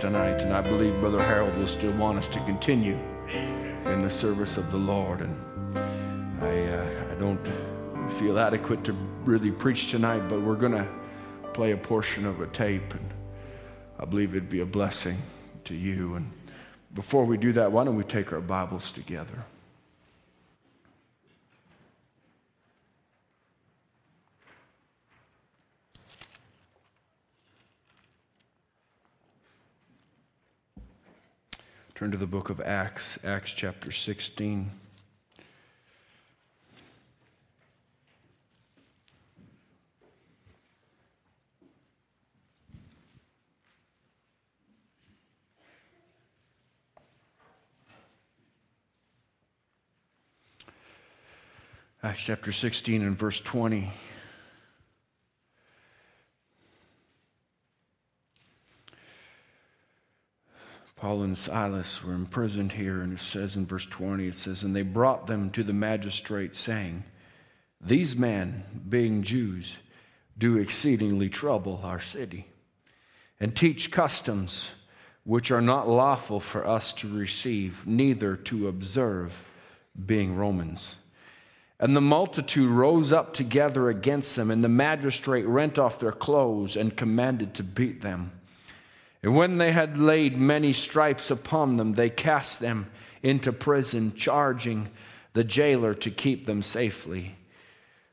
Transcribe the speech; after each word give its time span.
tonight, 0.00 0.40
and 0.40 0.54
I 0.54 0.62
believe 0.62 0.98
Brother 0.98 1.22
Harold 1.22 1.54
will 1.58 1.66
still 1.66 1.92
want 1.92 2.16
us 2.16 2.26
to 2.28 2.40
continue 2.40 2.98
in 3.84 4.00
the 4.00 4.08
service 4.08 4.56
of 4.56 4.70
the 4.70 4.78
Lord. 4.78 5.20
And 5.20 5.36
I, 6.42 6.62
uh, 6.72 7.12
I 7.12 7.14
don't 7.16 7.46
feel 8.18 8.38
adequate 8.38 8.82
to 8.84 8.94
really 9.24 9.50
preach 9.50 9.90
tonight, 9.90 10.20
but 10.20 10.40
we're 10.40 10.56
going 10.56 10.72
to 10.72 10.88
play 11.52 11.72
a 11.72 11.76
portion 11.76 12.24
of 12.24 12.40
a 12.40 12.46
tape, 12.46 12.94
and 12.94 13.10
I 13.98 14.06
believe 14.06 14.30
it'd 14.30 14.48
be 14.48 14.60
a 14.60 14.66
blessing 14.66 15.18
to 15.64 15.74
you. 15.74 16.14
And 16.14 16.32
before 16.94 17.26
we 17.26 17.36
do 17.36 17.52
that, 17.52 17.70
why 17.70 17.84
don't 17.84 17.96
we 17.96 18.04
take 18.04 18.32
our 18.32 18.40
Bibles 18.40 18.92
together? 18.92 19.44
Turn 32.00 32.10
to 32.12 32.16
the 32.16 32.26
book 32.26 32.48
of 32.48 32.62
Acts, 32.62 33.18
Acts 33.24 33.52
chapter 33.52 33.92
16. 33.92 34.70
Acts 52.02 52.22
chapter 52.24 52.50
16 52.50 53.02
and 53.02 53.18
verse 53.18 53.42
20. 53.42 53.90
Paul 61.00 61.22
and 61.22 61.36
Silas 61.36 62.04
were 62.04 62.12
imprisoned 62.12 62.72
here, 62.72 63.00
and 63.00 63.14
it 63.14 63.20
says 63.20 63.56
in 63.56 63.64
verse 63.64 63.86
20, 63.86 64.28
it 64.28 64.34
says, 64.34 64.64
And 64.64 64.76
they 64.76 64.82
brought 64.82 65.26
them 65.26 65.48
to 65.52 65.62
the 65.62 65.72
magistrate, 65.72 66.54
saying, 66.54 67.04
These 67.80 68.16
men, 68.16 68.64
being 68.86 69.22
Jews, 69.22 69.78
do 70.36 70.58
exceedingly 70.58 71.30
trouble 71.30 71.80
our 71.82 72.00
city, 72.00 72.46
and 73.40 73.56
teach 73.56 73.90
customs 73.90 74.72
which 75.24 75.50
are 75.50 75.62
not 75.62 75.88
lawful 75.88 76.38
for 76.38 76.66
us 76.66 76.92
to 76.92 77.08
receive, 77.08 77.86
neither 77.86 78.36
to 78.36 78.68
observe, 78.68 79.32
being 80.04 80.36
Romans. 80.36 80.96
And 81.78 81.96
the 81.96 82.02
multitude 82.02 82.68
rose 82.68 83.10
up 83.10 83.32
together 83.32 83.88
against 83.88 84.36
them, 84.36 84.50
and 84.50 84.62
the 84.62 84.68
magistrate 84.68 85.46
rent 85.46 85.78
off 85.78 85.98
their 85.98 86.12
clothes 86.12 86.76
and 86.76 86.94
commanded 86.94 87.54
to 87.54 87.62
beat 87.62 88.02
them. 88.02 88.32
And 89.22 89.36
when 89.36 89.58
they 89.58 89.72
had 89.72 89.98
laid 89.98 90.38
many 90.38 90.72
stripes 90.72 91.30
upon 91.30 91.76
them, 91.76 91.94
they 91.94 92.10
cast 92.10 92.60
them 92.60 92.90
into 93.22 93.52
prison, 93.52 94.14
charging 94.14 94.88
the 95.34 95.44
jailer 95.44 95.94
to 95.94 96.10
keep 96.10 96.46
them 96.46 96.62
safely. 96.62 97.36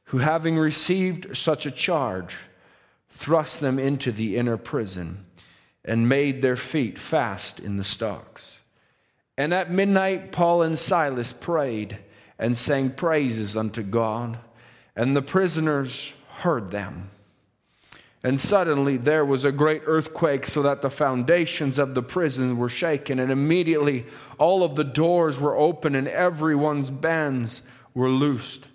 Who, 0.05 0.19
having 0.19 0.57
received 0.57 1.35
such 1.35 1.65
a 1.65 1.71
charge, 1.71 2.37
thrust 3.09 3.61
them 3.61 3.79
into 3.79 4.11
the 4.11 4.37
inner 4.37 4.57
prison 4.57 5.25
and 5.83 6.09
made 6.09 6.41
their 6.41 6.55
feet 6.55 6.99
fast 6.99 7.59
in 7.59 7.77
the 7.77 7.83
stocks. 7.83 8.59
And 9.37 9.53
at 9.53 9.71
midnight, 9.71 10.31
Paul 10.31 10.61
and 10.61 10.77
Silas 10.77 11.31
prayed 11.31 11.99
and 12.37 12.57
sang 12.57 12.91
praises 12.91 13.55
unto 13.55 13.81
God, 13.81 14.39
and 14.95 15.15
the 15.15 15.21
prisoners 15.21 16.13
heard 16.39 16.71
them. 16.71 17.09
And 18.23 18.41
suddenly 18.41 18.97
there 18.97 19.23
was 19.23 19.45
a 19.45 19.51
great 19.51 19.83
earthquake, 19.85 20.47
so 20.47 20.61
that 20.63 20.81
the 20.81 20.89
foundations 20.89 21.77
of 21.77 21.93
the 21.93 22.01
prison 22.01 22.57
were 22.57 22.69
shaken. 22.69 23.19
And 23.19 23.31
immediately 23.31 24.05
all 24.37 24.63
of 24.63 24.75
the 24.75 24.83
doors 24.83 25.39
were 25.39 25.55
open, 25.55 25.95
and 25.95 26.07
everyone's 26.07 26.89
bands 26.89 27.61
were 27.93 28.09
loosed. 28.09 28.67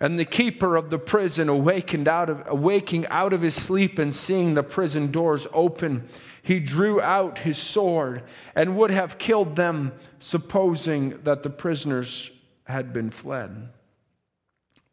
And 0.00 0.18
the 0.18 0.24
keeper 0.24 0.74
of 0.74 0.90
the 0.90 0.98
prison 0.98 1.48
awakened 1.48 2.08
out 2.08 2.28
of 2.28 2.42
awaking 2.46 3.06
out 3.06 3.32
of 3.32 3.40
his 3.40 3.54
sleep 3.54 4.00
and 4.00 4.12
seeing 4.12 4.54
the 4.54 4.64
prison 4.64 5.12
doors 5.12 5.46
open, 5.52 6.08
he 6.42 6.58
drew 6.58 7.00
out 7.00 7.38
his 7.38 7.56
sword 7.56 8.24
and 8.56 8.76
would 8.76 8.90
have 8.90 9.18
killed 9.18 9.54
them, 9.54 9.92
supposing 10.18 11.20
that 11.22 11.44
the 11.44 11.50
prisoners 11.50 12.32
had 12.64 12.92
been 12.92 13.10
fled. 13.10 13.68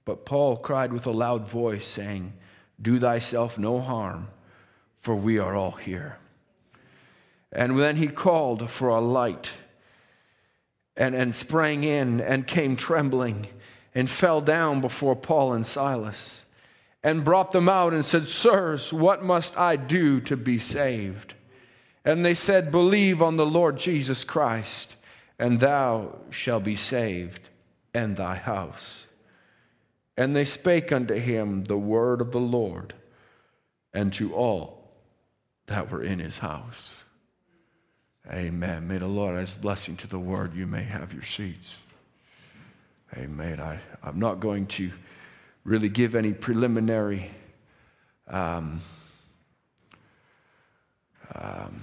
But 0.06 0.25
Paul 0.25 0.57
cried 0.57 0.94
with 0.94 1.07
a 1.07 1.12
loud 1.12 1.47
voice, 1.47 1.88
saying, 1.88 2.33
Do 2.81 3.00
thyself 3.00 3.58
no 3.58 3.80
harm, 3.80 4.30
for 5.02 5.16
we 5.16 5.38
are 5.40 5.56
all 5.56 5.72
here. 5.72 6.18
And 7.52 7.78
then 7.78 7.96
he 7.96 8.08
called 8.08 8.70
for 8.70 8.90
a 8.90 9.00
light 9.00 9.52
and, 10.96 11.16
and 11.16 11.34
sprang 11.34 11.84
in 11.84 12.22
and 12.22 12.46
came 12.46 12.76
trembling 12.76 13.48
and 13.96 14.10
fell 14.10 14.42
down 14.42 14.81
before 14.81 15.16
Paul 15.16 15.54
and 15.54 15.66
Silas 15.66 16.44
and 17.04 17.24
brought 17.24 17.52
them 17.52 17.70
out 17.70 17.94
and 17.94 18.04
said, 18.04 18.28
Sirs, 18.28 18.92
what 18.92 19.24
must 19.24 19.58
I 19.58 19.78
do 19.78 20.20
to 20.22 20.36
be 20.36 20.60
saved? 20.60 21.34
And 22.04 22.24
they 22.24 22.34
said, 22.34 22.72
Believe 22.72 23.22
on 23.22 23.38
the 23.38 23.46
Lord 23.46 23.78
Jesus 23.78 24.24
Christ, 24.24 24.96
and 25.38 25.60
thou 25.60 26.18
shalt 26.30 26.64
be 26.64 26.76
saved, 26.76 27.50
and 27.94 28.16
thy 28.16 28.36
house. 28.36 29.08
And 30.19 30.36
they 30.36 30.44
spake 30.44 30.92
unto 30.92 31.13
him 31.13 31.63
the 31.63 31.77
word 31.77 32.19
of 32.19 32.33
the 32.33 32.42
Lord, 32.42 32.94
and 33.94 34.12
to 34.16 34.36
all 34.36 34.92
that 35.68 35.89
were 35.89 36.04
in 36.04 36.19
his 36.19 36.39
house. 36.39 36.94
Amen. 38.30 38.86
May 38.86 38.98
the 38.98 39.07
Lord 39.07 39.39
add 39.39 39.62
blessing 39.62 39.95
to 39.95 40.07
the 40.07 40.19
word. 40.19 40.54
You 40.54 40.68
may 40.68 40.83
have 40.83 41.13
your 41.13 41.24
seats. 41.24 41.80
Amen. 43.16 43.62
I, 43.62 43.80
I'm 44.04 44.19
not 44.19 44.42
going 44.42 44.66
to 44.68 44.92
really 45.63 45.88
give 45.88 46.16
any 46.16 46.33
preliminary 46.33 47.31
um, 48.27 48.81
um, 51.33 51.81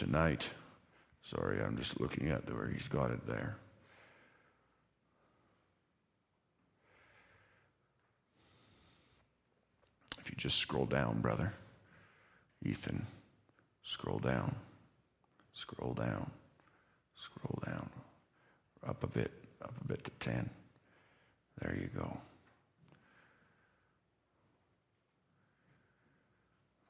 tonight. 0.00 0.48
Sorry, 1.22 1.62
I'm 1.62 1.76
just 1.76 2.00
looking 2.00 2.30
at 2.30 2.50
where 2.50 2.68
he's 2.68 2.88
got 2.88 3.10
it 3.10 3.26
there. 3.26 3.58
If 10.18 10.30
you 10.30 10.36
just 10.38 10.56
scroll 10.56 10.86
down, 10.86 11.20
brother. 11.20 11.52
Ethan, 12.64 13.06
scroll 13.82 14.18
down, 14.18 14.54
scroll 15.52 15.92
down, 15.92 16.30
scroll 17.14 17.62
down, 17.66 17.90
up 18.86 19.02
a 19.04 19.06
bit, 19.06 19.32
up 19.60 19.74
a 19.82 19.84
bit 19.86 20.02
to 20.04 20.10
10. 20.20 20.48
There 21.60 21.76
you 21.78 21.90
go. 21.94 22.16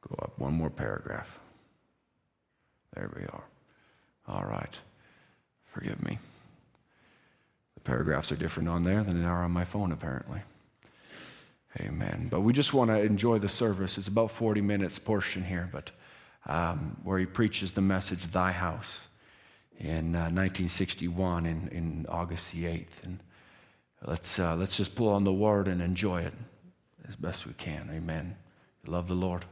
Go 0.09 0.15
up 0.23 0.39
one 0.39 0.55
more 0.55 0.71
paragraph. 0.71 1.41
There 2.95 3.11
we 3.17 3.23
are. 3.23 3.45
All 4.29 4.45
right. 4.45 4.79
Forgive 5.73 6.03
me. 6.03 6.19
The 7.75 7.81
paragraphs 7.81 8.33
are 8.33 8.37
different 8.37 8.69
on 8.69 8.85
there 8.85 9.03
than 9.03 9.23
they 9.23 9.29
are 9.29 9.45
on 9.45 9.53
my 9.53 9.65
phone, 9.65 9.93
apparently. 9.93 10.41
Amen. 11.81 12.27
But 12.31 12.41
we 12.41 12.53
just 12.53 12.75
want 12.75 12.91
to 12.91 13.01
enjoy 13.01 13.39
the 13.39 13.49
service. 13.49 13.97
It's 13.97 14.09
about 14.09 14.31
40 14.31 14.61
minutes 14.61 14.99
portion 14.99 15.45
here, 15.45 15.69
but 15.73 15.91
um, 16.47 16.97
where 17.05 17.19
he 17.19 17.27
preaches 17.27 17.71
the 17.71 17.81
message, 17.81 18.31
Thy 18.33 18.51
House, 18.51 19.07
in 19.79 20.15
uh, 20.15 20.29
1961 20.29 21.47
in, 21.47 21.69
in 21.69 22.07
August 22.09 22.53
the 22.53 22.65
8th. 22.65 23.05
And 23.05 23.21
let's, 24.05 24.39
uh, 24.39 24.57
let's 24.57 24.77
just 24.77 24.95
pull 24.95 25.09
on 25.09 25.25
the 25.25 25.33
word 25.33 25.69
and 25.69 25.81
enjoy 25.81 26.23
it 26.23 26.35
as 27.09 27.15
best 27.17 27.47
we 27.47 27.53
can. 27.55 27.89
Amen. 27.93 28.37
Love 28.87 29.07
the 29.09 29.15
Lord? 29.15 29.45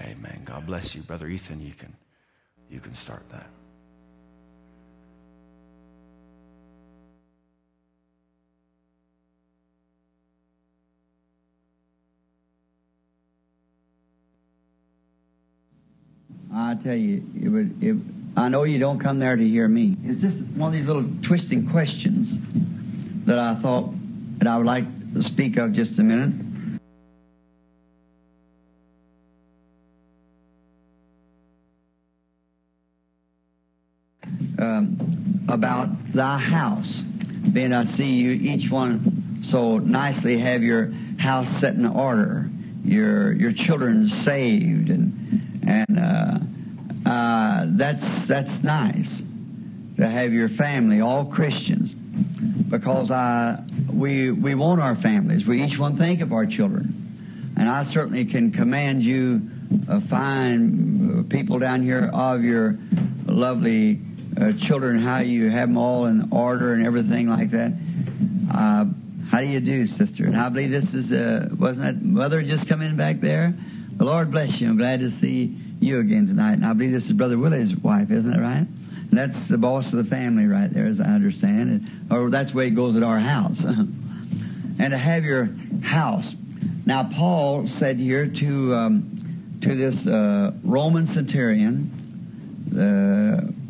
Amen. 0.00 0.42
God 0.44 0.66
bless 0.66 0.94
you. 0.94 1.02
Brother 1.02 1.28
Ethan, 1.28 1.60
you 1.60 1.74
can, 1.74 1.94
you 2.72 2.80
can 2.80 2.94
start 2.94 3.22
that. 3.30 3.46
I 16.54 16.74
tell 16.82 16.94
you, 16.94 17.22
it 17.42 17.48
would. 17.48 17.82
It, 17.82 17.96
I 18.36 18.48
know 18.48 18.64
you 18.64 18.78
don't 18.78 18.98
come 18.98 19.18
there 19.18 19.36
to 19.36 19.46
hear 19.46 19.68
me. 19.68 19.96
It's 20.04 20.22
just 20.22 20.38
one 20.56 20.68
of 20.68 20.72
these 20.72 20.86
little 20.86 21.06
twisting 21.22 21.70
questions 21.70 22.32
that 23.26 23.38
I 23.38 23.60
thought 23.60 23.90
that 24.38 24.48
I 24.48 24.56
would 24.56 24.66
like 24.66 24.84
to 25.14 25.22
speak 25.22 25.58
of 25.58 25.72
just 25.74 25.98
a 25.98 26.02
minute. 26.02 26.51
Um, 34.62 35.44
about 35.48 35.88
thy 36.14 36.38
house. 36.38 37.02
Being 37.52 37.72
I 37.72 37.82
see 37.82 38.04
you 38.04 38.30
each 38.30 38.70
one 38.70 39.42
so 39.50 39.78
nicely 39.78 40.38
have 40.38 40.62
your 40.62 40.92
house 41.18 41.48
set 41.60 41.74
in 41.74 41.84
order, 41.84 42.48
your 42.84 43.32
your 43.32 43.52
children 43.52 44.08
saved 44.24 44.88
and 44.88 45.62
and 45.66 45.98
uh, 45.98 47.10
uh, 47.10 47.66
that's 47.70 48.28
that's 48.28 48.62
nice 48.62 49.20
to 49.96 50.08
have 50.08 50.32
your 50.32 50.48
family, 50.50 51.00
all 51.00 51.26
Christians, 51.26 51.90
because 52.70 53.10
I 53.10 53.64
we 53.92 54.30
we 54.30 54.54
want 54.54 54.80
our 54.80 54.94
families. 54.94 55.44
We 55.44 55.64
each 55.64 55.76
one 55.76 55.98
think 55.98 56.20
of 56.20 56.32
our 56.32 56.46
children, 56.46 57.52
and 57.56 57.68
I 57.68 57.82
certainly 57.82 58.26
can 58.26 58.52
command 58.52 59.02
you 59.02 59.42
uh, 59.88 60.00
fine 60.08 61.26
people 61.28 61.58
down 61.58 61.82
here 61.82 62.08
of 62.14 62.44
your 62.44 62.78
lovely 63.26 64.00
uh, 64.42 64.52
children, 64.58 65.00
how 65.00 65.18
you 65.18 65.50
have 65.50 65.68
them 65.68 65.76
all 65.76 66.06
in 66.06 66.30
order 66.32 66.74
and 66.74 66.86
everything 66.86 67.28
like 67.28 67.50
that. 67.52 67.72
Uh, 68.52 68.84
how 69.30 69.40
do 69.40 69.46
you 69.46 69.60
do, 69.60 69.86
sister? 69.86 70.26
And 70.26 70.36
I 70.36 70.48
believe 70.48 70.70
this 70.70 70.92
is, 70.92 71.12
uh, 71.12 71.48
wasn't 71.58 71.84
that 71.84 72.02
mother 72.02 72.42
just 72.42 72.68
coming 72.68 72.96
back 72.96 73.20
there? 73.20 73.54
The 73.96 74.04
Lord 74.04 74.30
bless 74.30 74.60
you. 74.60 74.68
I'm 74.68 74.76
glad 74.76 75.00
to 75.00 75.10
see 75.20 75.56
you 75.80 76.00
again 76.00 76.26
tonight. 76.26 76.54
And 76.54 76.66
I 76.66 76.72
believe 76.72 76.92
this 76.92 77.04
is 77.04 77.12
Brother 77.12 77.38
Willie's 77.38 77.74
wife, 77.76 78.10
isn't 78.10 78.32
it 78.32 78.40
right? 78.40 78.66
And 78.66 79.10
that's 79.12 79.48
the 79.48 79.58
boss 79.58 79.92
of 79.92 80.04
the 80.04 80.10
family 80.10 80.46
right 80.46 80.72
there, 80.72 80.86
as 80.86 81.00
I 81.00 81.04
understand. 81.04 81.70
And, 81.70 82.12
or 82.12 82.30
that's 82.30 82.50
the 82.50 82.56
way 82.56 82.66
it 82.66 82.74
goes 82.74 82.96
at 82.96 83.02
our 83.02 83.20
house. 83.20 83.58
and 83.62 84.90
to 84.90 84.98
have 84.98 85.24
your 85.24 85.50
house. 85.82 86.30
Now, 86.84 87.10
Paul 87.14 87.68
said 87.78 87.98
here 87.98 88.26
to 88.26 88.74
um, 88.74 89.58
to 89.62 89.76
this 89.76 90.06
uh, 90.06 90.50
Roman 90.64 91.06
centurion, 91.06 92.66
uh, 92.72 93.61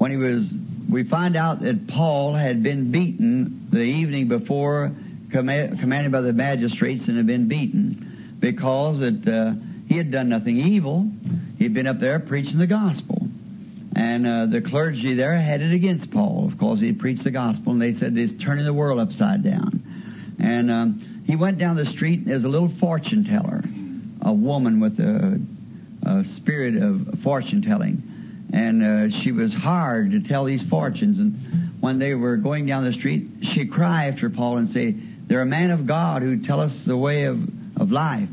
when 0.00 0.10
he 0.10 0.16
was, 0.16 0.50
we 0.90 1.04
find 1.04 1.36
out 1.36 1.60
that 1.60 1.86
Paul 1.86 2.34
had 2.34 2.62
been 2.62 2.90
beaten 2.90 3.68
the 3.70 3.82
evening 3.82 4.28
before, 4.28 4.92
commanded 5.30 6.10
by 6.10 6.22
the 6.22 6.32
magistrates, 6.32 7.06
and 7.06 7.18
had 7.18 7.26
been 7.26 7.48
beaten 7.48 8.38
because 8.40 9.02
it. 9.02 9.28
Uh, 9.28 9.52
he 9.88 9.98
had 9.98 10.10
done 10.10 10.30
nothing 10.30 10.56
evil. 10.56 11.06
He'd 11.58 11.74
been 11.74 11.86
up 11.86 12.00
there 12.00 12.18
preaching 12.18 12.58
the 12.58 12.66
gospel. 12.66 13.28
And 13.94 14.26
uh, 14.26 14.46
the 14.46 14.62
clergy 14.62 15.16
there 15.16 15.38
had 15.38 15.60
it 15.60 15.74
against 15.74 16.10
Paul, 16.10 16.48
of 16.50 16.58
course, 16.58 16.80
he 16.80 16.92
preached 16.92 17.24
the 17.24 17.30
gospel, 17.30 17.72
and 17.72 17.82
they 17.82 17.92
said 17.92 18.16
he's 18.16 18.42
turning 18.42 18.64
the 18.64 18.72
world 18.72 19.00
upside 19.00 19.44
down. 19.44 20.36
And 20.38 20.70
um, 20.70 21.24
he 21.26 21.36
went 21.36 21.58
down 21.58 21.76
the 21.76 21.84
street, 21.84 22.20
and 22.20 22.28
there's 22.28 22.44
a 22.44 22.48
little 22.48 22.72
fortune 22.80 23.24
teller, 23.24 23.62
a 24.22 24.32
woman 24.32 24.80
with 24.80 24.98
a, 24.98 25.38
a 26.08 26.24
spirit 26.36 26.82
of 26.82 27.20
fortune 27.22 27.60
telling. 27.60 28.09
And 28.52 28.82
uh, 29.12 29.20
she 29.20 29.32
was 29.32 29.52
hard 29.52 30.12
to 30.12 30.20
tell 30.20 30.44
these 30.44 30.62
fortunes. 30.68 31.18
And 31.18 31.80
when 31.80 31.98
they 31.98 32.14
were 32.14 32.36
going 32.36 32.66
down 32.66 32.84
the 32.84 32.92
street, 32.92 33.28
she 33.42 33.66
cried 33.66 34.14
after 34.14 34.30
Paul 34.30 34.58
and 34.58 34.68
say, 34.68 34.94
They're 35.26 35.42
a 35.42 35.46
man 35.46 35.70
of 35.70 35.86
God 35.86 36.22
who 36.22 36.42
tell 36.44 36.60
us 36.60 36.72
the 36.84 36.96
way 36.96 37.24
of, 37.24 37.38
of 37.76 37.90
life. 37.90 38.28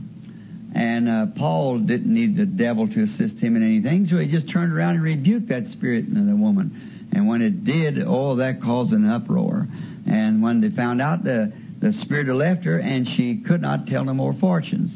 And 0.74 1.10
uh, 1.10 1.26
Paul 1.36 1.80
didn't 1.80 2.14
need 2.14 2.36
the 2.36 2.46
devil 2.46 2.88
to 2.88 3.04
assist 3.04 3.38
him 3.38 3.56
in 3.56 3.64
anything, 3.64 4.06
so 4.06 4.18
he 4.18 4.28
just 4.28 4.50
turned 4.50 4.74
around 4.74 4.96
and 4.96 5.04
rebuked 5.04 5.50
that 5.50 5.68
spirit 5.68 6.06
in 6.06 6.28
the 6.28 6.36
woman. 6.36 7.10
And 7.14 7.28
when 7.28 7.42
it 7.42 7.64
did, 7.64 8.04
oh, 8.06 8.36
that 8.36 8.62
caused 8.62 8.92
an 8.92 9.10
uproar. 9.10 9.68
And 10.06 10.42
when 10.42 10.62
they 10.62 10.70
found 10.70 11.02
out, 11.02 11.24
the, 11.24 11.52
the 11.80 11.94
spirit 11.94 12.28
had 12.28 12.36
left 12.36 12.66
her, 12.66 12.78
and 12.78 13.08
she 13.08 13.38
could 13.38 13.62
not 13.62 13.88
tell 13.88 14.04
no 14.04 14.14
more 14.14 14.34
fortunes. 14.34 14.92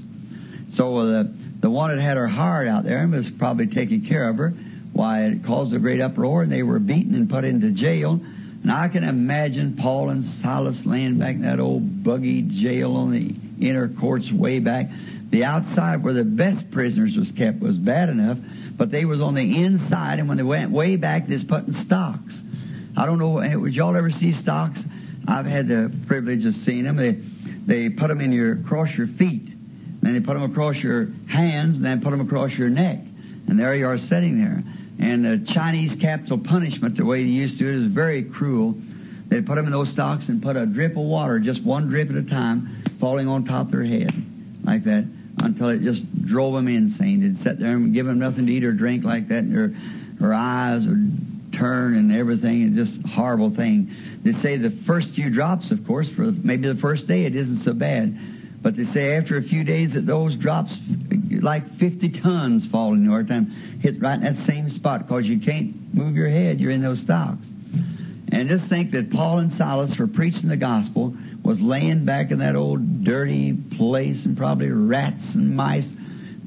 So 0.75 0.97
uh, 0.97 1.05
the, 1.05 1.35
the 1.61 1.69
one 1.69 1.95
that 1.95 2.01
had 2.01 2.17
her 2.17 2.27
heart 2.27 2.67
out 2.67 2.83
there 2.83 2.99
and 2.99 3.11
was 3.11 3.29
probably 3.39 3.67
taking 3.67 4.05
care 4.05 4.29
of 4.29 4.37
her, 4.37 4.53
why, 5.01 5.23
it 5.23 5.43
caused 5.43 5.73
a 5.73 5.79
great 5.79 5.99
uproar, 5.99 6.43
and 6.43 6.51
they 6.51 6.61
were 6.61 6.77
beaten 6.77 7.15
and 7.15 7.27
put 7.27 7.43
into 7.43 7.71
jail. 7.71 8.21
And 8.61 8.71
I 8.71 8.87
can 8.87 9.03
imagine 9.03 9.75
Paul 9.75 10.11
and 10.11 10.23
Silas 10.43 10.79
laying 10.85 11.17
back 11.17 11.33
in 11.33 11.41
that 11.41 11.59
old 11.59 12.03
buggy 12.03 12.43
jail 12.43 12.95
on 12.95 13.11
the 13.11 13.65
inner 13.67 13.89
courts 13.99 14.31
way 14.31 14.59
back. 14.59 14.85
The 15.31 15.43
outside 15.43 16.03
where 16.03 16.13
the 16.13 16.23
best 16.23 16.69
prisoners 16.69 17.17
was 17.17 17.31
kept 17.35 17.59
was 17.59 17.77
bad 17.77 18.09
enough, 18.09 18.37
but 18.77 18.91
they 18.91 19.05
was 19.05 19.21
on 19.21 19.33
the 19.33 19.63
inside, 19.63 20.19
and 20.19 20.27
when 20.27 20.37
they 20.37 20.43
went 20.43 20.69
way 20.69 20.97
back, 20.97 21.27
they 21.27 21.33
was 21.33 21.45
putting 21.45 21.73
stocks. 21.83 22.35
I 22.95 23.07
don't 23.07 23.17
know, 23.17 23.39
eh, 23.39 23.55
would 23.55 23.73
y'all 23.73 23.95
ever 23.95 24.11
see 24.11 24.33
stocks? 24.33 24.79
I've 25.27 25.47
had 25.47 25.67
the 25.67 25.91
privilege 26.05 26.45
of 26.45 26.53
seeing 26.63 26.83
them. 26.83 26.97
They, 26.97 27.17
they 27.65 27.89
put 27.89 28.09
them 28.09 28.21
in 28.21 28.31
your, 28.31 28.53
across 28.61 28.95
your 28.95 29.07
feet. 29.07 29.49
Then 30.03 30.13
they 30.13 30.19
put 30.19 30.33
them 30.33 30.43
across 30.43 30.75
your 30.75 31.07
hands, 31.27 31.77
and 31.77 31.85
then 31.85 32.01
put 32.01 32.11
them 32.11 32.21
across 32.21 32.51
your 32.51 32.69
neck. 32.69 32.99
And 33.47 33.59
there 33.59 33.73
you 33.75 33.87
are 33.87 33.97
sitting 33.97 34.37
there. 34.37 34.63
And 35.01 35.25
the 35.25 35.51
Chinese 35.51 35.95
capital 35.99 36.37
punishment, 36.37 36.95
the 36.95 37.05
way 37.05 37.23
they 37.23 37.29
used 37.29 37.57
to 37.57 37.63
do 37.65 37.69
it, 37.69 37.85
is 37.85 37.91
very 37.91 38.23
cruel. 38.23 38.75
They 39.27 39.41
put 39.41 39.55
them 39.55 39.65
in 39.65 39.71
those 39.71 39.89
stocks 39.89 40.29
and 40.29 40.41
put 40.41 40.55
a 40.55 40.65
drip 40.65 40.91
of 40.91 41.03
water, 41.03 41.39
just 41.39 41.63
one 41.63 41.89
drip 41.89 42.09
at 42.09 42.15
a 42.15 42.23
time, 42.23 42.83
falling 42.99 43.27
on 43.27 43.45
top 43.45 43.67
of 43.67 43.71
their 43.71 43.83
head 43.83 44.13
like 44.63 44.83
that 44.83 45.07
until 45.37 45.69
it 45.69 45.81
just 45.81 46.25
drove 46.25 46.53
them 46.53 46.67
insane. 46.67 47.21
They'd 47.21 47.41
sit 47.41 47.59
there 47.59 47.71
and 47.71 47.93
give 47.93 48.05
them 48.05 48.19
nothing 48.19 48.45
to 48.45 48.51
eat 48.51 48.63
or 48.63 48.73
drink 48.73 49.03
like 49.03 49.29
that, 49.29 49.39
and 49.39 49.55
their, 49.55 49.73
their 50.19 50.33
eyes 50.33 50.85
would 50.85 51.53
turn 51.53 51.95
and 51.95 52.11
everything. 52.11 52.77
It's 52.77 52.91
just 52.91 53.07
horrible 53.07 53.55
thing. 53.55 53.95
They 54.23 54.33
say 54.33 54.57
the 54.57 54.71
first 54.85 55.13
few 55.15 55.29
drops, 55.29 55.71
of 55.71 55.85
course, 55.87 56.09
for 56.09 56.31
maybe 56.31 56.67
the 56.67 56.79
first 56.79 57.07
day, 57.07 57.25
it 57.25 57.35
isn't 57.35 57.63
so 57.63 57.73
bad. 57.73 58.17
But 58.61 58.75
they 58.75 58.83
say 58.83 59.15
after 59.15 59.37
a 59.37 59.43
few 59.43 59.63
days 59.63 59.93
that 59.93 60.05
those 60.05 60.35
drops, 60.37 60.75
like 61.41 61.77
50 61.79 62.21
tons 62.21 62.67
fall 62.71 62.93
in 62.93 63.03
your 63.03 63.23
time, 63.23 63.79
hit 63.81 63.99
right 64.01 64.21
in 64.21 64.35
that 64.35 64.45
same 64.45 64.69
spot 64.69 65.07
because 65.07 65.25
you 65.25 65.39
can't 65.39 65.93
move 65.93 66.15
your 66.15 66.29
head. 66.29 66.59
You're 66.59 66.71
in 66.71 66.81
those 66.81 67.01
stocks. 67.01 67.45
And 68.31 68.47
just 68.47 68.69
think 68.69 68.91
that 68.91 69.11
Paul 69.11 69.39
and 69.39 69.51
Silas 69.53 69.95
for 69.95 70.07
preaching 70.07 70.47
the 70.47 70.57
gospel 70.57 71.15
was 71.43 71.59
laying 71.59 72.05
back 72.05 72.31
in 72.31 72.39
that 72.39 72.55
old 72.55 73.03
dirty 73.03 73.53
place 73.77 74.23
and 74.23 74.37
probably 74.37 74.69
rats 74.69 75.23
and 75.33 75.55
mice, 75.55 75.87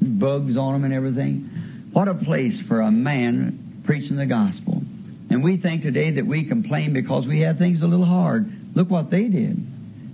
and 0.01 0.19
bugs 0.19 0.57
on 0.57 0.73
them 0.73 0.83
and 0.85 0.93
everything. 0.93 1.89
What 1.91 2.07
a 2.07 2.15
place 2.15 2.59
for 2.67 2.81
a 2.81 2.91
man 2.91 3.81
preaching 3.85 4.15
the 4.15 4.25
gospel. 4.25 4.81
And 5.29 5.43
we 5.43 5.57
think 5.57 5.81
today 5.81 6.11
that 6.11 6.25
we 6.25 6.45
complain 6.45 6.93
because 6.93 7.27
we 7.27 7.41
have 7.41 7.57
things 7.57 7.81
a 7.81 7.87
little 7.87 8.05
hard. 8.05 8.49
Look 8.73 8.89
what 8.89 9.11
they 9.11 9.27
did. 9.27 9.57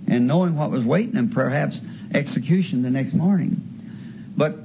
And 0.08 0.26
knowing 0.26 0.56
what 0.56 0.70
was 0.70 0.84
waiting 0.84 1.14
them, 1.14 1.30
perhaps 1.30 1.78
execution 2.14 2.82
the 2.82 2.90
next 2.90 3.14
morning. 3.14 3.56
But 4.36 4.56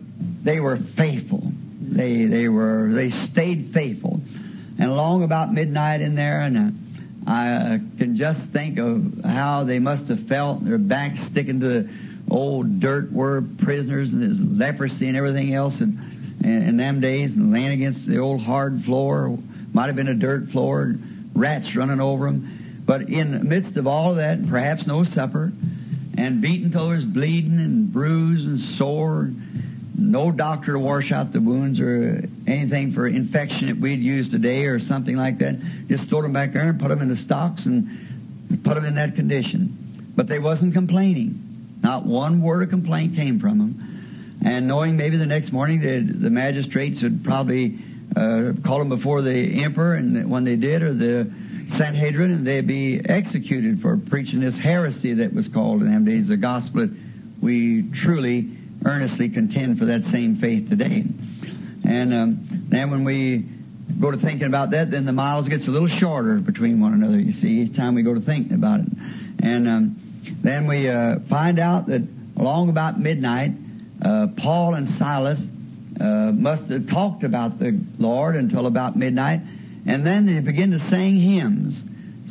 they 0.44 0.60
were 0.60 0.78
faithful. 0.96 1.52
They, 1.82 2.26
they 2.26 2.48
were, 2.48 2.92
they 2.94 3.10
stayed 3.10 3.72
faithful. 3.74 4.20
And 4.80 4.96
long 4.96 5.24
about 5.24 5.54
midnight 5.54 6.02
in 6.02 6.16
there, 6.16 6.42
and 6.42 6.58
uh, 6.58 7.32
I 7.32 7.80
can 7.98 8.16
just 8.18 8.40
think 8.54 8.78
of 8.78 9.24
how 9.24 9.64
they 9.64 9.80
must 9.80 10.08
have 10.08 10.28
felt, 10.28 10.64
their 10.64 10.78
backs 10.78 11.20
sticking 11.32 11.60
to 11.62 11.68
the 11.68 11.90
old 12.30 12.80
dirt 12.80 13.12
were 13.12 13.44
prisoners 13.64 14.10
and 14.10 14.22
there's 14.22 14.40
leprosy 14.40 15.08
and 15.08 15.18
everything 15.18 15.54
else 15.54 15.74
And, 15.80 16.44
in, 16.44 16.62
in 16.62 16.78
them 16.78 17.00
days 17.00 17.34
and 17.34 17.52
laying 17.52 17.72
against 17.72 18.06
the 18.06 18.18
old 18.18 18.42
hard 18.42 18.84
floor. 18.84 19.38
Might 19.74 19.88
have 19.88 19.96
been 19.96 20.08
a 20.08 20.16
dirt 20.16 20.50
floor, 20.50 20.96
rats 21.36 21.76
running 21.76 22.00
over 22.00 22.26
them. 22.26 22.84
But 22.86 23.10
in 23.10 23.32
the 23.32 23.40
midst 23.40 23.78
of 23.78 23.88
all 23.88 24.12
of 24.12 24.18
that, 24.18 24.48
perhaps 24.48 24.88
no 24.88 25.04
supper, 25.04 25.52
and 26.18 26.42
beaten 26.42 26.72
till 26.72 26.90
there's 26.90 27.06
bleeding 27.06 27.60
and 27.60 27.94
bruised 27.94 28.48
and 28.48 28.60
sore, 28.78 29.32
no 29.96 30.32
doctor 30.32 30.74
to 30.74 30.80
wash 30.80 31.12
out 31.12 31.32
the 31.32 31.40
wounds 31.40 31.80
or 31.80 32.28
anything 32.48 32.94
for 32.94 33.08
infection 33.08 33.68
that 33.68 33.78
we'd 33.78 34.00
use 34.00 34.30
today 34.30 34.66
or 34.66 34.80
something 34.80 35.16
like 35.16 35.40
that. 35.40 35.60
Just 35.88 36.10
throw 36.10 36.22
them 36.22 36.34
back 36.34 36.54
there 36.54 36.70
and 36.70 36.80
put 36.80 36.90
them 36.90 37.02
in 37.02 37.10
the 37.10 37.18
stocks 37.18 37.66
and 37.66 38.64
put 38.64 38.76
them 38.76 38.86
in 38.86 38.96
that 38.96 39.16
condition. 39.16 40.12
But 40.16 40.28
they 40.28 40.40
wasn't 40.40 40.74
complaining. 40.74 41.78
Not 41.82 42.06
one 42.06 42.42
word 42.42 42.64
of 42.64 42.70
complaint 42.70 43.16
came 43.16 43.40
from 43.40 43.60
them. 43.60 44.40
And 44.44 44.68
knowing 44.68 44.98
maybe 44.98 45.18
the 45.18 45.26
next 45.26 45.52
morning 45.52 45.82
the, 45.82 46.00
the 46.02 46.30
magistrates 46.30 47.02
would 47.02 47.24
probably 47.24 47.80
uh, 48.16 48.54
call 48.64 48.80
them 48.80 48.90
before 48.90 49.22
the 49.22 49.64
emperor, 49.64 49.94
and 49.94 50.30
when 50.30 50.44
they 50.44 50.56
did, 50.56 50.82
or 50.82 50.94
the 50.94 51.32
Sanhedrin, 51.76 52.32
and 52.32 52.48
they'd 52.48 52.68
be 52.68 53.02
executed 53.04 53.82
for 53.82 53.98
preaching 53.98 54.40
this 54.40 54.58
heresy 54.58 55.16
that 55.16 55.34
was 55.34 55.48
called 55.48 55.82
in 55.82 55.92
them 55.92 56.06
days 56.06 56.28
the 56.28 56.38
gospel. 56.38 56.88
We 57.42 57.90
truly 58.04 58.50
earnestly 58.86 59.30
contend 59.30 59.80
for 59.80 59.86
that 59.86 60.06
same 60.06 60.38
faith 60.38 60.70
today. 60.70 61.04
And 61.84 62.14
um, 62.14 62.68
then 62.70 62.92
when 62.92 63.04
we 63.04 63.46
go 64.00 64.12
to 64.12 64.18
thinking 64.18 64.48
about 64.48 64.72
that, 64.72 64.92
then 64.92 65.06
the 65.06 65.14
miles 65.14 65.48
gets 65.48 65.68
a 65.68 65.72
little 65.72 65.88
shorter 65.88 66.36
between 66.36 66.80
one 66.80 66.94
another. 66.94 67.20
You 67.20 67.34
see, 67.34 67.62
each 67.62 67.76
time 67.76 67.96
we 67.96 68.04
go 68.04 68.14
to 68.14 68.22
thinking 68.22 68.54
about 68.54 68.82
it, 68.82 68.88
and 69.40 69.68
um, 69.68 70.40
then 70.44 70.68
we 70.68 70.90
uh, 70.90 71.20
find 71.30 71.60
out 71.60 71.88
that 71.88 72.08
along 72.38 72.70
about 72.70 73.00
midnight, 73.00 73.52
uh, 74.04 74.28
Paul 74.38 74.76
and 74.76 74.88
Silas 74.98 75.40
uh, 76.00 76.04
must 76.32 76.64
have 76.70 76.88
talked 76.88 77.24
about 77.24 77.60
the 77.60 77.80
Lord 77.98 78.36
until 78.36 78.68
about 78.68 78.96
midnight, 78.96 79.42
and 79.88 80.06
then 80.06 80.26
they 80.26 80.40
begin 80.40 80.72
to 80.72 80.80
sing 80.90 81.16
hymns, 81.16 81.82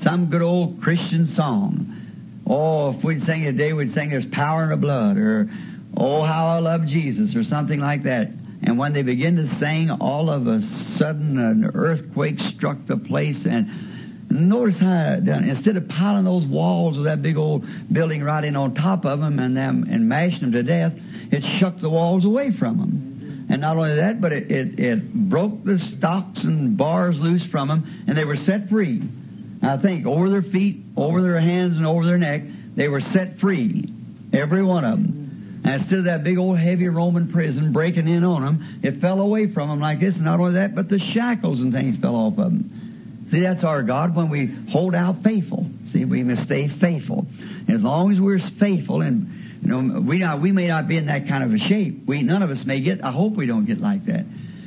some 0.02 0.30
good 0.30 0.42
old 0.42 0.82
Christian 0.82 1.26
song. 1.26 2.42
Oh, 2.46 2.96
if 2.96 3.02
we'd 3.02 3.22
sing 3.22 3.42
today, 3.42 3.72
we'd 3.72 3.92
sing 3.92 4.10
"There's 4.10 4.26
Power 4.26 4.64
in 4.64 4.70
the 4.70 4.76
Blood" 4.76 5.16
or 5.16 5.50
Oh, 5.96 6.22
how 6.22 6.48
I 6.48 6.58
love 6.58 6.86
Jesus, 6.86 7.34
or 7.34 7.42
something 7.42 7.80
like 7.80 8.02
that. 8.02 8.28
And 8.62 8.78
when 8.78 8.92
they 8.92 9.02
begin 9.02 9.36
to 9.36 9.46
sing, 9.56 9.90
all 9.90 10.28
of 10.28 10.46
a 10.46 10.60
sudden 10.98 11.38
an 11.38 11.70
earthquake 11.75 12.38
struck 12.38 12.76
the 12.86 12.98
place 12.98 13.46
and 13.46 14.30
notice 14.30 14.78
how 14.78 15.14
instead 15.14 15.76
of 15.76 15.88
piling 15.88 16.25
those 16.25 16.46
walls 16.46 16.98
of 16.98 17.04
that 17.04 17.22
big 17.22 17.36
old 17.36 17.64
building 17.90 18.22
right 18.22 18.44
in 18.44 18.56
on 18.56 18.75
top 18.75 19.06
of 19.06 19.20
them 19.20 19.38
and 19.38 19.56
them 19.56 19.86
and 19.88 20.08
mashing 20.08 20.40
them 20.40 20.52
to 20.52 20.62
death, 20.62 20.92
it 21.30 21.42
shook 21.58 21.80
the 21.80 21.88
walls 21.88 22.25
away 22.25 22.52
from 22.52 22.78
them. 22.78 23.15
And 23.48 23.60
not 23.60 23.76
only 23.76 23.96
that, 23.96 24.20
but 24.20 24.32
it, 24.32 24.50
it, 24.50 24.80
it 24.80 25.14
broke 25.14 25.64
the 25.64 25.78
stocks 25.78 26.42
and 26.42 26.76
bars 26.76 27.18
loose 27.18 27.46
from 27.46 27.68
them, 27.68 28.04
and 28.08 28.16
they 28.16 28.24
were 28.24 28.36
set 28.36 28.68
free. 28.68 29.02
I 29.62 29.76
think 29.78 30.06
over 30.06 30.28
their 30.28 30.42
feet, 30.42 30.82
over 30.96 31.22
their 31.22 31.40
hands, 31.40 31.76
and 31.76 31.86
over 31.86 32.04
their 32.04 32.18
neck, 32.18 32.42
they 32.74 32.88
were 32.88 33.00
set 33.00 33.38
free, 33.38 33.92
every 34.32 34.64
one 34.64 34.84
of 34.84 34.98
them. 34.98 35.62
And 35.64 35.74
instead 35.80 36.00
of 36.00 36.04
that 36.04 36.22
big 36.22 36.38
old 36.38 36.58
heavy 36.58 36.88
Roman 36.88 37.32
prison 37.32 37.72
breaking 37.72 38.08
in 38.08 38.22
on 38.24 38.44
them, 38.44 38.80
it 38.82 39.00
fell 39.00 39.20
away 39.20 39.52
from 39.52 39.68
them 39.68 39.80
like 39.80 40.00
this. 40.00 40.16
Not 40.16 40.38
only 40.38 40.54
that, 40.54 40.74
but 40.74 40.88
the 40.88 40.98
shackles 40.98 41.60
and 41.60 41.72
things 41.72 41.96
fell 41.98 42.14
off 42.14 42.32
of 42.32 42.36
them. 42.36 43.26
See, 43.30 43.40
that's 43.40 43.64
our 43.64 43.82
God 43.82 44.14
when 44.14 44.28
we 44.28 44.46
hold 44.70 44.94
out 44.94 45.24
faithful. 45.24 45.66
See, 45.92 46.04
we 46.04 46.22
must 46.22 46.44
stay 46.44 46.68
faithful. 46.68 47.26
As 47.68 47.80
long 47.80 48.12
as 48.12 48.20
we're 48.20 48.38
faithful 48.60 49.00
and 49.02 49.35
we 50.06 50.18
not, 50.18 50.40
we 50.40 50.52
may 50.52 50.68
not 50.68 50.88
be 50.88 50.96
in 50.96 51.06
that 51.06 51.28
kind 51.28 51.42
of 51.42 51.52
a 51.52 51.58
shape. 51.58 52.06
We 52.06 52.23
none 52.23 52.42
of 52.42 52.50
us 52.50 52.64
may 52.64 52.80
get. 52.80 53.04
I 53.04 53.11
hope 53.11 53.37
we 53.37 53.46
don't 53.46 53.64
get 53.64 53.80
like 53.80 54.06
that. 54.06 54.25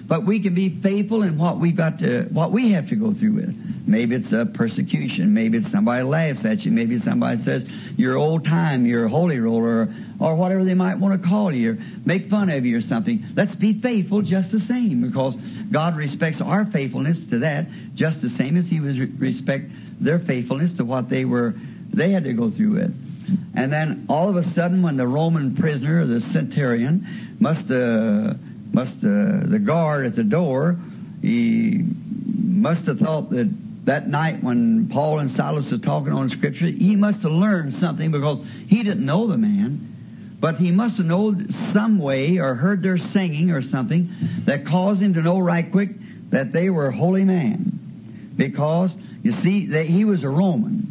But 0.08 0.25
we 0.25 0.41
can 0.41 0.56
be 0.56 0.82
faithful 0.82 1.22
in 1.22 1.38
what 1.38 1.60
we 1.60 1.72
got 1.72 2.00
to, 2.00 2.24
what 2.32 2.51
we 2.51 2.72
have 2.72 2.89
to 2.89 2.96
go 2.96 3.13
through 3.13 3.36
with. 3.36 3.56
Maybe 3.86 4.15
it's 4.15 4.32
a 4.34 4.46
persecution. 4.51 5.36
Maybe 5.36 5.60
it's 5.60 5.72
somebody 5.72 6.03
laughs 6.03 6.44
at 6.46 6.62
you. 6.62 6.72
Maybe 6.72 6.98
somebody 6.98 7.44
says 7.44 7.63
you're 7.96 8.18
old 8.18 8.44
time, 8.44 8.88
you're 8.88 9.06
a 9.06 9.10
holy 9.10 9.38
roller, 9.38 9.82
or, 9.82 9.96
or 10.20 10.36
whatever 10.36 10.65
they 10.65 10.74
might 10.74 10.98
want 10.98 11.22
to 11.22 11.27
call 11.27 11.53
you, 11.53 11.74
or 11.74 11.77
make 12.06 12.27
fun 12.29 12.50
of 12.50 12.65
you 12.65 12.77
or 12.77 12.82
something. 12.82 13.24
Let's 13.36 13.56
be 13.56 13.79
faithful 13.79 14.24
just 14.24 14.51
the 14.51 14.60
same, 14.62 15.08
because 15.08 15.36
God 15.72 15.96
respects 15.96 16.41
our 16.41 16.65
faithfulness 16.65 17.20
to 17.29 17.39
that 17.39 17.68
just 17.94 18.22
the 18.22 18.29
same 18.29 18.58
as 18.58 18.68
He 18.68 18.79
was 18.79 18.98
respect 19.20 19.65
their 20.01 20.20
faithfulness 20.20 20.74
to 20.77 20.86
what 20.86 21.10
they 21.10 21.25
were, 21.25 21.53
they 21.94 22.12
had 22.12 22.24
to 22.24 22.34
go 22.34 22.50
through 22.50 22.74
with. 22.79 23.09
And 23.55 23.71
then 23.71 24.05
all 24.09 24.29
of 24.29 24.36
a 24.36 24.43
sudden, 24.51 24.81
when 24.81 24.98
the 24.98 25.07
Roman 25.07 25.55
prisoner, 25.55 26.05
the 26.05 26.21
centurion, 26.31 27.38
must 27.39 27.69
uh, 27.69 28.33
must 28.71 28.98
uh, 29.00 29.50
the 29.50 29.62
guard 29.63 30.05
at 30.05 30.15
the 30.15 30.24
door 30.24 30.77
he 31.21 31.83
must 32.24 32.86
have 32.86 33.00
thought 33.00 33.29
that 33.31 33.50
that 33.86 34.07
night 34.07 34.43
when 34.43 34.89
Paul 34.91 35.19
and 35.19 35.31
Silas 35.31 35.71
were 35.71 35.79
talking 35.79 36.13
on 36.13 36.29
Scripture, 36.29 36.67
he 36.67 36.95
must 36.95 37.24
have 37.24 37.31
learned 37.31 37.74
something 37.75 38.12
because 38.12 38.39
he 38.67 38.83
didn't 38.83 39.05
know 39.05 39.27
the 39.27 39.38
man, 39.38 40.38
but 40.39 40.55
he 40.55 40.71
must 40.71 40.98
have 40.98 41.05
known 41.05 41.51
some 41.74 41.98
way 41.98 42.38
or 42.38 42.55
heard 42.55 42.83
their 42.83 42.98
singing 42.98 43.51
or 43.51 43.62
something 43.62 44.43
that 44.45 44.65
caused 44.65 45.01
him 45.01 45.15
to 45.15 45.21
know 45.21 45.39
right 45.39 45.71
quick 45.71 45.89
that 46.29 46.53
they 46.53 46.69
were 46.69 46.91
holy 46.91 47.24
man. 47.24 48.33
Because 48.38 48.93
you 49.24 49.31
see, 49.31 49.67
they, 49.67 49.88
he 49.88 50.05
was 50.05 50.24
a 50.24 50.29
Roman 50.29 50.88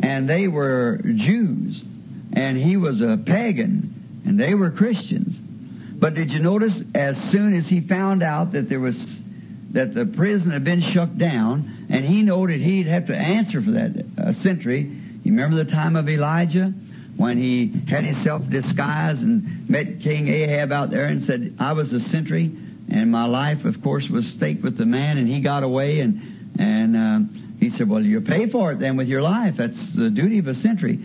and 0.00 0.28
they 0.28 0.48
were 0.48 1.00
Jews 1.14 1.82
and 2.32 2.56
he 2.56 2.76
was 2.76 3.00
a 3.00 3.18
pagan 3.24 4.22
and 4.24 4.38
they 4.38 4.54
were 4.54 4.70
Christians. 4.70 5.36
But 5.98 6.14
did 6.14 6.30
you 6.30 6.38
notice 6.38 6.80
as 6.94 7.16
soon 7.32 7.54
as 7.54 7.66
he 7.66 7.80
found 7.80 8.22
out 8.22 8.52
that 8.52 8.68
there 8.68 8.80
was 8.80 8.96
that 9.72 9.94
the 9.94 10.06
prison 10.06 10.50
had 10.50 10.64
been 10.64 10.80
shut 10.80 11.18
down, 11.18 11.86
and 11.90 12.04
he 12.04 12.22
knew 12.22 12.46
that 12.46 12.60
he'd 12.60 12.86
have 12.86 13.06
to 13.06 13.14
answer 13.14 13.60
for 13.60 13.72
that 13.72 14.04
uh, 14.16 14.32
sentry. 14.42 14.80
You 14.80 15.32
remember 15.32 15.62
the 15.62 15.70
time 15.70 15.94
of 15.94 16.08
Elijah 16.08 16.72
when 17.16 17.36
he 17.36 17.82
had 17.88 18.04
himself 18.04 18.48
disguised 18.48 19.22
and 19.22 19.68
met 19.68 20.00
King 20.00 20.28
Ahab 20.28 20.72
out 20.72 20.90
there 20.90 21.06
and 21.06 21.22
said, 21.22 21.56
"I 21.58 21.72
was 21.72 21.92
a 21.92 22.00
sentry, 22.00 22.50
and 22.90 23.10
my 23.10 23.26
life, 23.26 23.64
of 23.64 23.82
course, 23.82 24.08
was 24.08 24.26
staked 24.28 24.62
with 24.62 24.78
the 24.78 24.86
man, 24.86 25.18
and 25.18 25.28
he 25.28 25.40
got 25.40 25.62
away." 25.62 26.00
And 26.00 26.54
and 26.58 26.96
uh, 26.96 27.47
he 27.58 27.70
said, 27.70 27.88
"Well, 27.88 28.02
you 28.02 28.20
pay 28.20 28.48
for 28.48 28.72
it 28.72 28.78
then 28.78 28.96
with 28.96 29.08
your 29.08 29.22
life. 29.22 29.54
That's 29.56 29.78
the 29.94 30.10
duty 30.10 30.38
of 30.38 30.46
a 30.46 30.54
sentry." 30.54 30.98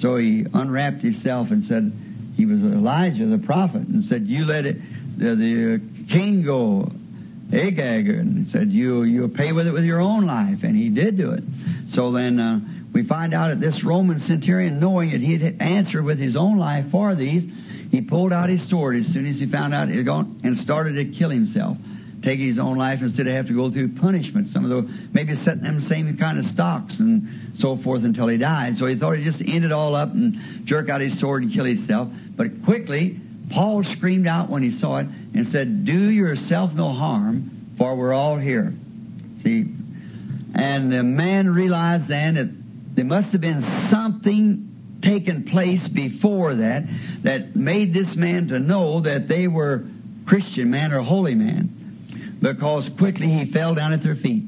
So 0.00 0.16
he 0.16 0.46
unwrapped 0.52 1.02
himself 1.02 1.50
and 1.50 1.64
said 1.64 1.92
he 2.36 2.46
was 2.46 2.60
Elijah 2.60 3.26
the 3.26 3.38
prophet 3.38 3.82
and 3.82 4.04
said, 4.04 4.26
"You 4.26 4.44
let 4.44 4.66
it, 4.66 4.76
the, 5.18 5.34
the 5.34 5.80
king 6.12 6.42
go." 6.42 6.90
Agag 7.52 8.08
and 8.08 8.48
said, 8.48 8.70
"You 8.70 9.02
you 9.02 9.26
pay 9.28 9.52
with 9.52 9.66
it 9.66 9.72
with 9.72 9.84
your 9.84 10.00
own 10.00 10.26
life," 10.26 10.62
and 10.62 10.76
he 10.76 10.88
did 10.88 11.16
do 11.16 11.32
it. 11.32 11.42
So 11.88 12.12
then 12.12 12.38
uh, 12.38 12.60
we 12.92 13.04
find 13.04 13.34
out 13.34 13.48
that 13.48 13.60
this 13.60 13.82
Roman 13.82 14.20
centurion, 14.20 14.78
knowing 14.78 15.10
that 15.10 15.20
he 15.20 15.36
had 15.36 15.60
answered 15.60 16.04
with 16.04 16.18
his 16.18 16.36
own 16.36 16.58
life 16.58 16.86
for 16.90 17.14
these, 17.14 17.42
he 17.90 18.00
pulled 18.02 18.32
out 18.32 18.48
his 18.48 18.68
sword 18.68 18.96
as 18.96 19.06
soon 19.06 19.26
as 19.26 19.38
he 19.38 19.46
found 19.46 19.74
out 19.74 19.88
he 19.88 19.96
had 19.96 20.06
gone 20.06 20.40
and 20.44 20.56
started 20.58 20.94
to 20.94 21.04
kill 21.06 21.30
himself, 21.30 21.76
take 22.22 22.38
his 22.38 22.58
own 22.58 22.76
life 22.76 23.00
instead 23.00 23.26
of 23.26 23.34
have 23.34 23.46
to 23.46 23.54
go 23.54 23.70
through 23.70 23.94
punishment. 23.96 24.48
Some 24.48 24.64
of 24.64 24.70
the 24.70 24.92
maybe 25.12 25.34
setting 25.36 25.62
them 25.62 25.80
same 25.80 26.16
kind 26.18 26.38
of 26.38 26.44
stocks 26.46 26.98
and 26.98 27.58
so 27.58 27.76
forth 27.78 28.04
until 28.04 28.28
he 28.28 28.36
died. 28.36 28.76
So 28.76 28.86
he 28.86 28.96
thought 28.96 29.16
he'd 29.16 29.24
just 29.24 29.40
end 29.40 29.64
it 29.64 29.72
all 29.72 29.94
up 29.94 30.12
and 30.12 30.66
jerk 30.66 30.88
out 30.88 31.00
his 31.00 31.18
sword 31.18 31.42
and 31.42 31.52
kill 31.52 31.64
himself. 31.64 32.08
But 32.36 32.64
quickly 32.64 33.20
Paul 33.50 33.82
screamed 33.84 34.26
out 34.26 34.48
when 34.48 34.62
he 34.62 34.78
saw 34.78 34.98
it 34.98 35.06
and 35.34 35.46
said, 35.48 35.84
Do 35.84 36.10
yourself 36.10 36.72
no 36.72 36.90
harm, 36.90 37.74
for 37.76 37.96
we're 37.96 38.12
all 38.12 38.38
here. 38.38 38.72
See? 39.42 39.64
And 40.54 40.92
the 40.92 41.02
man 41.02 41.48
realized 41.48 42.08
then 42.08 42.34
that 42.34 42.96
there 42.96 43.04
must 43.04 43.32
have 43.32 43.40
been 43.40 43.62
something 43.90 44.66
taken 45.02 45.44
place 45.44 45.86
before 45.88 46.56
that 46.56 46.84
that 47.22 47.56
made 47.56 47.94
this 47.94 48.14
man 48.14 48.48
to 48.48 48.58
know 48.58 49.00
that 49.00 49.28
they 49.28 49.46
were 49.48 49.84
Christian 50.26 50.70
man 50.70 50.92
or 50.92 51.02
holy 51.02 51.34
man. 51.34 51.79
Because 52.40 52.88
quickly 52.98 53.28
he 53.28 53.52
fell 53.52 53.74
down 53.74 53.92
at 53.92 54.02
their 54.02 54.16
feet. 54.16 54.44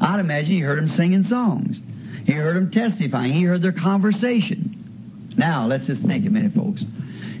I'd 0.00 0.20
imagine 0.20 0.50
he 0.50 0.60
heard 0.60 0.78
them 0.78 0.88
singing 0.88 1.24
songs. 1.24 1.76
He 2.24 2.32
heard 2.32 2.56
them 2.56 2.70
testifying. 2.70 3.32
He 3.32 3.44
heard 3.44 3.62
their 3.62 3.72
conversation. 3.72 5.32
Now, 5.36 5.66
let's 5.66 5.86
just 5.86 6.02
think 6.02 6.26
a 6.26 6.30
minute, 6.30 6.54
folks. 6.54 6.82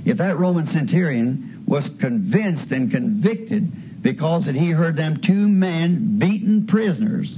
If 0.04 0.18
that 0.18 0.38
Roman 0.38 0.66
centurion 0.66 1.64
was 1.66 1.88
convinced 2.00 2.70
and 2.70 2.90
convicted 2.90 4.02
because 4.02 4.44
that 4.44 4.54
he 4.54 4.70
heard 4.70 4.96
them 4.96 5.20
two 5.22 5.48
men 5.48 6.18
beaten 6.18 6.66
prisoners, 6.66 7.34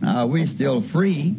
now 0.00 0.26
we're 0.26 0.46
still 0.46 0.86
free 0.90 1.34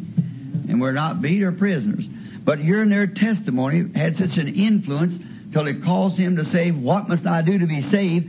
and 0.68 0.80
we're 0.80 0.92
not 0.92 1.22
beat 1.22 1.42
or 1.42 1.52
prisoners. 1.52 2.04
But 2.44 2.58
hearing 2.58 2.90
their 2.90 3.06
testimony 3.06 3.84
had 3.94 4.16
such 4.16 4.36
an 4.36 4.48
influence 4.48 5.14
till 5.52 5.66
it 5.66 5.84
caused 5.84 6.18
him 6.18 6.36
to 6.36 6.44
say, 6.44 6.70
What 6.70 7.08
must 7.08 7.26
I 7.26 7.42
do 7.42 7.58
to 7.58 7.66
be 7.66 7.82
saved? 7.82 8.28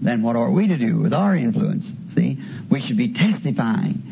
Then 0.00 0.22
what 0.22 0.36
are 0.36 0.50
we 0.50 0.68
to 0.68 0.78
do 0.78 0.98
with 0.98 1.12
our 1.12 1.36
influence? 1.36 1.86
See, 2.14 2.38
we 2.70 2.80
should 2.80 2.96
be 2.96 3.12
testifying. 3.12 4.02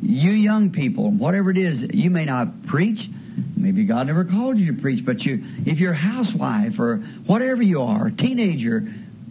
You 0.00 0.30
young 0.30 0.70
people, 0.70 1.10
whatever 1.10 1.50
it 1.50 1.58
is, 1.58 1.82
you 1.92 2.10
may 2.10 2.24
not 2.24 2.66
preach. 2.66 3.08
Maybe 3.56 3.84
God 3.84 4.06
never 4.06 4.24
called 4.24 4.58
you 4.58 4.74
to 4.74 4.80
preach, 4.80 5.04
but 5.04 5.20
you, 5.22 5.42
if 5.66 5.78
you're 5.78 5.92
a 5.92 5.96
housewife 5.96 6.78
or 6.78 6.98
whatever 7.26 7.62
you 7.62 7.82
are, 7.82 8.10
teenager, 8.10 8.86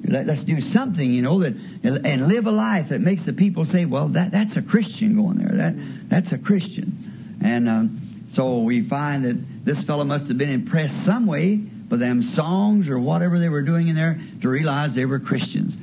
let, 0.05 0.27
us 0.27 0.43
do 0.43 0.59
something, 0.71 1.13
you 1.13 1.21
know, 1.21 1.39
that 1.39 1.53
and 1.83 2.27
live 2.27 2.45
a 2.45 2.51
life 2.51 2.89
that 2.89 2.99
makes 2.99 3.25
the 3.25 3.31
people 3.31 3.65
say, 3.65 3.85
"Well, 3.85 4.09
that 4.09 4.31
that's 4.31 4.57
a 4.57 4.61
Christian 4.61 5.15
going 5.15 5.37
there. 5.37 5.55
That 5.55 6.09
that's 6.09 6.31
a 6.33 6.37
Christian." 6.37 7.39
And 7.41 7.69
um, 7.69 8.27
so 8.33 8.59
we 8.59 8.87
find 8.89 9.23
that 9.23 9.65
this 9.65 9.81
fellow 9.83 10.03
must 10.03 10.27
have 10.27 10.37
been 10.37 10.49
impressed 10.49 11.05
some 11.05 11.25
way 11.25 11.55
by 11.55 11.97
them 11.97 12.21
songs 12.21 12.89
or 12.89 12.99
whatever 12.99 13.39
they 13.39 13.49
were 13.49 13.61
doing 13.61 13.87
in 13.87 13.95
there 13.95 14.19
to 14.41 14.49
realize 14.49 14.93
they 14.93 15.05
were 15.05 15.19
Christians. 15.19 15.75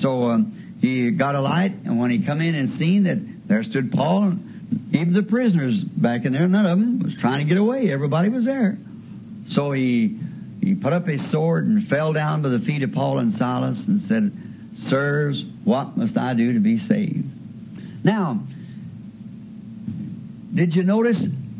So 0.00 0.30
um, 0.30 0.76
he 0.80 1.10
got 1.10 1.34
a 1.34 1.40
light, 1.40 1.72
and 1.84 1.98
when 1.98 2.10
he 2.10 2.24
come 2.24 2.40
in 2.40 2.54
and 2.54 2.70
seen 2.78 3.04
that 3.04 3.18
there 3.48 3.62
stood 3.64 3.92
Paul, 3.92 4.24
and 4.24 4.94
even 4.94 5.12
the 5.12 5.22
prisoners 5.22 5.78
back 5.82 6.24
in 6.24 6.32
there, 6.32 6.46
none 6.46 6.66
of 6.66 6.78
them 6.78 7.00
was 7.00 7.16
trying 7.16 7.38
to 7.38 7.44
get 7.44 7.58
away. 7.58 7.92
Everybody 7.92 8.28
was 8.28 8.44
there. 8.44 8.78
So 9.48 9.72
he 9.72 10.18
he 10.60 10.74
put 10.74 10.92
up 10.92 11.06
his 11.06 11.30
sword 11.30 11.66
and 11.66 11.88
fell 11.88 12.12
down 12.12 12.42
by 12.42 12.50
the 12.50 12.58
feet 12.58 12.82
of 12.82 12.92
Paul 12.92 13.18
and 13.18 13.32
Silas 13.32 13.78
and 13.86 14.00
said, 14.02 14.32
Sirs, 14.88 15.42
what 15.64 15.96
must 15.96 16.16
I 16.16 16.34
do 16.34 16.52
to 16.52 16.60
be 16.60 16.78
saved? 16.78 17.24
Now, 18.04 18.40
did 20.54 20.74
you 20.74 20.82
notice 20.82 21.16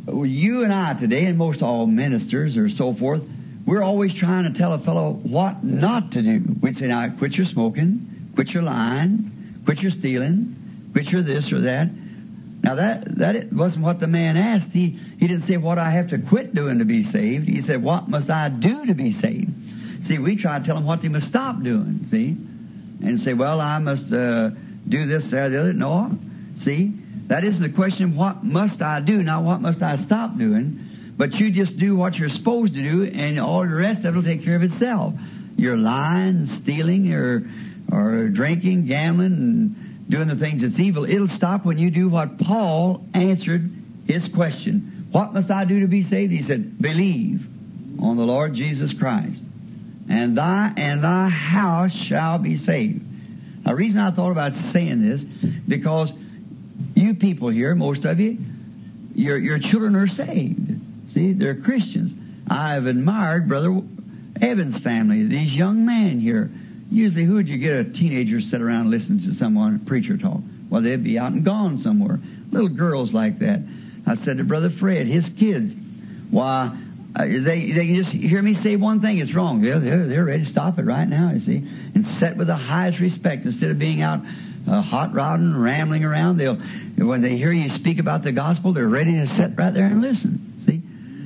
you 0.06 0.64
and 0.64 0.72
I 0.72 0.94
today, 0.94 1.24
and 1.24 1.38
most 1.38 1.62
all 1.62 1.86
ministers 1.86 2.56
or 2.56 2.68
so 2.68 2.94
forth, 2.94 3.22
we're 3.66 3.82
always 3.82 4.14
trying 4.14 4.52
to 4.52 4.58
tell 4.58 4.72
a 4.72 4.78
fellow 4.78 5.12
what 5.12 5.62
not 5.62 6.12
to 6.12 6.22
do. 6.22 6.42
We'd 6.62 6.76
say, 6.76 6.86
now, 6.86 7.14
quit 7.18 7.32
your 7.32 7.46
smoking, 7.46 8.07
quit 8.38 8.50
your 8.50 8.62
lying, 8.62 9.60
quit 9.64 9.80
your 9.80 9.90
stealing, 9.90 10.54
quit 10.92 11.06
your 11.06 11.24
this 11.24 11.52
or 11.52 11.62
that. 11.62 11.90
Now 12.62 12.76
that 12.76 13.18
that 13.18 13.52
wasn't 13.52 13.82
what 13.82 13.98
the 13.98 14.06
man 14.06 14.36
asked. 14.36 14.70
He 14.70 14.90
he 15.18 15.26
didn't 15.26 15.48
say 15.48 15.56
what 15.56 15.76
I 15.76 15.90
have 15.90 16.10
to 16.10 16.18
quit 16.18 16.54
doing 16.54 16.78
to 16.78 16.84
be 16.84 17.02
saved. 17.02 17.48
He 17.48 17.62
said, 17.62 17.82
what 17.82 18.08
must 18.08 18.30
I 18.30 18.48
do 18.48 18.86
to 18.86 18.94
be 18.94 19.12
saved? 19.12 19.50
See, 20.06 20.18
we 20.18 20.36
try 20.36 20.60
to 20.60 20.64
tell 20.64 20.76
them 20.76 20.84
what 20.84 21.02
they 21.02 21.08
must 21.08 21.26
stop 21.26 21.60
doing. 21.64 22.06
See, 22.12 22.36
and 23.04 23.18
say, 23.18 23.34
well, 23.34 23.60
I 23.60 23.80
must 23.80 24.04
uh, 24.12 24.50
do 24.88 25.08
this, 25.08 25.28
that, 25.32 25.48
the 25.48 25.58
other. 25.58 25.72
No, 25.72 26.16
see, 26.62 26.92
that 27.26 27.42
isn't 27.42 27.60
the 27.60 27.74
question. 27.74 28.14
What 28.14 28.44
must 28.44 28.80
I 28.80 29.00
do? 29.00 29.20
Now, 29.20 29.42
what 29.42 29.60
must 29.60 29.82
I 29.82 29.96
stop 29.96 30.38
doing? 30.38 31.14
But 31.16 31.34
you 31.34 31.50
just 31.50 31.76
do 31.76 31.96
what 31.96 32.14
you're 32.14 32.28
supposed 32.28 32.74
to 32.74 32.82
do, 32.84 33.02
and 33.02 33.40
all 33.40 33.62
the 33.62 33.74
rest 33.74 34.04
of 34.04 34.14
it 34.14 34.16
will 34.16 34.22
take 34.22 34.44
care 34.44 34.54
of 34.54 34.62
itself. 34.62 35.14
You're 35.56 35.76
lying, 35.76 36.46
stealing, 36.62 37.12
or 37.12 37.40
or 37.92 38.28
drinking, 38.28 38.86
gambling, 38.86 39.32
and 39.32 40.10
doing 40.10 40.28
the 40.28 40.36
things 40.36 40.62
that's 40.62 40.78
evil. 40.78 41.04
It'll 41.04 41.28
stop 41.28 41.64
when 41.64 41.78
you 41.78 41.90
do 41.90 42.08
what 42.08 42.38
Paul 42.38 43.04
answered 43.14 43.70
his 44.06 44.28
question. 44.34 45.08
What 45.10 45.32
must 45.32 45.50
I 45.50 45.64
do 45.64 45.80
to 45.80 45.86
be 45.86 46.02
saved? 46.02 46.32
He 46.32 46.42
said, 46.42 46.80
believe 46.80 47.46
on 48.00 48.16
the 48.16 48.22
Lord 48.22 48.54
Jesus 48.54 48.92
Christ, 48.92 49.40
and 50.08 50.36
thy 50.36 50.72
and 50.76 51.02
thy 51.02 51.28
house 51.28 51.92
shall 51.92 52.38
be 52.38 52.56
saved. 52.56 53.02
Now, 53.64 53.72
the 53.72 53.76
reason 53.76 54.00
I 54.00 54.10
thought 54.14 54.30
about 54.30 54.52
saying 54.72 55.08
this 55.08 55.22
because 55.66 56.10
you 56.94 57.14
people 57.14 57.48
here, 57.48 57.74
most 57.74 58.04
of 58.04 58.20
you, 58.20 58.38
your, 59.14 59.36
your 59.38 59.58
children 59.58 59.96
are 59.96 60.08
saved. 60.08 61.12
See, 61.12 61.32
they're 61.32 61.60
Christians. 61.60 62.12
I've 62.48 62.86
admired 62.86 63.48
Brother 63.48 63.80
Evans' 64.40 64.78
family, 64.82 65.26
these 65.26 65.52
young 65.52 65.84
men 65.84 66.20
here. 66.20 66.50
Usually, 66.90 67.24
who 67.24 67.34
would 67.34 67.48
you 67.48 67.58
get 67.58 67.74
a 67.74 67.84
teenager 67.84 68.40
sit 68.40 68.62
around 68.62 68.90
listening 68.90 69.20
to 69.30 69.34
someone, 69.34 69.84
preacher 69.86 70.16
talk? 70.16 70.40
Well, 70.70 70.82
they'd 70.82 71.04
be 71.04 71.18
out 71.18 71.32
and 71.32 71.44
gone 71.44 71.78
somewhere. 71.78 72.18
Little 72.50 72.68
girls 72.68 73.12
like 73.12 73.40
that. 73.40 73.62
I 74.06 74.16
said 74.16 74.38
to 74.38 74.44
Brother 74.44 74.70
Fred, 74.80 75.06
his 75.06 75.28
kids, 75.38 75.72
why, 76.30 76.78
uh, 77.14 77.24
they, 77.24 77.72
they 77.72 77.86
can 77.86 77.94
just 77.94 78.10
hear 78.10 78.40
me 78.40 78.54
say 78.54 78.76
one 78.76 79.00
thing, 79.00 79.18
it's 79.18 79.34
wrong. 79.34 79.60
They're, 79.60 79.80
they're, 79.80 80.06
they're 80.06 80.24
ready 80.24 80.44
to 80.44 80.48
stop 80.48 80.78
it 80.78 80.84
right 80.84 81.08
now, 81.08 81.32
you 81.34 81.40
see, 81.40 81.56
and 81.94 82.04
set 82.18 82.36
with 82.36 82.46
the 82.46 82.56
highest 82.56 83.00
respect 83.00 83.44
instead 83.44 83.70
of 83.70 83.78
being 83.78 84.00
out 84.00 84.20
uh, 84.66 84.82
hot 84.82 85.14
rodding, 85.14 85.56
rambling 85.56 86.04
around. 86.04 86.38
They'll, 86.38 86.56
when 86.96 87.20
they 87.20 87.36
hear 87.36 87.52
you 87.52 87.68
speak 87.70 87.98
about 87.98 88.24
the 88.24 88.32
gospel, 88.32 88.72
they're 88.72 88.88
ready 88.88 89.12
to 89.12 89.26
sit 89.26 89.56
right 89.58 89.72
there 89.72 89.86
and 89.86 90.00
listen. 90.00 90.62
See? 90.66 90.82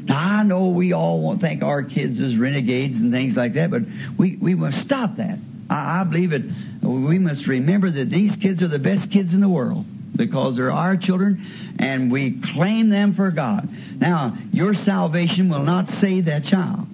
Now, 0.06 0.18
I 0.18 0.42
know 0.42 0.68
we 0.68 0.92
all 0.92 1.20
won't 1.20 1.40
think 1.40 1.62
our 1.62 1.84
kids 1.84 2.20
as 2.20 2.36
renegades 2.36 2.96
and 2.96 3.12
things 3.12 3.36
like 3.36 3.54
that, 3.54 3.70
but 3.70 3.82
we, 4.18 4.36
we 4.36 4.54
must 4.54 4.78
stop 4.78 5.16
that. 5.16 5.38
I, 5.70 6.00
I 6.00 6.04
believe 6.04 6.32
it. 6.32 6.42
We 6.82 7.18
must 7.18 7.46
remember 7.46 7.90
that 7.90 8.10
these 8.10 8.34
kids 8.36 8.62
are 8.62 8.68
the 8.68 8.78
best 8.78 9.10
kids 9.10 9.32
in 9.32 9.40
the 9.40 9.48
world 9.48 9.84
because 10.16 10.56
they're 10.56 10.72
our 10.72 10.96
children 10.96 11.76
and 11.78 12.12
we 12.12 12.40
claim 12.54 12.90
them 12.90 13.14
for 13.14 13.30
God. 13.30 13.68
Now, 13.98 14.36
your 14.52 14.74
salvation 14.74 15.48
will 15.48 15.62
not 15.62 15.88
save 16.00 16.26
that 16.26 16.44
child. 16.44 16.86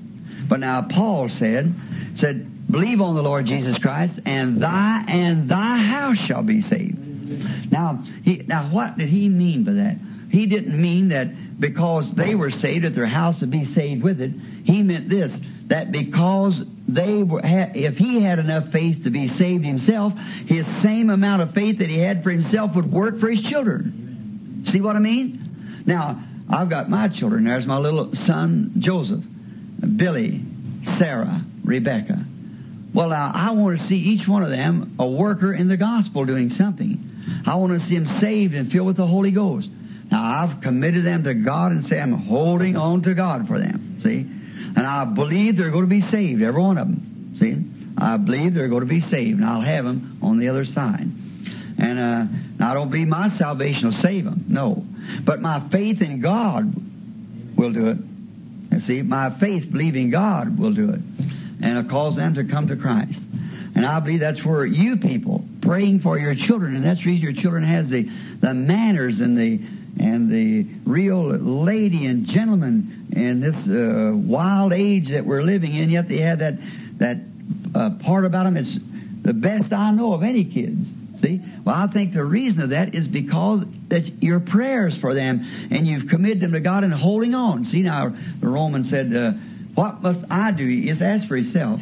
But 0.49 0.61
now 0.61 0.87
Paul 0.91 1.29
said, 1.29 1.75
said, 2.15 2.71
Believe 2.71 3.01
on 3.01 3.15
the 3.15 3.23
Lord 3.23 3.47
Jesus 3.47 3.79
Christ, 3.79 4.21
and 4.27 4.63
thy 4.63 5.05
and 5.09 5.51
thy 5.51 5.79
house 5.79 6.19
shall 6.19 6.43
be 6.43 6.61
saved. 6.61 6.99
Now, 7.73 8.05
he, 8.23 8.43
now 8.47 8.71
what 8.71 8.99
did 8.99 9.09
he 9.09 9.29
mean 9.29 9.65
by 9.65 9.73
that? 9.73 9.97
He 10.31 10.47
didn't 10.47 10.79
mean 10.79 11.09
that 11.09 11.61
because 11.61 12.13
they 12.15 12.35
were 12.35 12.51
saved, 12.51 12.85
that 12.85 12.95
their 12.95 13.07
house 13.07 13.41
would 13.41 13.51
be 13.51 13.65
saved 13.75 14.03
with 14.03 14.21
it. 14.21 14.33
He 14.65 14.83
meant 14.83 15.09
this: 15.09 15.33
that 15.69 15.93
because 15.93 16.61
they 16.89 17.23
were, 17.23 17.41
if 17.45 17.97
he 17.97 18.23
had 18.23 18.39
enough 18.39 18.73
faith 18.73 19.05
to 19.05 19.11
be 19.11 19.29
saved 19.29 19.65
himself, 19.65 20.15
his 20.47 20.67
same 20.83 21.11
amount 21.11 21.43
of 21.43 21.53
faith 21.53 21.79
that 21.79 21.89
he 21.89 21.99
had 21.99 22.23
for 22.23 22.31
himself 22.31 22.75
would 22.75 22.91
work 22.91 23.21
for 23.21 23.31
his 23.31 23.43
children. 23.43 24.65
See 24.71 24.81
what 24.81 24.97
I 24.97 24.99
mean? 24.99 25.83
Now, 25.87 26.25
I've 26.51 26.71
got 26.71 26.89
my 26.89 27.09
children. 27.09 27.45
There's 27.45 27.67
my 27.67 27.79
little 27.79 28.15
son 28.15 28.77
Joseph, 28.79 29.23
Billy, 29.97 30.43
Sarah, 30.99 31.45
Rebecca. 31.65 32.25
Well, 32.95 33.11
now, 33.11 33.31
I 33.35 33.51
want 33.51 33.79
to 33.79 33.87
see 33.87 33.97
each 33.97 34.27
one 34.27 34.43
of 34.43 34.51
them 34.51 34.97
a 34.99 35.07
worker 35.07 35.53
in 35.53 35.69
the 35.69 35.77
gospel 35.77 36.25
doing 36.25 36.49
something. 36.51 37.43
I 37.47 37.57
want 37.57 37.79
to 37.79 37.87
see 37.87 37.99
them 37.99 38.07
saved 38.21 38.55
and 38.55 38.73
filled 38.73 38.87
with 38.87 38.97
the 38.97 39.07
Holy 39.07 39.31
Ghost. 39.31 39.69
Now, 40.11 40.23
I've 40.23 40.63
committed 40.63 41.05
them 41.05 41.25
to 41.25 41.35
God 41.35 41.73
and 41.73 41.85
say 41.85 42.01
I'm 42.01 42.13
holding 42.13 42.77
on 42.77 43.03
to 43.03 43.15
God 43.15 43.47
for 43.47 43.59
them. 43.59 44.01
See? 44.03 44.27
And 44.77 44.87
I 44.87 45.05
believe 45.05 45.57
they're 45.57 45.71
going 45.71 45.85
to 45.85 45.91
be 45.91 46.03
saved, 46.03 46.43
every 46.43 46.61
one 46.61 46.79
of 46.79 46.87
them. 46.87 47.37
See? 47.39 48.01
I 48.01 48.17
believe 48.17 48.55
they're 48.55 48.69
going 48.69 48.83
to 48.83 48.87
be 48.87 49.01
saved, 49.01 49.41
and 49.41 49.45
I'll 49.45 49.61
have 49.61 49.85
them 49.85 50.19
on 50.23 50.39
the 50.39 50.49
other 50.49 50.65
side. 50.65 51.07
And 51.79 51.99
uh, 51.99 52.25
now 52.59 52.71
I 52.71 52.75
don't 52.75 52.91
believe 52.91 53.09
my 53.09 53.29
salvation 53.37 53.89
will 53.89 53.97
save 54.01 54.25
them. 54.25 54.47
No. 54.49 54.85
But 55.25 55.41
my 55.41 55.69
faith 55.71 56.01
in 56.01 56.21
God 56.21 56.73
will 57.57 57.73
do 57.73 57.89
it. 57.89 57.99
You 58.73 58.81
see, 58.81 59.03
my 59.03 59.39
faith 59.41 59.71
believing 59.71 60.11
God 60.11 60.59
will 60.59 60.75
do 60.75 60.91
it 60.91 61.01
and 61.61 61.79
it'll 61.79 61.91
cause 61.91 62.17
them 62.17 62.35
to 62.35 62.45
come 62.45 62.69
to 62.69 62.77
Christ. 62.77 63.21
And 63.75 63.87
I 63.87 64.01
believe 64.01 64.21
that's 64.21 64.45
where 64.45 64.65
you 64.65 64.97
people 64.97 65.45
praying 65.63 66.01
for 66.01 66.19
your 66.19 66.35
children, 66.35 66.75
and 66.77 66.85
that's 66.85 67.01
the 67.01 67.07
reason 67.07 67.23
your 67.23 67.41
children 67.41 67.65
has 67.65 67.89
the, 67.89 68.09
the 68.41 68.55
manners 68.55 69.21
and 69.21 69.37
the 69.37 69.61
and 69.99 70.31
the 70.31 70.67
real 70.89 71.29
lady 71.29 72.07
and 72.07 72.27
gentleman 72.27 73.09
in 73.13 73.41
this 73.41 73.57
uh, 73.69 74.13
wild 74.15 74.73
age 74.73 75.11
that 75.11 75.25
we're 75.25 75.43
living 75.43 75.75
in. 75.75 75.91
Yet 75.91 76.09
they 76.09 76.19
had 76.19 76.41
that 76.41 76.55
that 76.99 77.19
uh, 77.75 77.91
part 78.05 78.25
about 78.25 78.45
them. 78.45 78.57
It's 78.57 78.79
the 79.23 79.33
best 79.35 79.73
I 79.73 79.91
know 79.93 80.13
of 80.13 80.23
any 80.23 80.45
kids. 80.45 80.89
See, 81.21 81.41
well, 81.65 81.75
I 81.75 81.89
think 81.93 82.15
the 82.15 82.25
reason 82.25 82.63
of 82.63 82.71
that 82.71 82.95
is 82.95 83.09
because 83.09 83.63
that 83.89 84.23
your 84.23 84.39
prayers 84.39 84.97
for 84.99 85.15
them 85.15 85.69
and 85.71 85.87
you've 85.87 86.09
committed 86.09 86.41
them 86.41 86.53
to 86.53 86.61
God 86.61 86.85
and 86.85 86.93
holding 86.93 87.35
on. 87.35 87.65
See, 87.65 87.83
now 87.83 88.15
the 88.41 88.49
Roman 88.49 88.85
said. 88.85 89.15
Uh, 89.15 89.33
what 89.79 90.03
must 90.03 90.19
I 90.29 90.51
do? 90.51 90.67
He 90.67 90.87
just 90.87 91.01
asked 91.01 91.29
for 91.29 91.37
himself. 91.37 91.81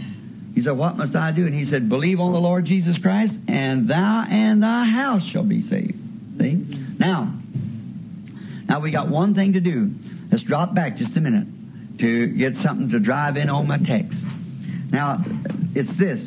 He 0.55 0.61
said, 0.61 0.76
What 0.76 0.98
must 0.98 1.16
I 1.16 1.33
do? 1.33 1.46
And 1.46 1.55
he 1.55 1.64
said, 1.64 1.88
Believe 1.88 2.20
on 2.20 2.35
the 2.35 2.38
Lord 2.38 2.66
Jesus 2.66 2.98
Christ, 2.98 3.33
and 3.48 3.88
thou 3.88 4.26
and 4.29 4.62
thy 4.62 4.85
house 4.85 5.22
shall 5.22 5.44
be 5.44 5.62
saved. 5.62 5.98
See? 6.38 6.52
Now, 6.98 7.33
now 8.68 8.81
we 8.81 8.90
got 8.90 9.09
one 9.09 9.35
thing 9.35 9.55
to 9.55 9.61
do. 9.61 9.90
Let's 10.31 10.44
drop 10.44 10.74
back 10.74 10.96
just 10.96 11.16
a 11.16 11.20
minute 11.20 11.46
to 11.98 12.26
get 12.29 12.57
something 12.57 12.90
to 12.90 13.00
drive 13.00 13.37
in 13.37 13.48
on 13.48 13.66
my 13.66 13.79
text. 13.79 14.18
Now, 14.90 15.24
it's 15.74 15.94
this. 15.96 16.20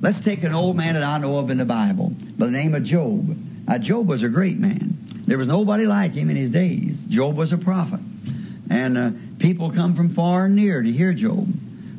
Let's 0.00 0.22
take 0.24 0.42
an 0.42 0.54
old 0.54 0.76
man 0.76 0.94
that 0.94 1.02
I 1.02 1.18
know 1.18 1.38
of 1.38 1.50
in 1.50 1.58
the 1.58 1.64
Bible 1.64 2.12
by 2.38 2.46
the 2.46 2.52
name 2.52 2.74
of 2.74 2.84
Job. 2.84 3.36
Now, 3.68 3.78
Job 3.78 4.08
was 4.08 4.22
a 4.22 4.28
great 4.28 4.58
man. 4.58 5.24
There 5.26 5.38
was 5.38 5.46
nobody 5.46 5.86
like 5.86 6.12
him 6.12 6.30
in 6.30 6.36
his 6.36 6.50
days. 6.50 6.98
Job 7.08 7.36
was 7.36 7.52
a 7.52 7.56
prophet. 7.56 8.00
And 8.70 8.98
uh, 8.98 9.10
people 9.38 9.70
come 9.70 9.94
from 9.94 10.14
far 10.14 10.46
and 10.46 10.56
near 10.56 10.82
to 10.82 10.90
hear 10.90 11.12
Job. 11.12 11.46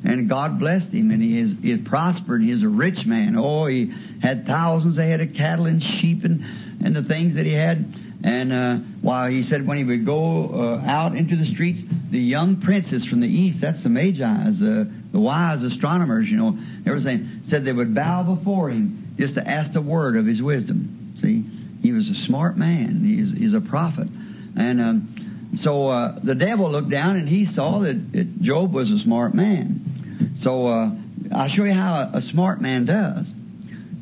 And 0.05 0.27
God 0.27 0.59
blessed 0.59 0.89
him, 0.89 1.11
and 1.11 1.21
he 1.21 1.39
is, 1.39 1.53
he 1.61 1.77
prospered. 1.77 2.41
He 2.41 2.51
is 2.51 2.61
a 2.61 2.67
rich 2.67 3.05
man. 3.05 3.37
Oh, 3.37 3.67
he 3.67 3.93
had 4.21 4.45
thousands 4.45 4.97
ahead 4.97 5.21
of 5.21 5.33
cattle 5.33 5.65
and 5.65 5.81
sheep 5.81 6.25
and, 6.25 6.43
and 6.83 6.93
the 6.93 7.03
things 7.03 7.35
that 7.35 7.45
he 7.45 7.53
had. 7.53 7.85
And 8.23 8.53
uh, 8.53 8.75
while 9.01 9.29
he 9.29 9.43
said 9.43 9.67
when 9.67 9.77
he 9.77 9.83
would 9.83 10.05
go 10.05 10.49
uh, 10.49 10.89
out 10.89 11.15
into 11.15 11.35
the 11.35 11.45
streets, 11.45 11.79
the 12.09 12.19
young 12.19 12.61
princes 12.61 13.05
from 13.05 13.19
the 13.19 13.27
east, 13.27 13.59
that's 13.59 13.83
the 13.83 13.89
Magi's, 13.89 14.61
uh, 14.61 14.85
the 15.11 15.19
wise 15.19 15.61
astronomers, 15.61 16.29
you 16.29 16.37
know, 16.37 16.57
everything, 16.87 17.41
said 17.49 17.65
they 17.65 17.73
would 17.73 17.93
bow 17.93 18.23
before 18.23 18.69
him 18.69 19.13
just 19.17 19.35
to 19.35 19.45
ask 19.45 19.75
a 19.75 19.81
word 19.81 20.15
of 20.15 20.25
his 20.25 20.41
wisdom. 20.41 21.15
See, 21.21 21.43
he 21.81 21.91
was 21.91 22.09
a 22.09 22.23
smart 22.23 22.57
man. 22.57 23.03
He's, 23.03 23.37
he's 23.37 23.53
a 23.53 23.61
prophet. 23.61 24.07
And 24.55 24.81
um, 24.81 25.51
so 25.61 25.89
uh, 25.89 26.19
the 26.23 26.35
devil 26.35 26.71
looked 26.71 26.89
down 26.89 27.17
and 27.17 27.27
he 27.27 27.45
saw 27.45 27.79
that, 27.79 28.11
that 28.13 28.41
Job 28.41 28.73
was 28.73 28.89
a 28.89 28.99
smart 28.99 29.33
man. 29.33 30.35
So 30.39 30.67
uh, 30.67 30.91
I'll 31.33 31.49
show 31.49 31.65
you 31.65 31.73
how 31.73 32.09
a, 32.13 32.17
a 32.19 32.21
smart 32.21 32.61
man 32.61 32.85
does. 32.85 33.27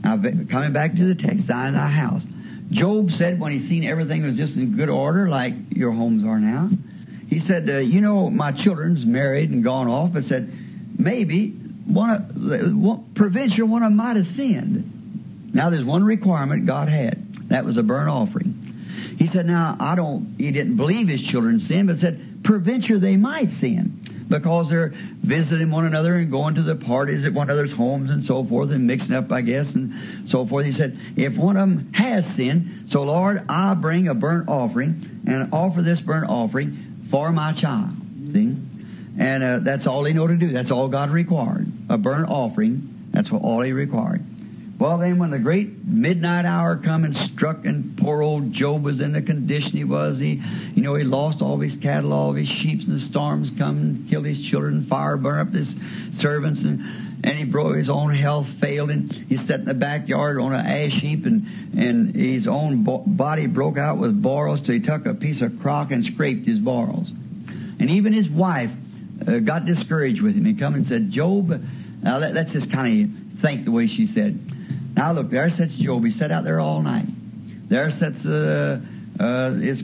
Now, 0.03 0.17
coming 0.49 0.73
back 0.73 0.95
to 0.95 1.05
the 1.05 1.15
text, 1.15 1.41
in 1.41 1.47
thy 1.47 1.89
house. 1.89 2.23
Job 2.71 3.11
said 3.11 3.39
when 3.39 3.51
he 3.51 3.67
seen 3.67 3.83
everything 3.83 4.23
was 4.23 4.37
just 4.37 4.55
in 4.55 4.75
good 4.75 4.89
order, 4.89 5.27
like 5.27 5.53
your 5.69 5.91
homes 5.91 6.23
are 6.23 6.39
now, 6.39 6.69
he 7.27 7.39
said, 7.39 7.69
uh, 7.69 7.77
you 7.77 8.01
know, 8.01 8.29
my 8.29 8.51
children's 8.51 9.05
married 9.05 9.51
and 9.51 9.63
gone 9.63 9.87
off, 9.87 10.13
but 10.13 10.23
said, 10.23 10.51
maybe 10.97 11.51
one 11.51 12.09
of, 12.09 13.15
provincial 13.15 13.67
one 13.67 13.83
of 13.83 13.91
might 13.91 14.15
have 14.15 14.27
sinned. 14.35 15.53
Now 15.53 15.69
there's 15.69 15.83
one 15.83 16.03
requirement 16.03 16.65
God 16.65 16.87
had. 16.87 17.49
That 17.49 17.65
was 17.65 17.77
a 17.77 17.83
burnt 17.83 18.09
offering. 18.09 19.15
He 19.17 19.27
said, 19.27 19.45
now 19.45 19.75
I 19.79 19.95
don't, 19.95 20.35
he 20.37 20.51
didn't 20.51 20.77
believe 20.77 21.07
his 21.07 21.21
children 21.21 21.59
sinned, 21.59 21.87
but 21.87 21.97
said, 21.97 22.41
provincial 22.43 22.99
they 22.99 23.17
might 23.17 23.51
sin 23.59 24.00
because 24.31 24.69
they're 24.69 24.93
visiting 25.21 25.69
one 25.69 25.85
another 25.85 26.15
and 26.15 26.31
going 26.31 26.55
to 26.55 26.63
the 26.63 26.75
parties 26.75 27.23
at 27.25 27.33
one 27.33 27.49
another's 27.49 27.71
homes 27.71 28.09
and 28.09 28.23
so 28.23 28.43
forth 28.43 28.71
and 28.71 28.87
mixing 28.87 29.13
up, 29.13 29.31
I 29.31 29.41
guess, 29.41 29.71
and 29.75 30.29
so 30.29 30.47
forth. 30.47 30.65
He 30.65 30.71
said, 30.71 30.97
if 31.15 31.37
one 31.37 31.57
of 31.57 31.69
them 31.69 31.93
has 31.93 32.25
sinned, 32.35 32.89
so 32.89 33.03
Lord, 33.03 33.45
I 33.47 33.75
bring 33.75 34.07
a 34.07 34.15
burnt 34.15 34.49
offering 34.49 35.21
and 35.27 35.53
offer 35.53 35.83
this 35.83 36.01
burnt 36.01 36.29
offering 36.29 37.07
for 37.11 37.31
my 37.31 37.53
child. 37.53 37.91
See? 38.33 38.55
And 39.19 39.43
uh, 39.43 39.59
that's 39.59 39.85
all 39.85 40.05
he 40.05 40.13
know 40.13 40.25
to 40.25 40.37
do. 40.37 40.53
That's 40.53 40.71
all 40.71 40.87
God 40.87 41.11
required. 41.11 41.71
A 41.89 41.97
burnt 41.97 42.29
offering. 42.29 43.09
That's 43.13 43.29
what 43.29 43.43
all 43.43 43.61
he 43.61 43.73
required. 43.73 44.25
Well, 44.81 44.97
then, 44.97 45.19
when 45.19 45.29
the 45.29 45.37
great 45.37 45.85
midnight 45.85 46.45
hour 46.45 46.75
come 46.75 47.03
and 47.03 47.15
struck, 47.15 47.65
and 47.65 47.95
poor 47.99 48.23
old 48.23 48.51
Job 48.51 48.83
was 48.83 48.99
in 48.99 49.11
the 49.13 49.21
condition 49.21 49.73
he 49.73 49.83
was, 49.83 50.17
he, 50.17 50.41
you 50.73 50.81
know, 50.81 50.95
he 50.95 51.03
lost 51.03 51.39
all 51.39 51.59
his 51.59 51.77
cattle, 51.77 52.11
all 52.11 52.33
his 52.33 52.47
sheep, 52.47 52.79
and 52.87 52.99
the 52.99 53.05
storms 53.05 53.51
come 53.59 53.77
and 53.77 54.09
killed 54.09 54.25
his 54.25 54.43
children, 54.49 54.87
fire 54.89 55.17
burned 55.17 55.49
up 55.49 55.53
his 55.53 55.71
servants, 56.19 56.63
and 56.63 56.79
and 57.23 57.37
he 57.37 57.45
broke 57.45 57.75
his 57.75 57.89
own 57.91 58.15
health 58.15 58.47
failed, 58.59 58.89
and 58.89 59.13
he 59.13 59.37
sat 59.37 59.59
in 59.59 59.65
the 59.65 59.75
backyard 59.75 60.39
on 60.39 60.51
an 60.51 60.65
ash 60.65 60.99
heap, 60.99 61.27
and 61.27 61.77
and 61.77 62.15
his 62.15 62.47
own 62.47 62.83
bo- 62.83 63.03
body 63.05 63.45
broke 63.45 63.77
out 63.77 63.99
with 63.99 64.19
boils, 64.19 64.61
so 64.65 64.73
he 64.73 64.79
took 64.79 65.05
a 65.05 65.13
piece 65.13 65.43
of 65.43 65.59
crock 65.61 65.91
and 65.91 66.03
scraped 66.03 66.47
his 66.47 66.57
boils, 66.57 67.07
and 67.07 67.87
even 67.87 68.13
his 68.13 68.27
wife 68.27 68.71
uh, 69.27 69.37
got 69.37 69.67
discouraged 69.67 70.23
with 70.23 70.33
him. 70.33 70.43
He 70.43 70.55
come 70.55 70.73
and 70.73 70.87
said, 70.87 71.11
Job, 71.11 71.51
now 72.01 72.17
let, 72.17 72.33
let's 72.33 72.51
just 72.51 72.71
kind 72.71 73.03
of 73.35 73.41
think 73.43 73.65
the 73.65 73.71
way 73.71 73.85
she 73.85 74.07
said. 74.07 74.39
Now 74.95 75.13
look, 75.13 75.29
there 75.29 75.49
sits 75.49 75.75
Job. 75.75 76.03
He 76.03 76.11
sat 76.11 76.31
out 76.31 76.43
there 76.43 76.59
all 76.59 76.81
night. 76.81 77.07
There 77.69 77.89
sits 77.91 78.25
uh, 78.25 78.81
uh, 79.19 79.53
his 79.53 79.81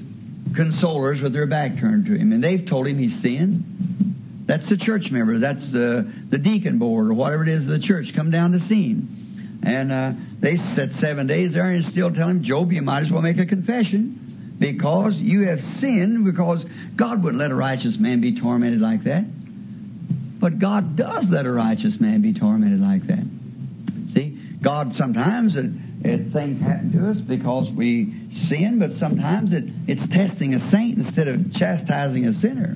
consolers 0.51 1.21
with 1.21 1.33
their 1.33 1.47
back 1.47 1.79
turned 1.79 2.05
to 2.07 2.15
him, 2.15 2.31
and 2.31 2.43
they've 2.43 2.67
told 2.67 2.87
him 2.87 2.97
he's 2.97 3.21
sinned. 3.21 4.45
That's 4.47 4.67
the 4.69 4.77
church 4.77 5.11
members. 5.11 5.41
That's 5.41 5.71
the 5.71 6.11
the 6.29 6.37
deacon 6.37 6.79
board 6.79 7.09
or 7.09 7.13
whatever 7.13 7.43
it 7.43 7.49
is 7.49 7.63
of 7.63 7.69
the 7.69 7.79
church 7.79 8.13
come 8.15 8.31
down 8.31 8.51
to 8.53 8.59
see 8.61 8.89
him. 8.89 9.59
And 9.63 9.91
uh, 9.91 10.11
they 10.39 10.55
sat 10.57 10.93
seven 10.99 11.27
days 11.27 11.53
there 11.53 11.69
and 11.69 11.83
still 11.85 12.13
tell 12.13 12.29
him, 12.29 12.43
Job, 12.43 12.71
you 12.71 12.81
might 12.81 13.03
as 13.03 13.11
well 13.11 13.21
make 13.21 13.37
a 13.37 13.45
confession 13.45 14.55
because 14.59 15.15
you 15.17 15.47
have 15.47 15.59
sinned 15.79 16.25
because 16.25 16.63
God 16.95 17.23
wouldn't 17.23 17.41
let 17.41 17.51
a 17.51 17.55
righteous 17.55 17.97
man 17.99 18.21
be 18.21 18.39
tormented 18.39 18.79
like 18.79 19.03
that. 19.03 19.25
But 20.39 20.59
God 20.59 20.95
does 20.95 21.25
let 21.29 21.45
a 21.45 21.51
righteous 21.51 21.99
man 21.99 22.21
be 22.21 22.33
tormented 22.33 22.79
like 22.79 23.07
that. 23.07 23.25
God 24.67 24.95
sometimes 24.95 25.53
things 25.53 26.59
happen 26.59 26.91
to 26.91 27.11
us 27.11 27.17
because 27.25 27.71
we 27.71 28.27
sin, 28.49 28.79
but 28.79 28.91
sometimes 28.99 29.53
it, 29.53 29.63
it's 29.87 30.05
testing 30.09 30.55
a 30.55 30.71
saint 30.71 30.97
instead 30.97 31.29
of 31.29 31.53
chastising 31.53 32.25
a 32.25 32.33
sinner. 32.33 32.75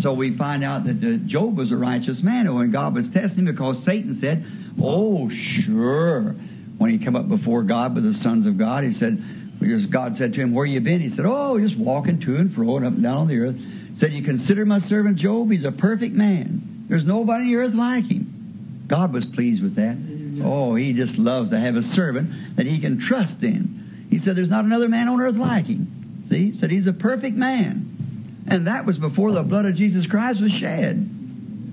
So 0.00 0.12
we 0.12 0.36
find 0.36 0.64
out 0.64 0.86
that 0.86 1.26
Job 1.26 1.56
was 1.56 1.70
a 1.70 1.76
righteous 1.76 2.20
man, 2.20 2.48
and 2.48 2.56
when 2.56 2.72
God 2.72 2.96
was 2.96 3.08
testing 3.10 3.46
him, 3.46 3.54
because 3.54 3.84
Satan 3.84 4.18
said, 4.20 4.44
"Oh, 4.82 5.30
sure." 5.30 6.34
When 6.78 6.90
he 6.90 6.98
came 6.98 7.14
up 7.14 7.28
before 7.28 7.62
God 7.62 7.94
with 7.94 8.02
the 8.02 8.14
sons 8.14 8.46
of 8.46 8.58
God, 8.58 8.82
he 8.82 8.92
said, 8.94 9.60
because 9.60 9.86
God 9.86 10.16
said 10.16 10.32
to 10.32 10.40
him, 10.40 10.52
"Where 10.52 10.66
you 10.66 10.80
been?" 10.80 11.00
He 11.00 11.10
said, 11.10 11.26
"Oh, 11.26 11.60
just 11.60 11.78
walking 11.78 12.18
to 12.22 12.36
and 12.38 12.52
fro 12.52 12.76
and 12.78 12.86
up 12.86 12.94
and 12.94 13.04
down 13.04 13.18
on 13.18 13.28
the 13.28 13.38
earth." 13.38 13.54
He 13.54 13.96
Said, 14.00 14.12
"You 14.12 14.24
consider 14.24 14.66
my 14.66 14.80
servant 14.80 15.16
Job? 15.18 15.48
He's 15.52 15.64
a 15.64 15.70
perfect 15.70 16.12
man. 16.12 16.86
There's 16.88 17.06
nobody 17.06 17.44
on 17.44 17.50
the 17.50 17.56
earth 17.56 17.74
like 17.74 18.06
him." 18.06 18.86
God 18.88 19.12
was 19.12 19.24
pleased 19.26 19.62
with 19.62 19.76
that. 19.76 20.09
Oh, 20.42 20.74
he 20.74 20.92
just 20.92 21.16
loves 21.18 21.50
to 21.50 21.58
have 21.58 21.76
a 21.76 21.82
servant 21.82 22.56
that 22.56 22.66
he 22.66 22.80
can 22.80 23.00
trust 23.00 23.42
in. 23.42 24.06
He 24.10 24.18
said, 24.18 24.36
There's 24.36 24.50
not 24.50 24.64
another 24.64 24.88
man 24.88 25.08
on 25.08 25.20
earth 25.20 25.36
like 25.36 25.66
him. 25.66 26.26
See? 26.28 26.52
He 26.52 26.58
said, 26.58 26.70
He's 26.70 26.86
a 26.86 26.92
perfect 26.92 27.36
man. 27.36 28.44
And 28.48 28.66
that 28.66 28.86
was 28.86 28.98
before 28.98 29.32
the 29.32 29.42
blood 29.42 29.66
of 29.66 29.74
Jesus 29.74 30.06
Christ 30.06 30.40
was 30.40 30.52
shed. 30.52 30.96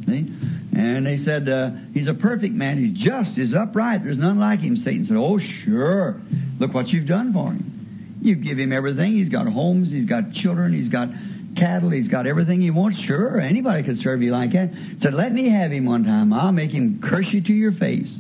See? 0.06 0.34
And 0.78 1.08
they 1.08 1.18
said, 1.18 1.50
uh, 1.50 1.72
He's 1.94 2.08
a 2.08 2.14
perfect 2.14 2.54
man. 2.54 2.78
He's 2.78 2.98
just, 2.98 3.32
he's 3.32 3.54
upright. 3.54 4.04
There's 4.04 4.18
none 4.18 4.40
like 4.40 4.60
him. 4.60 4.78
Satan 4.78 5.06
said, 5.06 5.18
Oh, 5.18 5.40
sure. 5.40 6.22
Look 6.60 6.74
what 6.74 6.90
you've 6.90 7.08
done 7.08 7.34
for 7.34 7.52
him. 7.52 8.18
You 8.22 8.36
give 8.36 8.58
him 8.58 8.72
everything. 8.72 9.14
He's 9.14 9.30
got 9.30 9.48
homes, 9.48 9.90
he's 9.90 10.06
got 10.06 10.34
children, 10.34 10.74
he's 10.74 10.90
got 10.90 11.10
cattle, 11.56 11.90
he's 11.90 12.08
got 12.08 12.28
everything 12.28 12.62
he 12.62 12.72
wants. 12.72 13.00
Sure, 13.00 13.40
anybody 13.40 13.84
could 13.84 14.00
serve 14.00 14.22
you 14.22 14.32
like 14.32 14.52
that. 14.54 14.72
Said, 15.02 15.14
Let 15.14 15.32
me 15.32 15.50
have 15.50 15.72
him 15.72 15.86
one 15.86 16.04
time. 16.04 16.34
I'll 16.34 16.52
make 16.52 16.72
him 16.72 17.00
curse 17.02 17.32
you 17.32 17.42
to 17.42 17.54
your 17.54 17.72
face. 17.72 18.16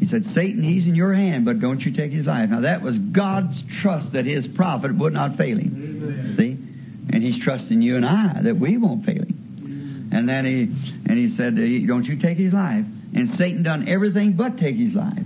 He 0.00 0.06
said, 0.06 0.24
Satan, 0.34 0.62
he's 0.62 0.86
in 0.86 0.94
your 0.94 1.12
hand, 1.12 1.44
but 1.44 1.60
don't 1.60 1.80
you 1.80 1.92
take 1.92 2.10
his 2.10 2.24
life. 2.24 2.48
Now 2.48 2.62
that 2.62 2.80
was 2.80 2.96
God's 2.96 3.62
trust 3.82 4.14
that 4.14 4.24
his 4.24 4.46
prophet 4.46 4.96
would 4.96 5.12
not 5.12 5.36
fail 5.36 5.58
him. 5.58 6.00
Amen. 6.02 6.34
See? 6.36 7.14
And 7.14 7.22
he's 7.22 7.38
trusting 7.44 7.82
you 7.82 7.96
and 7.96 8.06
I 8.06 8.40
that 8.42 8.58
we 8.58 8.78
won't 8.78 9.04
fail 9.04 9.22
him. 9.22 10.08
And 10.10 10.26
then 10.26 10.46
he, 10.46 10.62
and 11.06 11.18
he 11.18 11.36
said, 11.36 11.56
don't 11.86 12.04
you 12.04 12.18
take 12.18 12.38
his 12.38 12.52
life. 12.52 12.84
And 13.14 13.28
Satan 13.36 13.62
done 13.62 13.88
everything 13.88 14.32
but 14.32 14.56
take 14.56 14.76
his 14.76 14.94
life. 14.94 15.22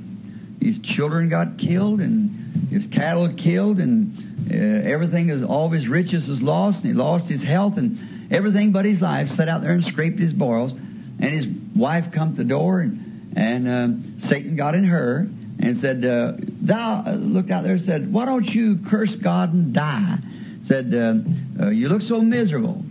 His 0.60 0.78
children 0.82 1.28
got 1.28 1.58
killed 1.58 2.00
and 2.00 2.68
his 2.70 2.86
cattle 2.88 3.32
killed 3.32 3.78
and 3.78 4.50
uh, 4.50 4.90
everything 4.90 5.30
is, 5.30 5.44
all 5.44 5.66
of 5.66 5.72
his 5.72 5.86
riches 5.86 6.28
is 6.28 6.42
lost 6.42 6.78
and 6.78 6.86
he 6.86 6.92
lost 6.94 7.30
his 7.30 7.44
health 7.44 7.74
and 7.76 8.32
everything 8.32 8.72
but 8.72 8.84
his 8.84 9.00
life. 9.00 9.28
Sat 9.28 9.48
out 9.48 9.60
there 9.60 9.72
and 9.72 9.84
scraped 9.84 10.18
his 10.18 10.32
boils. 10.32 10.72
And 10.72 11.24
his 11.24 11.46
wife 11.76 12.06
come 12.12 12.32
to 12.32 12.42
the 12.42 12.48
door 12.48 12.80
and 12.80 13.03
and 13.36 13.68
um, 13.68 14.16
Satan 14.28 14.56
got 14.56 14.74
in 14.74 14.84
her 14.84 15.26
and 15.58 15.80
said, 15.80 16.04
uh, 16.04 16.32
Thou, 16.62 17.04
uh, 17.06 17.12
looked 17.12 17.50
out 17.50 17.62
there 17.62 17.74
and 17.74 17.84
said, 17.84 18.12
Why 18.12 18.26
don't 18.26 18.46
you 18.46 18.78
curse 18.88 19.14
God 19.16 19.52
and 19.52 19.72
die? 19.72 20.18
Said, 20.66 20.92
uh, 20.94 21.64
uh, 21.64 21.70
You 21.70 21.88
look 21.88 22.02
so 22.02 22.20
miserable. 22.20 22.82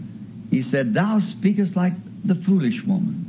He 0.50 0.62
said, 0.62 0.94
Thou 0.94 1.20
speakest 1.20 1.76
like 1.76 1.94
the 2.26 2.36
foolish 2.36 2.82
woman. 2.86 3.23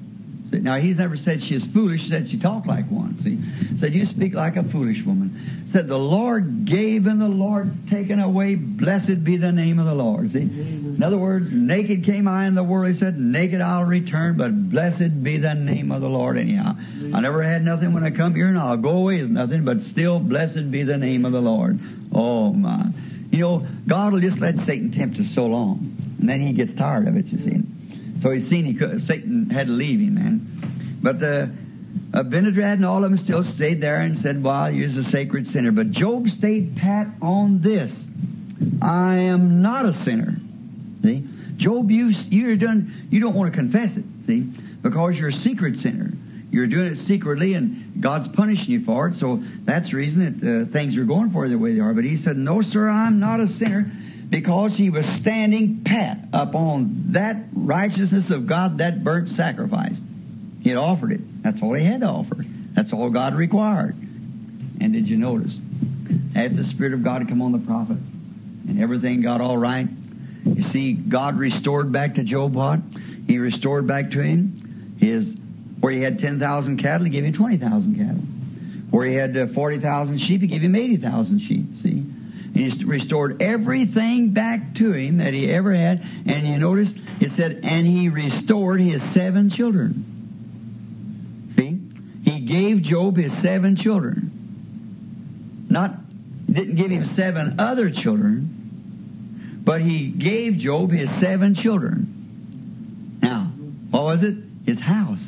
Now, 0.52 0.78
he's 0.78 0.98
never 0.98 1.16
said 1.16 1.42
she 1.42 1.54
is 1.54 1.66
foolish. 1.72 2.02
He 2.02 2.08
said 2.08 2.28
she 2.28 2.38
talked 2.38 2.66
like 2.66 2.88
one. 2.90 3.18
See? 3.22 3.78
Said, 3.80 3.94
You 3.94 4.06
speak 4.06 4.34
like 4.34 4.56
a 4.56 4.62
foolish 4.62 5.04
woman. 5.04 5.68
Said, 5.72 5.88
The 5.88 5.98
Lord 5.98 6.64
gave 6.64 7.06
and 7.06 7.20
the 7.20 7.26
Lord 7.26 7.88
taken 7.90 8.20
away. 8.20 8.54
Blessed 8.54 9.24
be 9.24 9.36
the 9.36 9.52
name 9.52 9.78
of 9.78 9.86
the 9.86 9.94
Lord. 9.94 10.32
See? 10.32 10.38
In 10.40 11.02
other 11.02 11.18
words, 11.18 11.48
naked 11.50 12.04
came 12.04 12.28
I 12.28 12.46
in 12.46 12.54
the 12.54 12.62
world. 12.62 12.92
He 12.92 12.98
said, 12.98 13.18
Naked 13.18 13.60
I'll 13.60 13.84
return, 13.84 14.36
but 14.36 14.70
blessed 14.70 15.22
be 15.22 15.38
the 15.38 15.54
name 15.54 15.90
of 15.90 16.00
the 16.00 16.08
Lord 16.08 16.38
anyhow. 16.38 16.74
I 16.76 17.20
never 17.20 17.42
had 17.42 17.64
nothing 17.64 17.92
when 17.92 18.04
I 18.04 18.10
come 18.10 18.34
here, 18.34 18.46
and 18.46 18.58
I'll 18.58 18.76
go 18.76 18.90
away 18.90 19.22
with 19.22 19.30
nothing, 19.30 19.64
but 19.64 19.80
still, 19.82 20.20
blessed 20.20 20.70
be 20.70 20.84
the 20.84 20.96
name 20.96 21.24
of 21.24 21.32
the 21.32 21.40
Lord. 21.40 21.80
Oh, 22.12 22.52
my. 22.52 22.90
You 23.30 23.38
know, 23.40 23.66
God 23.88 24.12
will 24.12 24.20
just 24.20 24.38
let 24.38 24.58
Satan 24.58 24.92
tempt 24.92 25.18
us 25.18 25.26
so 25.34 25.46
long, 25.46 25.96
and 26.20 26.28
then 26.28 26.40
he 26.40 26.52
gets 26.52 26.72
tired 26.74 27.08
of 27.08 27.16
it, 27.16 27.26
you 27.26 27.38
see. 27.38 27.73
So 28.24 28.30
he's 28.30 28.48
seen 28.48 28.64
he 28.64 28.74
could, 28.74 29.02
Satan 29.02 29.50
had 29.50 29.66
to 29.66 29.72
leave 29.74 30.00
him, 30.00 30.14
man. 30.14 30.98
But 31.02 31.22
uh, 31.22 31.48
Abinadab 32.18 32.78
and 32.78 32.86
all 32.86 33.04
of 33.04 33.10
them 33.10 33.18
still 33.18 33.42
stayed 33.42 33.82
there 33.82 34.00
and 34.00 34.16
said, 34.16 34.42
well, 34.42 34.70
you're 34.70 34.88
a 34.98 35.04
sacred 35.04 35.46
sinner. 35.48 35.72
But 35.72 35.90
Job 35.90 36.26
stayed 36.28 36.74
pat 36.74 37.08
on 37.20 37.60
this. 37.60 37.92
I 38.80 39.16
am 39.16 39.60
not 39.60 39.84
a 39.84 39.92
sinner. 40.04 40.36
See? 41.02 41.28
Job, 41.56 41.90
you, 41.90 42.12
you're 42.30 42.56
done, 42.56 43.08
you 43.10 43.20
don't 43.20 43.34
want 43.34 43.52
to 43.52 43.58
confess 43.58 43.94
it, 43.94 44.04
see? 44.26 44.40
Because 44.40 45.16
you're 45.16 45.28
a 45.28 45.32
secret 45.32 45.76
sinner. 45.76 46.10
You're 46.50 46.66
doing 46.66 46.92
it 46.92 46.98
secretly 47.06 47.52
and 47.52 48.02
God's 48.02 48.28
punishing 48.28 48.70
you 48.70 48.86
for 48.86 49.08
it. 49.08 49.16
So 49.16 49.42
that's 49.66 49.90
the 49.90 49.96
reason 49.96 50.40
that 50.40 50.68
uh, 50.70 50.72
things 50.72 50.96
are 50.96 51.04
going 51.04 51.30
for 51.30 51.44
you 51.44 51.52
the 51.52 51.58
way 51.58 51.74
they 51.74 51.80
are. 51.80 51.92
But 51.92 52.04
he 52.04 52.16
said, 52.16 52.38
no, 52.38 52.62
sir, 52.62 52.88
I'm 52.88 53.20
not 53.20 53.40
a 53.40 53.48
sinner 53.48 53.92
because 54.30 54.74
he 54.74 54.90
was 54.90 55.06
standing 55.20 55.82
pat 55.84 56.18
upon 56.32 57.12
that 57.12 57.44
righteousness 57.54 58.30
of 58.30 58.46
God, 58.46 58.78
that 58.78 59.04
burnt 59.04 59.28
sacrifice. 59.28 59.96
He 60.60 60.70
had 60.70 60.78
offered 60.78 61.12
it. 61.12 61.42
That's 61.42 61.60
all 61.62 61.74
he 61.74 61.84
had 61.84 62.00
to 62.00 62.06
offer. 62.06 62.44
That's 62.74 62.92
all 62.92 63.10
God 63.10 63.34
required. 63.34 63.94
And 64.80 64.92
did 64.92 65.06
you 65.08 65.16
notice? 65.16 65.54
As 66.34 66.56
the 66.56 66.64
Spirit 66.64 66.94
of 66.94 67.04
God 67.04 67.28
come 67.28 67.42
on 67.42 67.52
the 67.52 67.58
prophet 67.58 67.98
and 68.68 68.80
everything 68.80 69.22
got 69.22 69.40
all 69.40 69.58
right, 69.58 69.88
you 70.44 70.62
see, 70.70 70.92
God 70.92 71.38
restored 71.38 71.92
back 71.92 72.16
to 72.16 72.24
Job 72.24 72.54
what? 72.54 72.80
He 73.26 73.38
restored 73.38 73.86
back 73.86 74.10
to 74.10 74.20
him 74.20 74.96
his, 74.98 75.34
where 75.80 75.92
he 75.92 76.02
had 76.02 76.18
10,000 76.18 76.78
cattle, 76.78 77.04
he 77.04 77.10
gave 77.10 77.24
him 77.24 77.32
20,000 77.32 77.96
cattle. 77.96 78.22
Where 78.90 79.06
he 79.06 79.14
had 79.14 79.36
uh, 79.36 79.46
40,000 79.54 80.18
sheep, 80.18 80.40
he 80.40 80.46
gave 80.46 80.62
him 80.62 80.76
80,000 80.76 81.40
sheep, 81.40 81.66
see? 81.82 82.04
He 82.54 82.84
restored 82.84 83.42
everything 83.42 84.32
back 84.32 84.76
to 84.76 84.92
him 84.92 85.18
that 85.18 85.34
he 85.34 85.50
ever 85.50 85.74
had. 85.74 86.00
And 86.00 86.46
you 86.46 86.56
notice 86.58 86.88
it 87.20 87.32
said, 87.36 87.60
and 87.64 87.84
he 87.84 88.08
restored 88.08 88.80
his 88.80 89.02
seven 89.12 89.50
children. 89.50 90.04
See? 91.56 91.80
He 92.30 92.46
gave 92.46 92.82
Job 92.82 93.16
his 93.16 93.32
seven 93.42 93.74
children. 93.76 95.66
Not, 95.68 95.96
didn't 96.46 96.76
give 96.76 96.92
him 96.92 97.04
seven 97.16 97.58
other 97.58 97.90
children, 97.90 99.62
but 99.64 99.80
he 99.80 100.10
gave 100.10 100.58
Job 100.58 100.92
his 100.92 101.10
seven 101.20 101.56
children. 101.56 103.18
Now, 103.20 103.52
what 103.90 104.04
was 104.04 104.22
it? 104.22 104.36
His 104.64 104.78
house. 104.78 105.18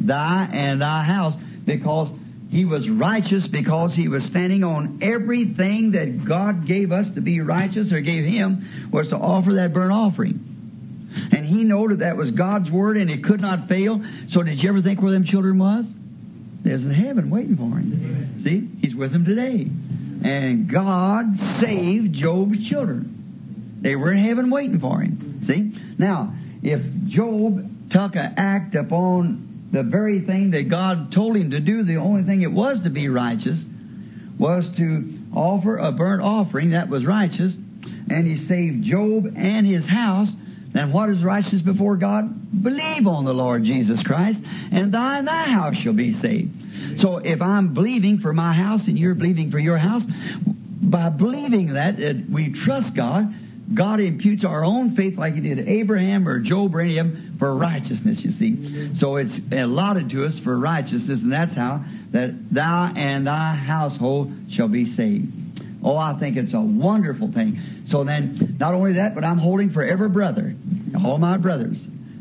Thy 0.00 0.44
and 0.52 0.82
thy 0.82 1.04
house, 1.04 1.34
because 1.64 2.08
he 2.52 2.66
was 2.66 2.86
righteous 2.86 3.46
because 3.46 3.94
he 3.94 4.08
was 4.08 4.22
standing 4.24 4.62
on 4.62 4.98
everything 5.00 5.92
that 5.92 6.22
God 6.26 6.66
gave 6.66 6.92
us 6.92 7.08
to 7.14 7.22
be 7.22 7.40
righteous 7.40 7.90
or 7.90 8.02
gave 8.02 8.26
him 8.26 8.90
was 8.92 9.08
to 9.08 9.16
offer 9.16 9.54
that 9.54 9.72
burnt 9.72 9.90
offering. 9.90 11.08
And 11.32 11.46
he 11.46 11.64
knew 11.64 11.88
that 11.88 12.00
that 12.00 12.18
was 12.18 12.30
God's 12.32 12.70
word 12.70 12.98
and 12.98 13.10
it 13.10 13.24
could 13.24 13.40
not 13.40 13.68
fail. 13.68 14.04
So 14.28 14.42
did 14.42 14.62
you 14.62 14.68
ever 14.68 14.82
think 14.82 15.00
where 15.00 15.12
them 15.12 15.24
children 15.24 15.58
was? 15.58 15.86
There's 16.62 16.84
in 16.84 16.92
heaven 16.92 17.30
waiting 17.30 17.56
for 17.56 17.78
him. 17.78 18.42
See? 18.44 18.68
He's 18.86 18.94
with 18.94 19.12
them 19.12 19.24
today. 19.24 19.70
And 20.28 20.70
God 20.70 21.38
saved 21.58 22.12
Job's 22.12 22.68
children. 22.68 23.78
They 23.80 23.96
were 23.96 24.12
in 24.12 24.22
heaven 24.22 24.50
waiting 24.50 24.78
for 24.78 25.00
him. 25.00 25.40
See? 25.46 25.72
Now, 25.96 26.34
if 26.62 26.82
Job 27.06 27.90
took 27.90 28.14
an 28.14 28.34
act 28.36 28.74
upon 28.74 29.51
the 29.72 29.82
very 29.82 30.20
thing 30.20 30.50
that 30.50 30.68
God 30.68 31.12
told 31.12 31.36
him 31.36 31.50
to 31.50 31.60
do, 31.60 31.82
the 31.82 31.96
only 31.96 32.24
thing 32.24 32.42
it 32.42 32.52
was 32.52 32.82
to 32.82 32.90
be 32.90 33.08
righteous, 33.08 33.58
was 34.38 34.68
to 34.76 35.18
offer 35.34 35.78
a 35.78 35.92
burnt 35.92 36.22
offering 36.22 36.70
that 36.70 36.88
was 36.88 37.06
righteous, 37.06 37.54
and 37.54 38.26
he 38.26 38.46
saved 38.46 38.84
Job 38.84 39.32
and 39.36 39.66
his 39.66 39.86
house. 39.86 40.28
Then 40.72 40.92
what 40.92 41.10
is 41.10 41.22
righteous 41.22 41.62
before 41.62 41.96
God? 41.96 42.62
Believe 42.62 43.06
on 43.06 43.24
the 43.24 43.32
Lord 43.32 43.64
Jesus 43.64 44.02
Christ, 44.02 44.40
and 44.44 44.92
thy 44.92 45.18
and 45.18 45.28
thy 45.28 45.44
house 45.44 45.76
shall 45.76 45.92
be 45.92 46.12
saved. 46.20 47.00
So 47.00 47.18
if 47.18 47.40
I'm 47.40 47.74
believing 47.74 48.18
for 48.20 48.32
my 48.32 48.54
house 48.54 48.86
and 48.86 48.98
you're 48.98 49.14
believing 49.14 49.50
for 49.50 49.58
your 49.58 49.78
house, 49.78 50.02
by 50.82 51.08
believing 51.08 51.74
that, 51.74 51.96
that 51.96 52.26
we 52.30 52.52
trust 52.52 52.94
God, 52.94 53.34
God 53.74 54.00
imputes 54.00 54.44
our 54.44 54.64
own 54.64 54.96
faith 54.96 55.16
like 55.16 55.34
He 55.34 55.40
did 55.40 55.68
Abraham 55.68 56.28
or 56.28 56.40
Job 56.40 56.74
or 56.74 56.80
any 56.80 56.98
of 56.98 57.06
them 57.06 57.36
for 57.38 57.54
righteousness, 57.56 58.20
you 58.22 58.32
see. 58.32 58.94
So 58.98 59.16
it's 59.16 59.32
allotted 59.50 60.10
to 60.10 60.24
us 60.24 60.38
for 60.40 60.58
righteousness, 60.58 61.20
and 61.20 61.32
that's 61.32 61.54
how 61.54 61.84
that 62.12 62.52
thou 62.52 62.92
and 62.94 63.26
thy 63.26 63.54
household 63.54 64.32
shall 64.50 64.68
be 64.68 64.94
saved. 64.94 65.26
Oh, 65.84 65.96
I 65.96 66.18
think 66.18 66.36
it's 66.36 66.54
a 66.54 66.60
wonderful 66.60 67.32
thing. 67.32 67.84
So 67.88 68.04
then, 68.04 68.56
not 68.60 68.74
only 68.74 68.94
that, 68.94 69.14
but 69.14 69.24
I'm 69.24 69.38
holding 69.38 69.70
for 69.70 69.84
every 69.84 70.08
brother, 70.08 70.54
all 71.04 71.18
my 71.18 71.38
brothers, 71.38 71.78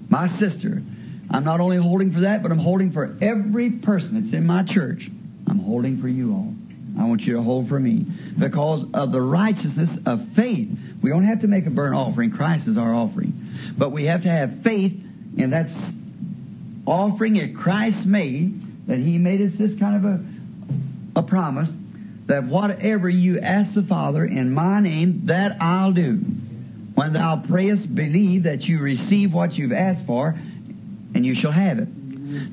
my 0.10 0.28
sister. 0.40 0.82
I'm 1.30 1.44
not 1.44 1.60
only 1.60 1.78
holding 1.78 2.12
for 2.12 2.22
that, 2.22 2.42
but 2.42 2.52
I'm 2.52 2.60
holding 2.60 2.92
for 2.92 3.18
every 3.22 3.72
person 3.72 4.22
that's 4.22 4.34
in 4.34 4.46
my 4.46 4.64
church. 4.64 5.08
I'm 5.48 5.60
holding 5.60 6.02
for 6.02 6.08
you 6.08 6.32
all. 6.32 6.54
I 7.00 7.06
want 7.06 7.22
you 7.22 7.36
to 7.36 7.42
hold 7.42 7.70
for 7.70 7.80
me. 7.80 8.06
Because 8.38 8.84
of 8.94 9.12
the 9.12 9.22
righteousness 9.22 9.90
of 10.06 10.20
faith. 10.36 10.70
We 11.02 11.10
don't 11.10 11.26
have 11.26 11.42
to 11.42 11.48
make 11.48 11.66
a 11.66 11.70
burnt 11.70 11.96
offering. 11.96 12.32
Christ 12.32 12.68
is 12.68 12.78
our 12.78 12.94
offering. 12.94 13.34
But 13.78 13.92
we 13.92 14.06
have 14.06 14.24
to 14.24 14.30
have 14.30 14.62
faith 14.64 14.94
in 15.38 15.50
that 15.52 15.70
offering 16.86 17.36
that 17.36 17.56
Christ 17.56 18.06
made, 18.06 18.88
that 18.88 19.00
He 19.00 19.18
made 19.18 19.42
us 19.42 19.58
this 19.58 19.78
kind 19.80 20.06
of 20.06 20.12
a, 20.12 21.20
a 21.20 21.24
promise, 21.24 21.70
that 22.28 22.46
whatever 22.46 23.10
you 23.10 23.40
ask 23.40 23.74
the 23.74 23.82
Father 23.84 24.26
in 24.26 24.52
my 24.52 24.80
name, 24.80 25.24
that 25.26 25.58
I'll 25.62 25.92
do. 25.92 26.20
When 26.94 27.14
thou 27.14 27.44
prayest, 27.48 27.94
believe 27.94 28.44
that 28.44 28.64
you 28.64 28.80
receive 28.80 29.34
what 29.34 29.54
you've 29.54 29.72
asked 29.72 30.06
for, 30.06 30.38
and 31.16 31.26
you 31.26 31.34
shall 31.34 31.52
have 31.52 31.80
it. 31.80 31.88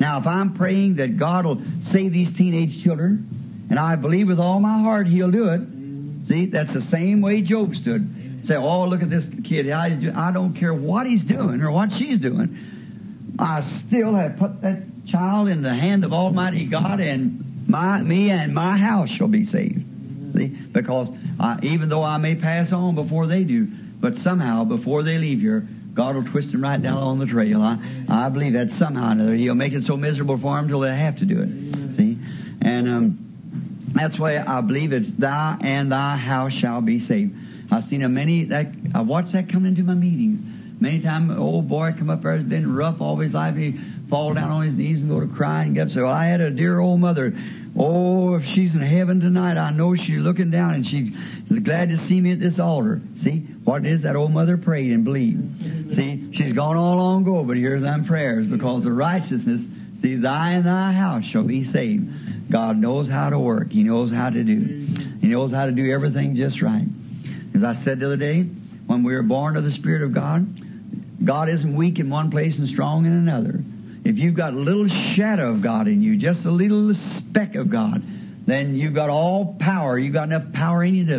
Now, 0.00 0.20
if 0.20 0.26
I'm 0.26 0.54
praying 0.54 0.96
that 0.96 1.18
God 1.18 1.44
will 1.44 1.62
save 1.90 2.12
these 2.12 2.34
teenage 2.36 2.82
children, 2.82 3.66
and 3.68 3.78
I 3.78 3.96
believe 3.96 4.26
with 4.26 4.40
all 4.40 4.58
my 4.58 4.80
heart 4.80 5.06
He'll 5.06 5.30
do 5.30 5.48
it, 5.50 6.28
see, 6.28 6.46
that's 6.46 6.72
the 6.72 6.82
same 6.82 7.20
way 7.20 7.42
Job 7.42 7.74
stood 7.74 8.17
say, 8.48 8.56
oh, 8.56 8.86
look 8.86 9.02
at 9.02 9.10
this 9.10 9.24
kid. 9.44 9.70
I 9.70 10.32
don't 10.32 10.54
care 10.54 10.74
what 10.74 11.06
he's 11.06 11.22
doing 11.22 11.60
or 11.60 11.70
what 11.70 11.92
she's 11.92 12.18
doing. 12.18 13.34
I 13.38 13.60
still 13.86 14.14
have 14.14 14.38
put 14.38 14.62
that 14.62 14.82
child 15.06 15.48
in 15.48 15.62
the 15.62 15.72
hand 15.72 16.04
of 16.04 16.12
Almighty 16.12 16.66
God, 16.66 17.00
and 17.00 17.68
my 17.68 18.00
me 18.02 18.30
and 18.30 18.52
my 18.52 18.76
house 18.76 19.10
shall 19.10 19.28
be 19.28 19.44
saved. 19.44 19.84
See, 20.34 20.48
because 20.48 21.08
I, 21.38 21.58
even 21.62 21.88
though 21.88 22.02
I 22.02 22.18
may 22.18 22.34
pass 22.34 22.72
on 22.72 22.94
before 22.94 23.26
they 23.26 23.44
do, 23.44 23.68
but 24.00 24.16
somehow 24.16 24.64
before 24.64 25.02
they 25.02 25.18
leave 25.18 25.40
here, 25.40 25.68
God 25.94 26.16
will 26.16 26.24
twist 26.24 26.52
them 26.52 26.62
right 26.62 26.80
down 26.80 26.98
on 26.98 27.18
the 27.18 27.26
trail. 27.26 27.62
I, 27.62 28.04
I 28.08 28.28
believe 28.28 28.54
that 28.54 28.72
somehow 28.78 29.08
or 29.08 29.12
another 29.12 29.34
He'll 29.34 29.54
make 29.54 29.72
it 29.72 29.84
so 29.84 29.96
miserable 29.96 30.38
for 30.38 30.56
them 30.56 30.64
until 30.64 30.80
they 30.80 30.96
have 30.96 31.18
to 31.18 31.24
do 31.24 31.42
it. 31.42 31.96
See, 31.96 32.18
and 32.62 32.88
um, 32.88 33.92
that's 33.94 34.18
why 34.18 34.38
I 34.38 34.60
believe 34.62 34.92
it's 34.92 35.10
Thy 35.10 35.56
and 35.60 35.92
Thy 35.92 36.16
house 36.16 36.52
shall 36.52 36.80
be 36.80 37.00
saved. 37.00 37.34
I've 37.70 37.84
seen 37.84 38.02
a 38.02 38.08
many 38.08 38.46
that 38.46 38.66
I 38.94 39.02
watched 39.02 39.32
that 39.32 39.50
come 39.50 39.66
into 39.66 39.82
my 39.82 39.94
meetings. 39.94 40.40
Many 40.80 41.02
times, 41.02 41.32
old 41.36 41.68
boy 41.68 41.92
come 41.98 42.08
up 42.08 42.22
there 42.22 42.36
has 42.36 42.44
been 42.44 42.74
rough 42.74 43.00
all 43.00 43.18
his 43.18 43.32
life. 43.32 43.56
He 43.56 43.78
fall 44.08 44.32
down 44.34 44.50
on 44.50 44.64
his 44.64 44.74
knees 44.74 45.00
and 45.00 45.08
go 45.08 45.20
to 45.20 45.26
cry 45.26 45.62
and 45.62 45.74
get 45.74 45.88
up. 45.88 45.92
So 45.92 46.06
I 46.06 46.26
had 46.26 46.40
a 46.40 46.50
dear 46.50 46.78
old 46.78 47.00
mother. 47.00 47.32
Oh, 47.76 48.36
if 48.36 48.44
she's 48.54 48.74
in 48.74 48.80
heaven 48.80 49.20
tonight, 49.20 49.58
I 49.58 49.70
know 49.70 49.94
she's 49.96 50.18
looking 50.18 50.50
down 50.50 50.74
and 50.74 50.88
she's 50.88 51.62
glad 51.62 51.88
to 51.90 51.98
see 52.06 52.20
me 52.20 52.32
at 52.32 52.40
this 52.40 52.58
altar. 52.58 53.00
See 53.22 53.46
what 53.64 53.84
it 53.84 53.92
is 53.92 54.02
that 54.02 54.16
old 54.16 54.32
mother 54.32 54.56
prayed 54.56 54.92
and 54.92 55.04
believed. 55.04 55.94
See, 55.94 56.30
she's 56.32 56.52
gone 56.52 56.76
all 56.76 56.96
long 56.96 57.22
ago, 57.22 57.44
but 57.44 57.56
here's 57.56 57.82
them 57.82 58.06
prayers 58.06 58.46
because 58.46 58.84
the 58.84 58.92
righteousness. 58.92 59.60
See, 60.00 60.16
thy 60.16 60.52
and 60.52 60.64
thy 60.64 60.92
house 60.92 61.24
shall 61.24 61.42
be 61.42 61.70
saved. 61.70 62.50
God 62.50 62.78
knows 62.78 63.08
how 63.08 63.30
to 63.30 63.38
work. 63.38 63.70
He 63.70 63.82
knows 63.82 64.12
how 64.12 64.30
to 64.30 64.44
do. 64.44 64.86
He 65.20 65.26
knows 65.26 65.52
how 65.52 65.66
to 65.66 65.72
do 65.72 65.92
everything 65.92 66.36
just 66.36 66.62
right. 66.62 66.86
As 67.54 67.64
I 67.64 67.74
said 67.84 68.00
the 68.00 68.06
other 68.06 68.16
day, 68.16 68.42
when 68.42 69.02
we 69.02 69.14
are 69.14 69.22
born 69.22 69.56
of 69.56 69.64
the 69.64 69.70
Spirit 69.72 70.02
of 70.02 70.14
God, 70.14 71.24
God 71.24 71.48
isn't 71.48 71.76
weak 71.76 71.98
in 71.98 72.10
one 72.10 72.30
place 72.30 72.56
and 72.58 72.68
strong 72.68 73.06
in 73.06 73.12
another. 73.12 73.62
If 74.04 74.18
you've 74.18 74.36
got 74.36 74.54
a 74.54 74.56
little 74.56 74.88
shadow 74.88 75.52
of 75.52 75.62
God 75.62 75.88
in 75.88 76.00
you, 76.02 76.16
just 76.16 76.44
a 76.44 76.50
little 76.50 76.94
speck 77.18 77.54
of 77.56 77.70
God, 77.70 78.02
then 78.46 78.74
you've 78.74 78.94
got 78.94 79.10
all 79.10 79.56
power. 79.60 79.98
You've 79.98 80.14
got 80.14 80.24
enough 80.24 80.52
power 80.54 80.82
in 80.82 80.94
you 80.94 81.06
to 81.06 81.18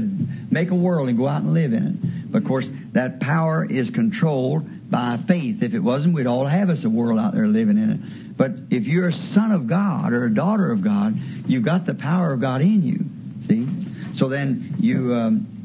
make 0.50 0.72
a 0.72 0.76
world 0.76 1.10
and 1.10 1.18
go 1.18 1.28
out 1.28 1.44
and 1.44 1.54
live 1.54 1.74
in 1.74 1.86
it. 1.86 2.32
But 2.32 2.42
of 2.42 2.48
course, 2.48 2.66
that 2.94 3.20
power 3.20 3.64
is 3.64 3.90
controlled 3.92 4.90
by 4.90 5.20
faith. 5.28 5.62
If 5.62 5.74
it 5.74 5.80
wasn't, 5.80 6.16
we'd 6.16 6.26
all 6.26 6.48
have 6.48 6.70
us 6.70 6.84
a 6.84 6.90
world 6.90 7.20
out 7.20 7.34
there 7.34 7.48
living 7.48 7.78
in 7.78 7.92
it. 7.92 8.38
But 8.38 8.52
if 8.72 8.88
you're 8.88 9.10
a 9.10 9.18
son 9.34 9.52
of 9.52 9.68
God 9.68 10.14
or 10.14 10.26
a 10.26 10.34
daughter 10.34 10.72
of 10.72 10.84
God, 10.84 11.20
you've 11.46 11.66
got 11.66 11.86
the 11.86 11.94
power 11.94 12.34
of 12.34 12.42
God 12.42 12.62
in 12.62 12.82
you. 12.82 13.00
See? 13.48 14.18
So 14.18 14.30
then 14.30 14.78
you, 14.80 15.14
um, 15.14 15.59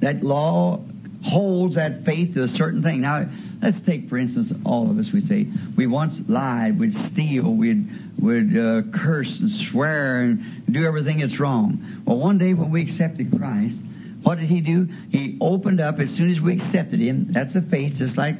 that 0.00 0.22
law 0.22 0.80
holds 1.22 1.74
that 1.74 2.04
faith 2.04 2.34
to 2.34 2.44
a 2.44 2.48
certain 2.48 2.82
thing. 2.82 3.00
Now, 3.00 3.28
let's 3.62 3.80
take, 3.80 4.08
for 4.08 4.18
instance, 4.18 4.52
all 4.64 4.90
of 4.90 4.98
us, 4.98 5.06
we 5.12 5.20
say, 5.22 5.46
we 5.76 5.86
once 5.86 6.14
lied, 6.28 6.78
we'd 6.78 6.94
steal, 7.12 7.52
we'd, 7.52 7.88
would 8.20 8.56
uh, 8.56 8.82
curse 8.96 9.38
and 9.40 9.50
swear 9.70 10.20
and 10.20 10.64
do 10.70 10.86
everything 10.86 11.18
that's 11.18 11.40
wrong. 11.40 12.02
Well, 12.06 12.18
one 12.18 12.38
day 12.38 12.54
when 12.54 12.70
we 12.70 12.82
accepted 12.82 13.36
Christ, 13.36 13.76
what 14.22 14.38
did 14.38 14.48
he 14.48 14.60
do? 14.60 14.88
He 15.10 15.38
opened 15.40 15.80
up 15.80 15.98
as 16.00 16.10
soon 16.10 16.30
as 16.30 16.40
we 16.40 16.54
accepted 16.54 17.00
him. 17.00 17.28
That's 17.32 17.54
a 17.54 17.62
faith, 17.62 17.94
just 17.94 18.16
like 18.16 18.36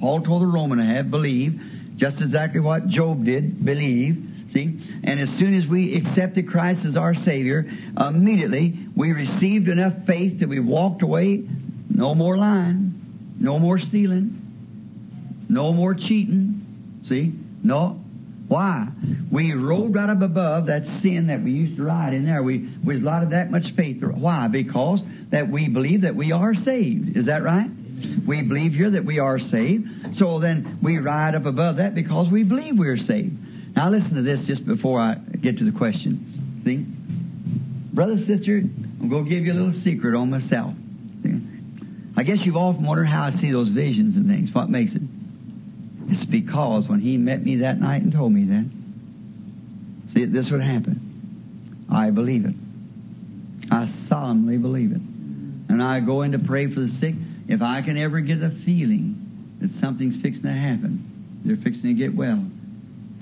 Paul 0.00 0.22
told 0.22 0.42
the 0.42 0.46
Roman 0.46 0.78
to 0.78 0.84
have, 0.84 1.10
believe. 1.10 1.60
Just 1.96 2.20
exactly 2.20 2.60
what 2.60 2.86
Job 2.86 3.24
did, 3.24 3.64
believe. 3.64 4.27
See? 4.52 4.80
And 5.04 5.20
as 5.20 5.28
soon 5.38 5.54
as 5.54 5.68
we 5.68 5.94
accepted 5.96 6.48
Christ 6.48 6.84
as 6.86 6.96
our 6.96 7.14
Savior, 7.14 7.70
immediately 7.98 8.78
we 8.96 9.12
received 9.12 9.68
enough 9.68 10.06
faith 10.06 10.40
that 10.40 10.48
we 10.48 10.58
walked 10.58 11.02
away. 11.02 11.42
No 11.90 12.14
more 12.14 12.36
lying. 12.36 13.34
No 13.38 13.58
more 13.58 13.78
stealing. 13.78 15.46
No 15.48 15.72
more 15.72 15.94
cheating. 15.94 17.02
See? 17.08 17.32
No. 17.62 18.00
Why? 18.48 18.88
We 19.30 19.52
rolled 19.52 19.94
right 19.94 20.08
up 20.08 20.22
above 20.22 20.66
that 20.66 20.86
sin 21.02 21.26
that 21.26 21.42
we 21.42 21.50
used 21.50 21.76
to 21.76 21.82
ride 21.84 22.14
in 22.14 22.24
there. 22.24 22.42
We, 22.42 22.70
we 22.82 22.96
allotted 22.96 23.30
that 23.30 23.50
much 23.50 23.74
faith. 23.76 24.02
Why? 24.02 24.48
Because 24.48 25.02
that 25.30 25.50
we 25.50 25.68
believe 25.68 26.02
that 26.02 26.16
we 26.16 26.32
are 26.32 26.54
saved. 26.54 27.16
Is 27.16 27.26
that 27.26 27.42
right? 27.42 27.70
We 28.26 28.42
believe 28.42 28.72
here 28.72 28.90
that 28.90 29.04
we 29.04 29.18
are 29.18 29.38
saved. 29.38 30.16
So 30.16 30.38
then 30.38 30.78
we 30.82 30.96
ride 30.98 31.34
up 31.34 31.44
above 31.44 31.76
that 31.76 31.94
because 31.94 32.30
we 32.30 32.44
believe 32.44 32.78
we 32.78 32.88
are 32.88 32.96
saved. 32.96 33.36
Now 33.76 33.90
listen 33.90 34.14
to 34.14 34.22
this 34.22 34.46
just 34.46 34.66
before 34.66 35.00
I 35.00 35.14
get 35.14 35.58
to 35.58 35.64
the 35.64 35.76
questions. 35.76 36.64
See? 36.64 36.84
Brother, 37.92 38.18
sister, 38.18 38.58
I'm 38.58 39.08
going 39.08 39.24
to 39.24 39.30
give 39.30 39.44
you 39.44 39.52
a 39.52 39.54
little 39.54 39.80
secret 39.82 40.16
on 40.16 40.30
myself. 40.30 40.74
See? 41.22 41.40
I 42.16 42.22
guess 42.22 42.44
you've 42.44 42.56
often 42.56 42.84
wondered 42.84 43.06
how 43.06 43.24
I 43.24 43.30
see 43.30 43.52
those 43.52 43.68
visions 43.68 44.16
and 44.16 44.28
things. 44.28 44.52
What 44.52 44.68
makes 44.68 44.94
it? 44.94 45.02
It's 46.08 46.24
because 46.24 46.88
when 46.88 47.00
he 47.00 47.16
met 47.16 47.44
me 47.44 47.56
that 47.56 47.78
night 47.78 48.02
and 48.02 48.12
told 48.12 48.32
me 48.32 48.44
that, 48.44 48.70
see, 50.14 50.24
this 50.24 50.50
would 50.50 50.62
happen. 50.62 51.86
I 51.90 52.10
believe 52.10 52.44
it. 52.44 52.54
I 53.70 53.88
solemnly 54.08 54.56
believe 54.56 54.92
it. 54.92 55.00
And 55.00 55.82
I 55.82 56.00
go 56.00 56.22
in 56.22 56.32
to 56.32 56.38
pray 56.38 56.72
for 56.72 56.80
the 56.80 56.88
sick. 56.88 57.14
If 57.46 57.62
I 57.62 57.82
can 57.82 57.98
ever 57.98 58.20
get 58.20 58.42
a 58.42 58.50
feeling 58.64 59.56
that 59.60 59.72
something's 59.74 60.16
fixing 60.16 60.42
to 60.42 60.52
happen, 60.52 61.40
they're 61.44 61.56
fixing 61.56 61.82
to 61.82 61.94
get 61.94 62.14
well. 62.14 62.44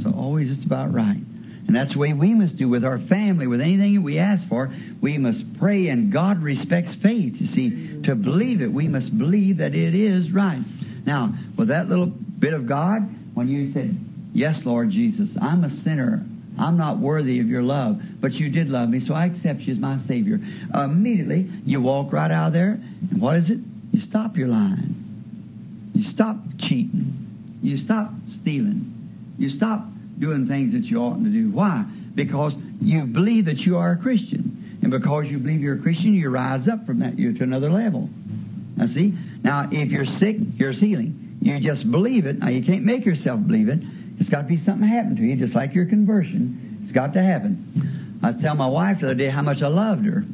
So 0.03 0.13
always 0.13 0.51
it's 0.51 0.65
about 0.65 0.93
right. 0.93 1.21
And 1.67 1.75
that's 1.75 1.95
the 1.95 1.99
way 1.99 2.13
we 2.13 2.33
must 2.33 2.57
do 2.57 2.69
with 2.69 2.85
our 2.85 2.99
family, 2.99 3.47
with 3.47 3.61
anything 3.61 4.03
we 4.03 4.19
ask 4.19 4.47
for. 4.49 4.73
We 5.01 5.19
must 5.19 5.59
pray, 5.59 5.89
and 5.89 6.13
God 6.13 6.43
respects 6.43 6.95
faith. 7.03 7.35
You 7.37 7.47
see, 7.49 8.03
to 8.05 8.15
believe 8.15 8.63
it, 8.63 8.73
we 8.73 8.87
must 8.87 9.17
believe 9.17 9.59
that 9.59 9.75
it 9.75 9.95
is 9.95 10.31
right. 10.31 10.63
Now, 11.05 11.35
with 11.57 11.69
that 11.69 11.89
little 11.89 12.07
bit 12.07 12.55
of 12.55 12.67
God, 12.67 13.03
when 13.35 13.49
you 13.49 13.73
said, 13.73 13.99
Yes, 14.33 14.61
Lord 14.65 14.91
Jesus, 14.91 15.31
I'm 15.41 15.65
a 15.65 15.71
sinner. 15.71 16.25
I'm 16.59 16.77
not 16.77 16.99
worthy 16.99 17.41
of 17.41 17.49
your 17.49 17.63
love, 17.63 18.01
but 18.21 18.33
you 18.33 18.49
did 18.51 18.69
love 18.69 18.89
me, 18.89 19.01
so 19.01 19.15
I 19.15 19.27
accept 19.27 19.61
you 19.61 19.73
as 19.73 19.79
my 19.79 19.99
Savior. 20.07 20.39
Immediately, 20.75 21.51
you 21.65 21.81
walk 21.81 22.13
right 22.13 22.31
out 22.31 22.49
of 22.49 22.53
there, 22.53 22.79
and 23.11 23.21
what 23.21 23.37
is 23.37 23.51
it? 23.51 23.59
You 23.93 24.01
stop 24.03 24.37
your 24.37 24.49
lying. 24.49 25.93
You 25.95 26.11
stop 26.11 26.37
cheating. 26.59 27.59
You 27.63 27.79
stop 27.79 28.11
stealing. 28.41 28.96
You 29.39 29.51
stop 29.51 29.87
doing 30.19 30.47
things 30.47 30.73
that 30.73 30.85
you 30.85 30.99
oughtn't 30.99 31.25
to 31.25 31.31
do. 31.31 31.51
Why? 31.51 31.85
Because 32.15 32.55
you 32.81 33.05
believe 33.05 33.47
that 33.47 33.59
you 33.59 33.77
are 33.77 33.93
a 33.93 33.97
Christian. 33.97 34.79
And 34.83 34.91
because 34.91 35.27
you 35.27 35.39
believe 35.39 35.61
you're 35.61 35.77
a 35.77 35.83
Christian, 35.83 36.15
you 36.15 36.31
rise 36.31 36.69
up 36.69 36.87
from 36.87 37.01
that 37.01 37.19
you 37.19 37.35
to 37.35 37.43
another 37.43 37.71
level. 37.71 38.09
Now 38.77 38.87
see? 38.87 39.15
Now, 39.43 39.69
if 39.71 39.91
you're 39.91 40.07
sick, 40.07 40.37
here's 40.57 40.79
healing. 40.79 41.39
You 41.41 41.61
just 41.61 41.91
believe 41.91 42.27
it. 42.27 42.39
Now, 42.39 42.49
you 42.49 42.65
can't 42.65 42.85
make 42.85 43.05
yourself 43.05 43.41
believe 43.47 43.69
it. 43.69 43.81
It's 44.19 44.29
got 44.29 44.43
to 44.43 44.49
be 44.49 44.63
something 44.65 44.87
happen 44.89 45.17
to 45.17 45.23
you, 45.23 45.37
just 45.37 45.55
like 45.55 45.75
your 45.75 45.87
conversion. 45.87 46.81
It's 46.83 46.93
got 46.93 47.13
to 47.15 47.23
happen. 47.23 48.21
I 48.23 48.31
was 48.31 48.43
telling 48.43 48.59
my 48.59 48.67
wife 48.67 49.01
the 49.01 49.07
other 49.07 49.15
day 49.15 49.29
how 49.29 49.43
much 49.43 49.63
I 49.63 49.69
loved 49.69 50.05
her. 50.07 50.25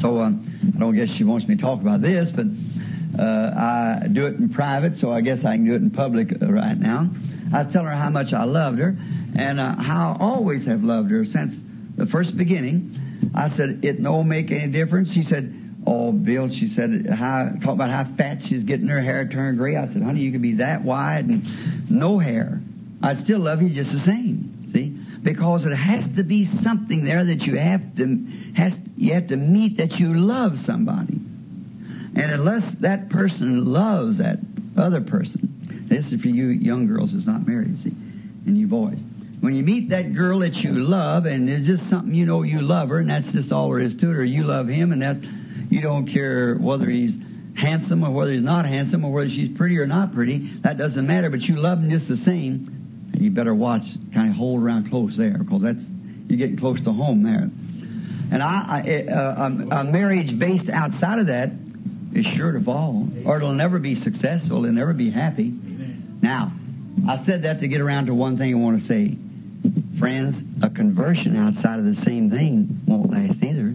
So 0.00 0.20
uh, 0.20 0.30
I 0.30 0.78
don't 0.78 0.94
guess 0.94 1.10
she 1.10 1.24
wants 1.24 1.46
me 1.46 1.56
to 1.56 1.62
talk 1.62 1.80
about 1.80 2.00
this, 2.00 2.30
but 2.30 2.46
uh, 3.18 3.22
I 3.22 4.08
do 4.10 4.26
it 4.26 4.36
in 4.36 4.48
private, 4.50 4.98
so 4.98 5.12
I 5.12 5.20
guess 5.20 5.44
I 5.44 5.56
can 5.56 5.64
do 5.64 5.74
it 5.74 5.82
in 5.82 5.90
public 5.90 6.32
uh, 6.32 6.50
right 6.50 6.78
now. 6.78 7.10
I 7.54 7.64
telling 7.64 7.88
her 7.88 7.96
how 7.96 8.10
much 8.10 8.32
I 8.32 8.44
loved 8.44 8.78
her 8.78 8.96
and 9.36 9.60
uh, 9.60 9.74
how 9.76 10.16
I 10.18 10.24
always 10.24 10.64
have 10.66 10.82
loved 10.82 11.10
her 11.10 11.24
since 11.24 11.54
the 11.96 12.06
first 12.06 12.36
beginning. 12.36 13.30
I 13.34 13.50
said, 13.50 13.80
it 13.82 14.00
no 14.00 14.22
make 14.22 14.50
any 14.50 14.72
difference. 14.72 15.12
She 15.12 15.22
said, 15.22 15.54
oh, 15.86 16.12
Bill, 16.12 16.48
she 16.48 16.68
said, 16.68 17.06
how, 17.10 17.50
talk 17.62 17.74
about 17.74 17.90
how 17.90 18.16
fat 18.16 18.38
she's 18.42 18.64
getting 18.64 18.88
her 18.88 19.02
hair 19.02 19.28
turned 19.28 19.58
gray. 19.58 19.76
I 19.76 19.86
said, 19.86 20.02
honey, 20.02 20.20
you 20.20 20.32
can 20.32 20.42
be 20.42 20.54
that 20.54 20.82
wide 20.82 21.26
and 21.26 21.90
no 21.90 22.18
hair. 22.18 22.60
I'd 23.02 23.18
still 23.18 23.40
love 23.40 23.60
you 23.60 23.70
just 23.70 23.92
the 23.92 24.00
same. 24.00 24.70
See? 24.72 24.98
Because 25.22 25.66
it 25.66 25.74
has 25.74 26.08
to 26.16 26.24
be 26.24 26.46
something 26.62 27.04
there 27.04 27.24
that 27.24 27.42
you 27.42 27.58
have 27.58 27.96
to, 27.96 28.26
has, 28.56 28.72
you 28.96 29.14
have 29.14 29.28
to 29.28 29.36
meet 29.36 29.76
that 29.76 29.98
you 30.00 30.14
love 30.14 30.58
somebody. 30.64 31.20
And 32.14 32.30
unless 32.30 32.62
that 32.80 33.10
person 33.10 33.64
loves 33.64 34.18
that 34.18 34.38
other 34.76 35.00
person, 35.00 35.86
this 35.88 36.06
is 36.12 36.20
for 36.20 36.28
you 36.28 36.48
young 36.48 36.86
girls 36.86 37.10
who's 37.10 37.26
not 37.26 37.46
married, 37.46 37.78
see, 37.82 37.90
and 38.46 38.56
you 38.58 38.66
boys. 38.66 38.98
When 39.40 39.54
you 39.54 39.62
meet 39.62 39.88
that 39.90 40.14
girl 40.14 40.40
that 40.40 40.56
you 40.56 40.72
love, 40.72 41.26
and 41.26 41.48
it's 41.48 41.66
just 41.66 41.88
something 41.90 42.14
you 42.14 42.26
know 42.26 42.42
you 42.42 42.60
love 42.60 42.90
her, 42.90 42.98
and 42.98 43.10
that's 43.10 43.30
just 43.32 43.50
all 43.50 43.68
there 43.70 43.80
is 43.80 43.96
to 43.96 44.10
it, 44.10 44.16
or 44.16 44.24
you 44.24 44.44
love 44.44 44.68
him, 44.68 44.92
and 44.92 45.02
that 45.02 45.16
you 45.70 45.80
don't 45.80 46.06
care 46.06 46.54
whether 46.54 46.88
he's 46.88 47.14
handsome 47.56 48.04
or 48.04 48.10
whether 48.10 48.32
he's 48.32 48.42
not 48.42 48.66
handsome 48.66 49.04
or 49.04 49.12
whether 49.12 49.28
she's 49.28 49.56
pretty 49.56 49.78
or 49.78 49.86
not 49.86 50.14
pretty. 50.14 50.50
That 50.62 50.78
doesn't 50.78 51.06
matter, 51.06 51.28
but 51.28 51.40
you 51.40 51.56
love 51.56 51.78
him 51.78 51.90
just 51.90 52.08
the 52.08 52.16
same. 52.18 53.10
And 53.12 53.22
you 53.22 53.30
better 53.30 53.54
watch, 53.54 53.84
kind 54.14 54.30
of 54.30 54.36
hold 54.36 54.62
around 54.62 54.90
close 54.90 55.16
there, 55.16 55.38
because 55.38 55.62
that's 55.62 55.84
you're 56.28 56.38
getting 56.38 56.58
close 56.58 56.80
to 56.82 56.92
home 56.92 57.22
there. 57.22 57.50
And 58.32 58.42
I, 58.42 58.82
I 58.86 59.12
uh, 59.12 59.48
a, 59.48 59.76
a 59.80 59.84
marriage 59.84 60.38
based 60.38 60.70
outside 60.70 61.18
of 61.18 61.26
that 61.26 61.50
is 62.14 62.26
sure 62.26 62.52
to 62.52 62.60
fall, 62.60 63.08
or 63.24 63.36
it'll 63.36 63.52
never 63.52 63.78
be 63.78 63.94
successful. 64.00 64.64
It'll 64.64 64.74
never 64.74 64.92
be 64.92 65.10
happy. 65.10 65.52
Now, 66.20 66.52
I 67.08 67.24
said 67.24 67.42
that 67.42 67.60
to 67.60 67.68
get 67.68 67.80
around 67.80 68.06
to 68.06 68.14
one 68.14 68.38
thing 68.38 68.52
I 68.52 68.58
want 68.58 68.80
to 68.80 68.86
say. 68.86 69.16
Friends, 69.98 70.36
a 70.62 70.70
conversion 70.70 71.36
outside 71.36 71.78
of 71.78 71.84
the 71.84 71.96
same 72.02 72.30
thing 72.30 72.80
won't 72.86 73.10
last 73.10 73.42
either. 73.42 73.74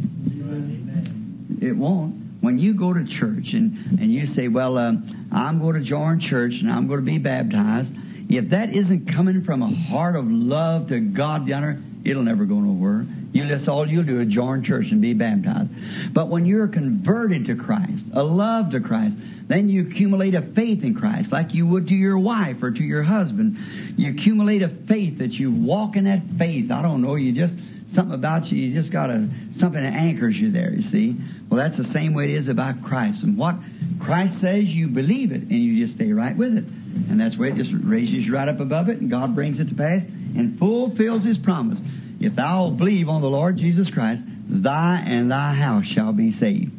It 1.61 1.75
won't. 1.75 2.15
When 2.41 2.59
you 2.59 2.73
go 2.73 2.93
to 2.93 3.05
church 3.05 3.53
and, 3.53 3.99
and 3.99 4.11
you 4.11 4.27
say, 4.27 4.47
well, 4.47 4.77
uh, 4.77 4.93
I'm 5.31 5.59
going 5.59 5.75
to 5.75 5.81
join 5.81 6.19
church 6.19 6.61
and 6.61 6.71
I'm 6.71 6.87
going 6.87 6.99
to 6.99 7.05
be 7.05 7.17
baptized, 7.17 7.91
if 8.29 8.49
that 8.51 8.73
isn't 8.73 9.13
coming 9.13 9.43
from 9.43 9.63
a 9.63 9.69
heart 9.69 10.15
of 10.15 10.25
love 10.27 10.89
to 10.89 10.99
God, 10.99 11.45
the 11.45 11.53
honor, 11.53 11.81
it'll 12.03 12.23
never 12.23 12.45
go 12.45 12.55
nowhere. 12.55 13.05
You 13.33 13.47
just 13.47 13.67
all 13.67 13.87
you'll 13.87 14.03
do 14.03 14.19
is 14.21 14.27
join 14.29 14.63
church 14.63 14.91
and 14.91 15.01
be 15.01 15.13
baptized. 15.13 15.69
But 16.13 16.29
when 16.29 16.45
you're 16.45 16.67
converted 16.67 17.45
to 17.45 17.55
Christ, 17.55 18.03
a 18.13 18.23
love 18.23 18.71
to 18.71 18.79
Christ, 18.79 19.17
then 19.47 19.69
you 19.69 19.87
accumulate 19.87 20.33
a 20.33 20.41
faith 20.41 20.83
in 20.83 20.95
Christ, 20.95 21.31
like 21.31 21.53
you 21.53 21.67
would 21.67 21.87
to 21.87 21.93
your 21.93 22.17
wife 22.17 22.63
or 22.63 22.71
to 22.71 22.83
your 22.83 23.03
husband. 23.03 23.57
You 23.97 24.11
accumulate 24.11 24.63
a 24.63 24.69
faith 24.69 25.19
that 25.19 25.31
you 25.31 25.51
walk 25.51 25.95
in 25.95 26.05
that 26.05 26.21
faith. 26.37 26.71
I 26.71 26.81
don't 26.81 27.01
know, 27.01 27.15
you 27.15 27.33
just 27.33 27.53
something 27.93 28.13
about 28.13 28.51
you, 28.51 28.57
you 28.57 28.73
just 28.73 28.91
got 28.91 29.09
a 29.09 29.29
something 29.57 29.81
that 29.81 29.93
anchors 29.93 30.35
you 30.35 30.51
there, 30.51 30.73
you 30.73 30.89
see. 30.89 31.15
Well, 31.49 31.57
that's 31.57 31.77
the 31.77 31.85
same 31.91 32.13
way 32.13 32.25
it 32.25 32.31
is 32.31 32.47
about 32.47 32.83
Christ. 32.83 33.23
And 33.23 33.37
what 33.37 33.55
Christ 34.01 34.41
says, 34.41 34.65
you 34.65 34.87
believe 34.87 35.31
it, 35.31 35.41
and 35.41 35.51
you 35.51 35.85
just 35.85 35.95
stay 35.95 36.11
right 36.11 36.35
with 36.35 36.57
it. 36.57 36.65
And 36.65 37.19
that's 37.19 37.37
where 37.37 37.49
it 37.49 37.55
just 37.55 37.71
raises 37.73 38.25
you 38.25 38.33
right 38.33 38.49
up 38.49 38.59
above 38.59 38.89
it, 38.89 38.99
and 38.99 39.09
God 39.09 39.35
brings 39.35 39.59
it 39.59 39.69
to 39.69 39.75
pass 39.75 40.03
and 40.03 40.59
fulfills 40.59 41.23
His 41.23 41.37
promise. 41.37 41.79
If 42.19 42.35
thou 42.35 42.69
believe 42.69 43.09
on 43.09 43.21
the 43.21 43.29
Lord 43.29 43.57
Jesus 43.57 43.89
Christ, 43.89 44.23
thy 44.49 45.03
and 45.05 45.31
thy 45.31 45.53
house 45.53 45.85
shall 45.85 46.13
be 46.13 46.31
saved. 46.33 46.71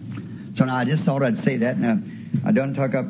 So 0.57 0.65
now 0.65 0.77
I 0.77 0.85
just 0.85 1.05
thought 1.05 1.23
I'd 1.23 1.39
say 1.39 1.59
that. 1.59 1.79
Now, 1.79 1.99
I 2.45 2.53
don't 2.53 2.75
talk 2.75 2.95
up 2.95 3.07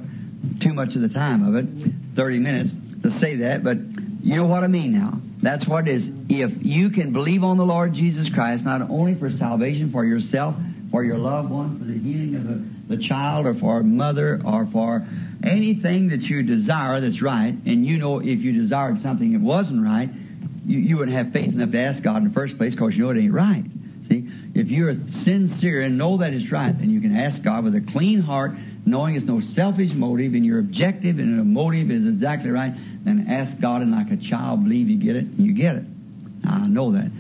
too 0.61 0.75
much 0.75 0.95
of 0.95 1.03
the 1.03 1.09
time 1.09 1.47
of 1.47 1.55
it, 1.57 2.17
30 2.17 2.39
minutes 2.39 2.71
to 3.03 3.11
say 3.19 3.37
that, 3.37 3.65
but 3.65 3.79
you 4.23 4.37
know 4.37 4.47
what 4.47 4.65
I 4.65 4.67
mean 4.67 4.93
now. 4.93 5.21
That's 5.41 5.67
what 5.67 5.89
it 5.89 5.97
is. 5.97 6.09
If 6.29 6.65
you 6.65 6.91
can 6.91 7.13
believe 7.13 7.45
on 7.45 7.57
the 7.57 7.65
Lord 7.65 7.95
Jesus 7.95 8.29
Christ, 8.35 8.65
not 8.65 8.83
only 8.91 9.15
for 9.15 9.31
salvation 9.31 9.93
for 9.93 10.05
yourself, 10.05 10.57
for 10.91 11.05
your 11.05 11.19
loved 11.19 11.51
one, 11.51 11.79
for 11.79 11.85
the 11.85 11.99
healing 11.99 12.35
of 12.35 12.45
the, 12.45 12.97
the 12.97 13.03
child, 13.09 13.47
or 13.47 13.55
for 13.55 13.81
a 13.81 13.85
mother, 13.85 14.41
or 14.45 14.67
for 14.73 15.07
anything 15.45 16.09
that 16.09 16.23
you 16.23 16.43
desire 16.43 17.01
that's 17.01 17.23
right, 17.23 17.55
and 17.55 17.87
you 17.87 17.99
know 17.99 18.19
if 18.19 18.41
you 18.41 18.53
desired 18.53 19.01
something 19.01 19.33
that 19.33 19.41
wasn't 19.41 19.83
right, 19.83 20.09
you, 20.69 20.79
you 20.79 20.97
wouldn't 20.99 21.17
have 21.17 21.33
faith 21.33 21.49
enough 21.49 21.73
to 21.73 21.79
ask 21.79 22.03
God 22.03 22.19
in 22.19 22.25
the 22.25 22.35
first 22.35 22.59
place 22.59 22.75
because 22.75 22.95
you 22.95 23.05
know 23.05 23.11
it 23.11 23.19
ain't 23.19 23.33
right. 23.33 23.65
See, 24.09 24.29
if 24.55 24.69
you're 24.69 24.95
sincere 25.25 25.83
and 25.83 25.97
know 25.97 26.19
that 26.19 26.33
it's 26.33 26.53
right, 26.53 26.79
then 26.79 26.91
you 26.91 27.01
can 27.01 27.17
ask 27.17 27.43
God 27.43 27.65
with 27.65 27.75
a 27.75 27.81
clean 27.81 28.21
heart, 28.21 28.53
knowing 28.85 29.17
it's 29.17 29.25
no 29.25 29.41
selfish 29.41 29.93
motive, 29.93 30.35
and 30.35 30.45
your 30.45 30.59
objective 30.61 31.19
and 31.19 31.39
the 31.39 31.45
motive 31.45 31.91
is 31.91 32.07
exactly 32.07 32.51
right, 32.51 32.73
then 33.05 33.27
ask 33.29 33.59
God 33.61 33.83
and 33.83 33.91
like 33.91 34.11
a 34.11 34.17
child 34.17 34.65
believe 34.65 34.89
you 34.89 34.99
get 34.99 35.17
it, 35.17 35.25
and 35.25 35.41
you 35.41 35.55
get 35.55 35.77
it. 35.77 35.85
I 36.47 36.67
know 36.67 36.93
that. 36.93 37.11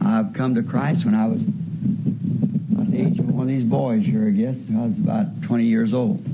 I've 0.00 0.34
come 0.34 0.54
to 0.56 0.62
Christ 0.62 1.04
when 1.04 1.14
I 1.14 1.26
was 1.26 1.40
about 1.40 2.90
the 2.90 3.00
age 3.00 3.18
of 3.18 3.26
one 3.26 3.42
of 3.42 3.48
these 3.48 3.64
boys 3.64 4.04
here, 4.04 4.26
I 4.26 4.30
guess. 4.30 4.56
I 4.70 4.86
was 4.86 4.98
about 4.98 5.42
20 5.46 5.64
years 5.64 5.94
old. 5.94 6.24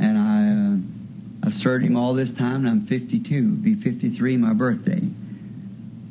And 0.00 0.18
I, 0.18 1.48
uh, 1.48 1.48
I 1.48 1.62
served 1.62 1.84
him 1.84 1.96
all 1.96 2.14
this 2.14 2.32
time, 2.32 2.66
and 2.66 2.68
I'm 2.68 2.86
52. 2.86 3.56
Be 3.56 3.74
53 3.74 4.36
my 4.36 4.52
birthday. 4.52 5.02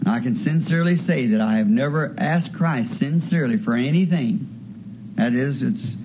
I 0.09 0.19
can 0.19 0.35
sincerely 0.35 0.97
say 0.97 1.27
that 1.27 1.41
I 1.41 1.57
have 1.57 1.67
never 1.67 2.15
asked 2.17 2.53
Christ 2.53 2.97
sincerely 2.97 3.57
for 3.57 3.75
anything. 3.75 5.13
That 5.15 5.33
is, 5.33 5.61
it's 5.61 5.95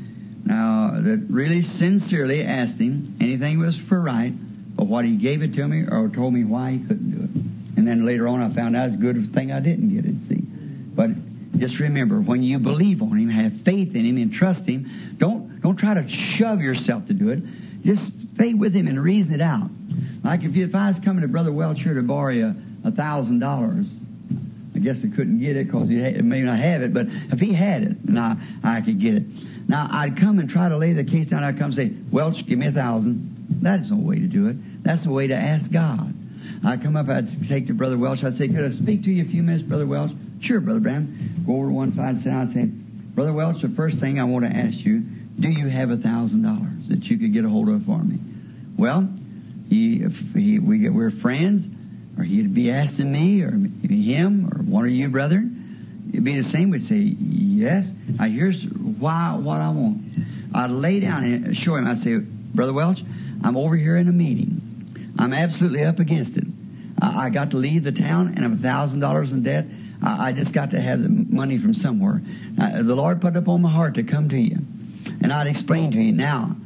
now 0.45 1.01
that 1.01 1.27
really 1.31 1.63
sincerely 1.63 2.43
asked 2.43 2.79
Him 2.79 3.17
anything 3.21 3.61
was 3.61 3.77
for 3.89 4.01
right, 4.01 4.33
but 4.77 4.87
what 4.87 5.05
He 5.05 5.17
gave 5.17 5.43
it 5.43 5.55
to 5.55 5.69
me 5.69 5.85
or 5.89 6.09
told 6.09 6.33
me 6.35 6.45
why 6.45 6.73
He 6.73 6.79
couldn't 6.79 7.11
do 7.11 7.23
it. 7.25 7.77
And 7.79 7.87
then 7.87 8.07
later 8.07 8.29
on, 8.29 8.43
I 8.43 8.55
found 8.55 8.77
out 8.77 8.87
it's 8.87 8.97
a 8.97 8.99
good 8.99 9.33
thing 9.35 9.53
I 9.53 9.61
didn't 9.61 9.95
get 9.95 10.05
it, 10.05 10.15
see. 10.29 10.43
But 10.43 11.59
just 11.59 11.79
remember, 11.79 12.21
when 12.21 12.43
you 12.43 12.59
believe 12.59 13.03
on 13.03 13.19
Him, 13.19 13.29
have 13.29 13.63
faith 13.65 13.95
in 13.95 14.05
Him, 14.05 14.17
and 14.17 14.33
trust 14.33 14.65
Him, 14.67 15.17
don't, 15.19 15.61
don't 15.61 15.77
try 15.77 15.95
to 15.95 16.09
shove 16.09 16.61
yourself 16.61 17.07
to 17.07 17.15
do 17.15 17.29
it. 17.29 17.41
Just 17.83 18.03
stay 18.35 18.55
with 18.55 18.75
Him 18.75 18.89
and 18.89 19.03
reason 19.03 19.33
it 19.35 19.43
out. 19.43 19.69
Like 20.25 20.43
if, 20.43 20.57
you, 20.57 20.65
if 20.65 20.75
I 20.75 20.89
was 20.89 20.99
coming 21.05 21.23
to 21.23 21.29
Brother 21.29 21.53
Welch 21.53 21.81
here 21.81 21.95
to 21.95 22.03
borrow 22.03 22.33
you 22.33 22.55
thousand 22.91 23.39
dollars, 23.39 23.87
I 24.75 24.79
guess 24.79 24.99
I 24.99 25.15
couldn't 25.15 25.41
get 25.41 25.57
it 25.57 25.67
because 25.67 25.89
he 25.89 25.97
may 25.97 26.41
not 26.41 26.59
have 26.59 26.83
it, 26.83 26.93
but 26.93 27.07
if 27.09 27.39
he 27.39 27.53
had 27.53 27.83
it, 27.83 27.97
and 28.09 28.19
I, 28.19 28.37
I 28.65 28.81
could 28.81 29.01
get 29.01 29.15
it. 29.15 29.23
Now, 29.69 29.89
I'd 29.91 30.19
come 30.19 30.39
and 30.39 30.49
try 30.49 30.69
to 30.69 30.77
lay 30.77 30.93
the 30.93 31.05
case 31.05 31.29
down. 31.29 31.45
I'd 31.45 31.59
come 31.59 31.73
and 31.73 31.75
say, 31.75 31.93
Welch, 32.11 32.47
give 32.47 32.59
me 32.59 32.67
a 32.67 32.73
thousand. 32.73 33.61
That's 33.63 33.89
no 33.91 33.97
way 33.97 34.17
to 34.17 34.27
do 34.27 34.49
it. 34.49 34.83
That's 34.83 35.05
the 35.05 35.11
way 35.11 35.29
to 35.29 35.35
ask 35.35 35.71
God. 35.71 36.15
I'd 36.65 36.83
come 36.83 36.97
up, 36.97 37.09
I'd 37.09 37.29
take 37.49 37.67
to 37.69 37.75
Brother 37.75 37.99
Welch. 37.99 38.23
I'd 38.25 38.35
say, 38.35 38.49
could 38.49 38.65
I 38.65 38.71
speak 38.71 39.05
to 39.05 39.11
you 39.11 39.25
a 39.25 39.29
few 39.29 39.43
minutes, 39.43 39.63
Brother 39.63 39.87
Welch? 39.87 40.11
Sure, 40.41 40.61
Brother 40.61 40.81
Branham. 40.81 41.45
Go 41.47 41.57
over 41.57 41.67
to 41.69 41.73
one 41.73 41.93
side 41.93 42.17
and 42.17 42.23
sit 42.23 42.31
down 42.31 42.41
and 42.43 42.53
say, 42.53 42.65
Brother 43.15 43.33
Welch, 43.33 43.63
the 43.63 43.73
first 43.77 43.99
thing 43.99 44.19
I 44.19 44.25
want 44.25 44.45
to 44.45 44.51
ask 44.51 44.79
you, 44.79 45.01
do 45.39 45.49
you 45.49 45.69
have 45.69 45.91
a 45.91 45.97
thousand 45.97 46.43
dollars 46.43 46.89
that 46.89 47.05
you 47.05 47.19
could 47.19 47.33
get 47.33 47.45
a 47.45 47.49
hold 47.49 47.69
of 47.69 47.85
for 47.85 47.99
me? 47.99 48.19
Well, 48.77 49.09
he, 49.69 50.05
he, 50.35 50.59
we, 50.59 50.89
we're 50.89 51.11
friends, 51.11 51.67
or 52.19 52.25
he'd 52.25 52.55
be 52.55 52.71
asking 52.71 53.11
me, 53.11 53.43
or 53.43 53.51
him, 53.51 54.51
or 54.53 54.63
one 54.63 54.85
of 54.85 54.91
you, 54.91 55.09
brother. 55.09 55.43
It'd 56.13 56.25
be 56.25 56.41
the 56.41 56.49
same. 56.51 56.71
We'd 56.71 56.87
say, 56.87 56.97
yes. 56.97 57.87
Now 58.07 58.27
here's 58.27 58.63
why, 58.65 59.35
what 59.37 59.61
I 59.61 59.71
want. 59.71 60.03
I'd 60.55 60.71
lay 60.71 61.01
down 61.01 61.25
and 61.25 61.57
show 61.57 61.77
him. 61.77 61.87
I'd 61.87 62.03
say, 62.03 62.17
Brother 62.17 62.73
Welch, 62.73 62.99
I'm 63.43 63.57
over 63.57 63.77
here 63.77 63.97
in 63.97 64.09
a 64.09 64.13
meeting. 64.13 65.15
I'm 65.19 65.33
absolutely 65.33 65.85
up 65.85 65.99
against 65.99 66.37
it. 66.37 66.45
I, 67.01 67.27
I 67.27 67.31
got 67.31 67.53
to 67.53 67.57
leave 67.57 67.85
the 67.85 67.93
town, 67.93 68.35
and 68.37 68.45
I'm 68.45 68.59
a 68.59 68.63
thousand 68.63 69.01
dollars 69.01 69.33
in 69.33 69.43
debt. 69.43 69.65
I, 70.03 70.29
I, 70.29 70.33
just 70.33 70.53
got 70.53 70.71
to 70.73 70.81
have 70.81 71.03
the 71.03 71.09
money 71.09 71.59
from 71.59 71.75
somewhere. 71.75 72.21
Uh, 72.61 72.83
the 72.83 72.95
Lord 72.95 73.21
put 73.21 73.35
it 73.35 73.39
upon 73.39 73.63
my 73.63 73.73
heart 73.73 73.95
to 73.95 74.03
come 74.03 74.29
to 74.29 74.37
you, 74.37 74.59
and 75.23 75.33
I'd 75.33 75.47
explain 75.47 75.93
to 75.93 75.99
you 75.99 76.13
now. 76.13 76.57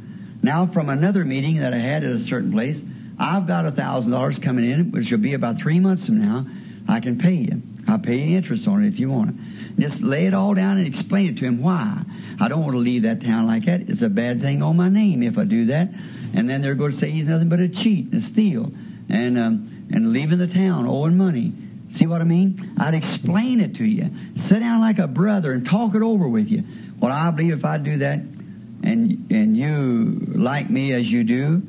Now, 0.42 0.66
from 0.72 0.88
another 0.88 1.24
meeting 1.24 1.60
that 1.60 1.72
I 1.72 1.78
had 1.78 2.04
at 2.04 2.12
a 2.12 2.24
certain 2.24 2.52
place, 2.52 2.80
I've 3.18 3.46
got 3.46 3.66
a 3.66 3.72
thousand 3.72 4.12
dollars 4.12 4.38
coming 4.38 4.70
in, 4.70 4.90
which 4.90 5.10
will 5.10 5.18
be 5.18 5.34
about 5.34 5.58
three 5.58 5.80
months 5.80 6.06
from 6.06 6.20
now. 6.20 6.46
I 6.88 7.00
can 7.00 7.18
pay 7.18 7.34
you. 7.34 7.62
I'll 7.88 7.98
pay 7.98 8.16
you 8.16 8.36
interest 8.36 8.66
on 8.66 8.84
it 8.84 8.88
if 8.88 8.98
you 8.98 9.10
want 9.10 9.30
it. 9.30 9.80
Just 9.80 10.02
lay 10.02 10.26
it 10.26 10.34
all 10.34 10.54
down 10.54 10.78
and 10.78 10.86
explain 10.86 11.26
it 11.28 11.38
to 11.38 11.44
him 11.44 11.62
why. 11.62 12.02
I 12.40 12.48
don't 12.48 12.60
want 12.60 12.72
to 12.72 12.78
leave 12.78 13.02
that 13.02 13.22
town 13.22 13.46
like 13.46 13.64
that. 13.66 13.82
It's 13.88 14.02
a 14.02 14.08
bad 14.08 14.40
thing 14.40 14.62
on 14.62 14.76
my 14.76 14.88
name 14.88 15.22
if 15.22 15.38
I 15.38 15.44
do 15.44 15.66
that. 15.66 15.88
And 16.34 16.50
then 16.50 16.62
they're 16.62 16.74
going 16.74 16.92
to 16.92 16.98
say 16.98 17.10
he's 17.10 17.26
nothing 17.26 17.48
but 17.48 17.60
a 17.60 17.68
cheat 17.68 18.12
and 18.12 18.22
a 18.22 18.26
steal 18.26 18.72
and 19.08 19.38
um, 19.38 19.88
and 19.92 20.12
leaving 20.12 20.38
the 20.38 20.48
town 20.48 20.86
owing 20.86 21.16
money. 21.16 21.52
See 21.92 22.06
what 22.06 22.20
I 22.20 22.24
mean? 22.24 22.74
I'd 22.78 22.94
explain 22.94 23.60
it 23.60 23.76
to 23.76 23.84
you. 23.84 24.10
Sit 24.48 24.58
down 24.58 24.80
like 24.80 24.98
a 24.98 25.06
brother 25.06 25.52
and 25.52 25.64
talk 25.64 25.94
it 25.94 26.02
over 26.02 26.28
with 26.28 26.48
you. 26.48 26.64
Well, 27.00 27.12
I 27.12 27.30
believe 27.30 27.52
if 27.52 27.64
I 27.64 27.78
do 27.78 27.98
that, 27.98 28.18
and 28.18 29.30
and 29.30 29.56
you 29.56 30.32
like 30.34 30.68
me 30.68 30.92
as 30.92 31.10
you 31.10 31.24
do, 31.24 31.62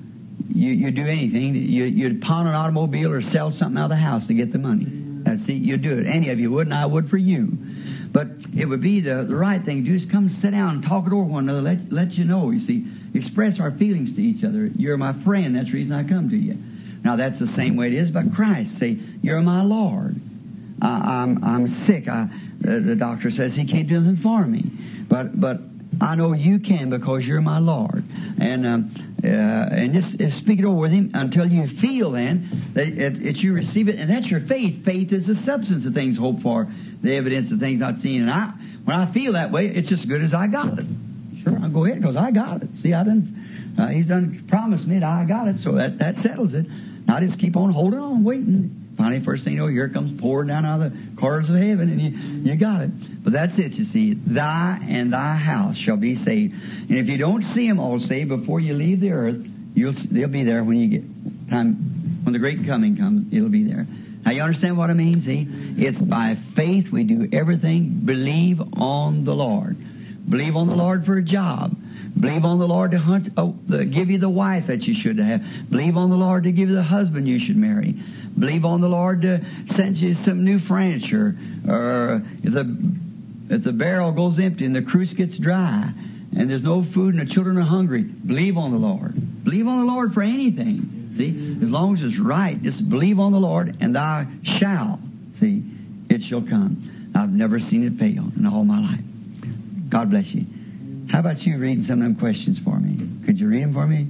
you 0.49 0.71
you 0.71 0.91
do 0.91 1.07
anything. 1.07 1.55
You 1.55 1.85
you'd 1.85 2.21
pawn 2.21 2.47
an 2.47 2.53
automobile 2.53 3.11
or 3.11 3.21
sell 3.21 3.51
something 3.51 3.77
out 3.77 3.85
of 3.85 3.89
the 3.89 3.95
house 3.95 4.27
to 4.27 4.33
get 4.33 4.51
the 4.51 4.59
money. 4.59 4.87
Uh, 5.27 5.37
see, 5.45 5.53
You'd 5.53 5.81
do 5.81 5.97
it. 5.97 6.07
Any 6.07 6.29
of 6.29 6.39
you 6.39 6.51
would, 6.51 6.67
and 6.67 6.73
I 6.73 6.85
would 6.85 7.09
for 7.09 7.17
you. 7.17 7.57
But 8.11 8.27
it 8.55 8.65
would 8.65 8.81
be 8.81 9.01
the, 9.01 9.25
the 9.27 9.35
right 9.35 9.63
thing 9.63 9.83
to 9.83 9.95
is 9.95 10.05
come 10.09 10.29
sit 10.29 10.51
down 10.51 10.75
and 10.75 10.83
talk 10.83 11.05
it 11.05 11.13
over 11.13 11.23
one 11.23 11.49
another. 11.49 11.61
Let 11.61 11.91
let 11.91 12.11
you 12.13 12.23
know. 12.23 12.51
You 12.51 12.65
see, 12.65 12.87
express 13.13 13.59
our 13.59 13.71
feelings 13.71 14.15
to 14.15 14.21
each 14.21 14.43
other. 14.43 14.67
You're 14.67 14.97
my 14.97 15.21
friend. 15.23 15.55
That's 15.55 15.67
the 15.67 15.73
reason 15.73 15.93
I 15.93 16.07
come 16.07 16.29
to 16.29 16.37
you. 16.37 16.57
Now 17.03 17.15
that's 17.15 17.39
the 17.39 17.47
same 17.47 17.75
way 17.75 17.87
it 17.87 17.93
is 17.93 18.11
But 18.11 18.33
Christ. 18.33 18.77
Say, 18.79 18.99
You're 19.21 19.41
my 19.41 19.63
Lord. 19.63 20.15
Uh, 20.81 20.85
I'm 20.85 21.43
I'm 21.43 21.67
sick. 21.85 22.07
I, 22.07 22.27
the, 22.59 22.79
the 22.79 22.95
doctor 22.95 23.31
says 23.31 23.55
he 23.55 23.65
can't 23.65 23.87
do 23.87 23.97
anything 23.97 24.21
for 24.21 24.45
me, 24.45 24.63
but 25.09 25.39
but 25.39 25.59
I 25.99 26.15
know 26.15 26.33
you 26.33 26.59
can 26.59 26.89
because 26.89 27.25
you're 27.25 27.41
my 27.41 27.59
Lord. 27.59 28.03
And 28.39 28.67
um, 28.67 29.17
uh, 29.23 29.27
and 29.27 29.93
just, 29.95 30.17
just, 30.17 30.37
speak 30.37 30.59
it 30.59 30.65
over 30.65 30.77
with 30.77 30.91
him 30.91 31.11
until 31.15 31.47
you 31.47 31.67
feel 31.79 32.11
then 32.11 32.71
that 32.75 32.87
it, 32.87 33.37
you 33.37 33.51
receive 33.51 33.89
it, 33.89 33.97
and 33.97 34.09
that's 34.09 34.27
your 34.27 34.41
faith. 34.41 34.85
Faith 34.85 35.11
is 35.11 35.25
the 35.25 35.35
substance 35.35 35.87
of 35.87 35.95
things 35.95 36.17
hoped 36.17 36.43
for, 36.43 36.71
the 37.01 37.15
evidence 37.15 37.51
of 37.51 37.59
things 37.59 37.79
not 37.79 37.97
seen. 37.99 38.21
And 38.21 38.29
I, 38.31 38.53
when 38.85 38.95
I 38.95 39.11
feel 39.11 39.33
that 39.33 39.51
way, 39.51 39.67
it's 39.67 39.89
just 39.89 40.07
good 40.07 40.23
as 40.23 40.35
I 40.35 40.45
got 40.47 40.77
it. 40.77 40.85
Sure, 41.43 41.57
I'll 41.61 41.69
go 41.69 41.85
ahead 41.85 41.99
because 41.99 42.15
I 42.15 42.29
got 42.29 42.61
it. 42.61 42.69
See, 42.83 42.93
I 42.93 43.03
done, 43.03 43.75
uh, 43.79 43.87
he's 43.87 44.05
done 44.05 44.45
promised 44.47 44.85
me 44.85 44.99
that 44.99 45.03
I 45.03 45.25
got 45.25 45.47
it, 45.47 45.57
so 45.63 45.73
that 45.73 45.97
that 45.97 46.17
settles 46.17 46.53
it. 46.53 46.67
I 47.09 47.25
just 47.25 47.39
keep 47.39 47.57
on 47.57 47.71
holding 47.71 47.99
on, 47.99 48.23
waiting. 48.23 48.86
Finally, 48.97 49.23
first 49.23 49.43
thing 49.43 49.53
you 49.53 49.59
know, 49.59 49.67
here 49.67 49.89
comes 49.89 50.19
pouring 50.19 50.47
down 50.47 50.65
out 50.65 50.81
of 50.81 50.91
the 50.91 51.21
corners 51.21 51.49
of 51.49 51.55
heaven, 51.55 51.89
and 51.89 52.01
you, 52.01 52.51
you 52.51 52.57
got 52.57 52.81
it. 52.81 53.23
But 53.23 53.33
that's 53.33 53.57
it, 53.59 53.73
you 53.73 53.85
see. 53.85 54.15
Thy 54.15 54.79
and 54.89 55.13
thy 55.13 55.35
house 55.35 55.77
shall 55.77 55.97
be 55.97 56.15
saved. 56.15 56.53
And 56.53 56.97
if 56.97 57.07
you 57.07 57.17
don't 57.17 57.43
see 57.43 57.67
them 57.67 57.79
all 57.79 57.99
saved 57.99 58.29
before 58.29 58.59
you 58.59 58.73
leave 58.73 58.99
the 58.99 59.11
earth, 59.11 59.37
you'll, 59.75 59.93
they'll 60.11 60.27
be 60.27 60.43
there 60.43 60.63
when 60.63 60.77
you 60.77 60.87
get 60.87 61.49
time, 61.49 62.21
when 62.23 62.33
the 62.33 62.39
great 62.39 62.65
coming 62.65 62.97
comes, 62.97 63.31
it'll 63.31 63.49
be 63.49 63.63
there. 63.63 63.85
Now 64.25 64.31
you 64.31 64.41
understand 64.41 64.77
what 64.77 64.89
I 64.89 64.93
mean? 64.93 65.21
See, 65.21 65.47
it's 65.85 65.99
by 65.99 66.37
faith 66.55 66.91
we 66.91 67.03
do 67.03 67.29
everything. 67.31 68.01
Believe 68.03 68.59
on 68.73 69.25
the 69.25 69.33
Lord. 69.33 69.77
Believe 70.27 70.55
on 70.55 70.67
the 70.67 70.75
Lord 70.75 71.05
for 71.05 71.17
a 71.17 71.23
job. 71.23 71.77
Believe 72.19 72.45
on 72.45 72.59
the 72.59 72.67
Lord 72.67 72.91
to 72.91 72.99
hunt, 72.99 73.29
oh, 73.37 73.55
the, 73.67 73.85
give 73.85 74.09
you 74.09 74.17
the 74.17 74.29
wife 74.29 74.67
that 74.67 74.83
you 74.83 74.93
should 74.93 75.19
have. 75.19 75.41
Believe 75.69 75.97
on 75.97 76.09
the 76.09 76.15
Lord 76.15 76.43
to 76.43 76.51
give 76.51 76.69
you 76.69 76.75
the 76.75 76.83
husband 76.83 77.27
you 77.27 77.39
should 77.39 77.57
marry. 77.57 77.95
Believe 78.37 78.65
on 78.65 78.81
the 78.81 78.87
Lord 78.87 79.21
to 79.23 79.45
send 79.75 79.97
you 79.97 80.15
some 80.15 80.43
new 80.43 80.59
furniture. 80.59 81.37
Or 81.67 82.23
if 82.43 82.53
the, 82.53 82.91
if 83.49 83.63
the 83.63 83.71
barrel 83.71 84.11
goes 84.11 84.39
empty 84.39 84.65
and 84.65 84.75
the 84.75 84.81
cruse 84.81 85.13
gets 85.13 85.37
dry 85.37 85.91
and 86.35 86.49
there's 86.49 86.63
no 86.63 86.83
food 86.83 87.15
and 87.15 87.27
the 87.27 87.31
children 87.31 87.57
are 87.57 87.63
hungry, 87.63 88.03
believe 88.03 88.57
on 88.57 88.71
the 88.71 88.77
Lord. 88.77 89.43
Believe 89.43 89.67
on 89.67 89.85
the 89.85 89.91
Lord 89.91 90.13
for 90.13 90.23
anything. 90.23 91.13
See, 91.17 91.57
as 91.63 91.69
long 91.69 91.97
as 91.97 92.03
it's 92.03 92.19
right, 92.19 92.61
just 92.61 92.87
believe 92.89 93.19
on 93.19 93.31
the 93.31 93.39
Lord 93.39 93.77
and 93.79 93.95
thou 93.95 94.25
shall. 94.43 94.99
See, 95.39 95.63
it 96.09 96.21
shall 96.23 96.41
come. 96.41 97.11
I've 97.15 97.31
never 97.31 97.59
seen 97.59 97.85
it 97.85 97.99
fail 97.99 98.31
in 98.35 98.45
all 98.45 98.63
my 98.63 98.79
life. 98.79 99.01
God 99.89 100.09
bless 100.09 100.27
you. 100.27 100.45
How 101.09 101.19
about 101.19 101.39
you 101.41 101.57
reading 101.57 101.85
some 101.85 102.01
of 102.01 102.03
them 102.03 102.15
questions 102.15 102.59
for 102.59 102.77
me? 102.79 103.25
Could 103.25 103.39
you 103.39 103.47
read 103.47 103.63
them 103.63 103.73
for 103.73 103.87
me? 103.87 104.07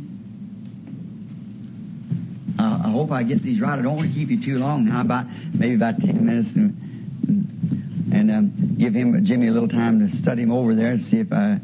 Uh, 2.59 2.87
I 2.87 2.91
hope 2.91 3.11
I 3.11 3.23
get 3.23 3.43
these 3.43 3.61
right. 3.61 3.77
I 3.77 3.81
don't 3.81 3.95
want 3.95 4.09
to 4.09 4.13
keep 4.13 4.29
you 4.29 4.43
too 4.43 4.57
long 4.57 4.85
now, 4.85 5.01
about 5.01 5.27
maybe 5.53 5.75
about 5.75 5.99
ten 5.99 6.25
minutes, 6.25 6.49
and, 6.55 8.13
and 8.13 8.31
um, 8.31 8.75
give 8.79 8.93
him 8.95 9.23
Jimmy 9.25 9.47
a 9.47 9.51
little 9.51 9.69
time 9.69 9.99
to 10.07 10.17
study 10.17 10.41
him 10.41 10.51
over 10.51 10.73
there 10.73 10.91
and 10.91 11.03
see 11.05 11.17
if 11.17 11.31
I. 11.31 11.59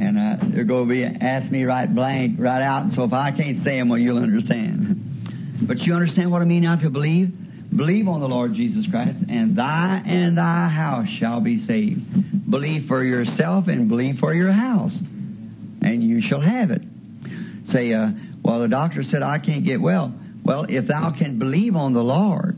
And 0.00 0.18
uh, 0.18 0.36
they're 0.48 0.64
going 0.64 0.88
to 0.88 0.94
be 0.94 1.04
ask 1.04 1.50
me 1.50 1.64
right 1.64 1.92
blank, 1.94 2.36
right 2.38 2.62
out. 2.62 2.84
And 2.84 2.92
so 2.94 3.04
if 3.04 3.12
I 3.12 3.32
can't 3.32 3.62
say 3.62 3.76
them, 3.76 3.90
well, 3.90 3.98
you'll 3.98 4.22
understand. 4.22 5.66
But 5.68 5.80
you 5.80 5.92
understand 5.92 6.30
what 6.30 6.40
I 6.40 6.46
mean 6.46 6.62
now 6.62 6.76
to 6.76 6.88
believe? 6.88 7.36
Believe 7.74 8.08
on 8.08 8.20
the 8.20 8.28
Lord 8.28 8.54
Jesus 8.54 8.86
Christ, 8.90 9.20
and 9.28 9.56
thy 9.56 10.02
and 10.04 10.36
thy 10.36 10.68
house 10.68 11.08
shall 11.08 11.40
be 11.40 11.58
saved. 11.58 12.50
Believe 12.50 12.88
for 12.88 13.04
yourself 13.04 13.68
and 13.68 13.88
believe 13.88 14.18
for 14.18 14.34
your 14.34 14.52
house, 14.52 14.96
and 15.80 16.02
you 16.02 16.20
shall 16.20 16.40
have 16.40 16.70
it. 16.72 16.82
Say, 17.66 17.92
uh, 17.92 18.10
well, 18.42 18.60
the 18.60 18.68
doctor 18.68 19.04
said 19.04 19.22
I 19.22 19.38
can't 19.38 19.64
get 19.64 19.80
well. 19.80 20.12
Well, 20.44 20.66
if 20.68 20.88
thou 20.88 21.12
can 21.12 21.38
believe 21.38 21.76
on 21.76 21.92
the 21.92 22.02
Lord, 22.02 22.56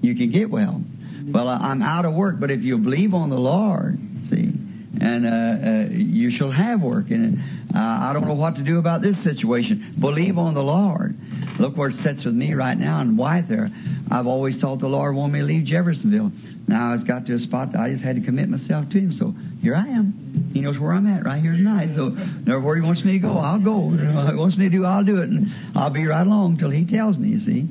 you 0.00 0.16
can 0.16 0.30
get 0.32 0.50
well. 0.50 0.82
Well, 1.26 1.48
I'm 1.48 1.80
out 1.80 2.04
of 2.04 2.14
work, 2.14 2.40
but 2.40 2.50
if 2.50 2.62
you 2.62 2.76
believe 2.78 3.14
on 3.14 3.30
the 3.30 3.38
Lord, 3.38 3.98
see, 4.28 4.52
and 5.00 5.26
uh, 5.26 5.30
uh, 5.30 5.88
you 5.90 6.30
shall 6.30 6.50
have 6.50 6.82
work. 6.82 7.10
And 7.10 7.38
uh, 7.74 7.78
I 7.78 8.12
don't 8.12 8.26
know 8.26 8.34
what 8.34 8.56
to 8.56 8.62
do 8.62 8.78
about 8.78 9.00
this 9.00 9.22
situation. 9.22 9.94
Believe 9.98 10.38
on 10.38 10.54
the 10.54 10.62
Lord. 10.62 11.16
Look 11.58 11.76
where 11.76 11.88
it 11.90 11.96
sits 11.96 12.24
with 12.24 12.34
me 12.34 12.54
right 12.54 12.76
now 12.76 13.00
and 13.00 13.16
White 13.16 13.48
there. 13.48 13.70
I've 14.10 14.26
always 14.26 14.60
thought 14.60 14.80
the 14.80 14.88
Lord 14.88 15.14
wanted 15.14 15.32
me 15.32 15.38
to 15.40 15.44
leave 15.46 15.64
Jeffersonville. 15.64 16.30
Now 16.68 16.94
it's 16.94 17.04
got 17.04 17.26
to 17.26 17.34
a 17.34 17.38
spot 17.38 17.72
that 17.72 17.80
I 17.80 17.90
just 17.90 18.02
had 18.02 18.16
to 18.16 18.22
commit 18.22 18.48
myself 18.48 18.88
to 18.90 18.98
Him. 18.98 19.12
So 19.12 19.34
here 19.60 19.74
I 19.74 19.86
am. 19.86 20.50
He 20.52 20.60
knows 20.60 20.78
where 20.78 20.92
I'm 20.92 21.06
at 21.06 21.24
right 21.24 21.42
here 21.42 21.52
tonight. 21.52 21.94
So 21.94 22.10
wherever 22.10 22.76
He 22.76 22.82
wants 22.82 23.04
me 23.04 23.12
to 23.12 23.18
go, 23.18 23.38
I'll 23.38 23.58
go. 23.60 23.90
He 24.34 24.36
wants 24.36 24.56
me 24.56 24.64
to 24.64 24.70
do, 24.70 24.84
I'll 24.84 25.04
do 25.04 25.18
it. 25.18 25.28
And 25.28 25.48
I'll 25.74 25.90
be 25.90 26.06
right 26.06 26.26
along 26.26 26.58
till 26.58 26.70
He 26.70 26.84
tells 26.84 27.16
me, 27.16 27.30
you 27.30 27.40
see. 27.40 27.68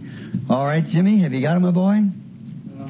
All 0.49 0.65
right, 0.65 0.86
Jimmy, 0.86 1.21
have 1.21 1.34
you 1.34 1.41
got 1.41 1.55
him, 1.57 1.63
my 1.63 1.71
boy? 1.71 1.97
Uh, 1.97 2.89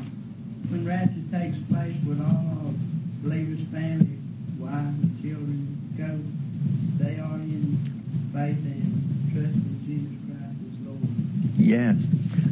when 0.69 0.85
rapture 0.87 1.21
takes 1.31 1.57
place, 1.69 1.95
would 2.05 2.19
all 2.21 2.73
believers' 3.21 3.59
family, 3.71 4.17
wives, 4.57 4.97
and 5.03 5.21
children 5.21 5.93
go? 5.97 6.17
They 7.03 7.19
are 7.19 7.35
in 7.35 7.77
faith 8.33 8.57
and 8.57 9.31
trust 9.33 9.53
in 9.53 9.79
Jesus 9.85 10.17
Christ 10.25 10.57
as 10.65 10.75
Lord. 10.87 11.03
Yes. 11.57 12.01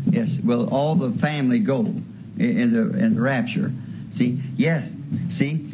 Yes. 0.06 0.30
Well, 0.44 0.70
all 0.70 0.96
the 0.96 1.18
family 1.20 1.60
go 1.60 1.80
in 1.80 2.04
the 2.38 2.98
in 2.98 3.16
the 3.16 3.22
rapture. 3.22 3.72
See? 4.18 4.42
Yes. 4.56 4.90
See? 5.38 5.68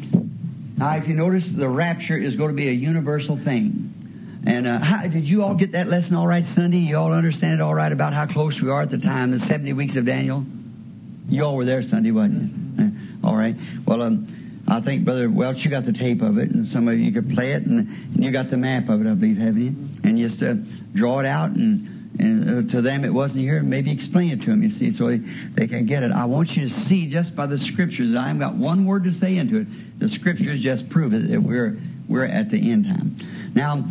Now, 0.76 0.96
if 0.96 1.08
you 1.08 1.14
notice, 1.14 1.44
the 1.56 1.68
rapture 1.68 2.16
is 2.16 2.36
going 2.36 2.50
to 2.50 2.56
be 2.56 2.68
a 2.68 2.72
universal 2.72 3.36
thing. 3.36 4.42
And 4.46 4.66
uh, 4.66 4.78
how, 4.78 5.08
did 5.08 5.24
you 5.24 5.42
all 5.42 5.54
get 5.54 5.72
that 5.72 5.88
lesson 5.88 6.14
all 6.14 6.26
right 6.26 6.44
Sunday? 6.54 6.78
You 6.78 6.96
all 6.96 7.12
understand 7.12 7.54
it 7.54 7.60
all 7.60 7.74
right 7.74 7.90
about 7.90 8.14
how 8.14 8.26
close 8.26 8.60
we 8.62 8.70
are 8.70 8.82
at 8.82 8.90
the 8.90 8.98
time, 8.98 9.32
the 9.32 9.40
70 9.40 9.72
weeks 9.72 9.96
of 9.96 10.06
Daniel? 10.06 10.44
You 11.28 11.44
all 11.44 11.56
were 11.56 11.64
there 11.64 11.82
Sunday, 11.82 12.12
wasn't 12.12 12.78
you? 12.78 12.84
Uh, 12.84 13.26
all 13.26 13.36
right. 13.36 13.56
Well, 13.86 14.02
um, 14.02 14.64
I 14.68 14.80
think 14.80 15.04
Brother 15.04 15.28
Welch, 15.28 15.64
you 15.64 15.70
got 15.70 15.84
the 15.84 15.92
tape 15.92 16.22
of 16.22 16.38
it, 16.38 16.50
and 16.50 16.66
some 16.68 16.86
of 16.86 16.98
you 16.98 17.12
could 17.12 17.30
play 17.30 17.52
it, 17.52 17.64
and, 17.64 17.88
and 18.14 18.24
you 18.24 18.30
got 18.30 18.50
the 18.50 18.56
map 18.56 18.88
of 18.88 19.00
it, 19.00 19.10
I 19.10 19.14
believe, 19.14 19.38
haven't 19.38 19.60
you? 19.60 20.08
And 20.08 20.18
just 20.18 20.42
uh, 20.42 20.54
draw 20.94 21.18
it 21.20 21.26
out, 21.26 21.50
and, 21.50 21.97
and 22.18 22.68
uh, 22.68 22.72
to 22.72 22.82
them 22.82 23.04
it 23.04 23.12
wasn't 23.12 23.40
here, 23.40 23.62
maybe 23.62 23.92
explain 23.92 24.30
it 24.30 24.40
to 24.40 24.46
them, 24.46 24.62
you 24.62 24.70
see, 24.70 24.90
so 24.96 25.08
they, 25.08 25.68
can 25.68 25.86
get 25.86 26.02
it. 26.02 26.10
I 26.10 26.24
want 26.24 26.50
you 26.50 26.68
to 26.68 26.74
see 26.86 27.08
just 27.08 27.36
by 27.36 27.46
the 27.46 27.58
scriptures, 27.58 28.12
that 28.12 28.18
I 28.18 28.26
haven't 28.26 28.40
got 28.40 28.56
one 28.56 28.86
word 28.86 29.04
to 29.04 29.12
say 29.12 29.36
into 29.36 29.58
it. 29.58 30.00
The 30.00 30.08
scriptures 30.08 30.60
just 30.60 30.88
prove 30.90 31.12
it 31.12 31.30
that 31.30 31.42
we're 31.42 31.78
we're 32.08 32.24
at 32.24 32.50
the 32.50 32.70
end 32.70 32.84
time. 32.84 33.52
Now, 33.54 33.84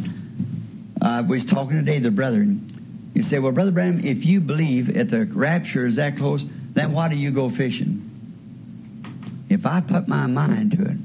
I 1.01 1.21
was 1.21 1.45
talking 1.45 1.77
today 1.77 1.99
to 1.99 2.05
the 2.05 2.15
brethren. 2.15 3.11
You 3.13 3.23
say, 3.23 3.39
well, 3.39 3.51
Brother 3.51 3.71
Branham, 3.71 4.05
if 4.05 4.25
you 4.25 4.41
believe 4.41 4.93
that 4.95 5.09
the 5.09 5.25
rapture 5.25 5.85
is 5.85 5.95
that 5.97 6.17
close, 6.17 6.41
then 6.73 6.93
why 6.93 7.09
do 7.09 7.15
you 7.15 7.31
go 7.31 7.49
fishing? 7.49 8.03
If 9.49 9.65
I 9.65 9.81
put 9.81 10.07
my 10.07 10.25
mind 10.25 10.71
to 10.71 10.83
it 10.83 10.97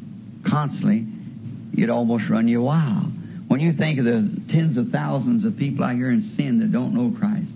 constantly, 0.51 1.07
it'd 1.75 1.91
almost 1.91 2.29
run 2.29 2.49
you 2.49 2.63
wild. 2.63 3.13
When 3.53 3.61
you 3.61 3.75
think 3.75 3.99
of 3.99 4.07
the 4.07 4.41
tens 4.51 4.79
of 4.79 4.89
thousands 4.89 5.45
of 5.45 5.59
people 5.59 5.85
out 5.85 5.95
here 5.95 6.11
in 6.11 6.23
sin 6.39 6.61
that 6.61 6.73
don't 6.73 6.95
know 6.95 7.15
Christ, 7.19 7.53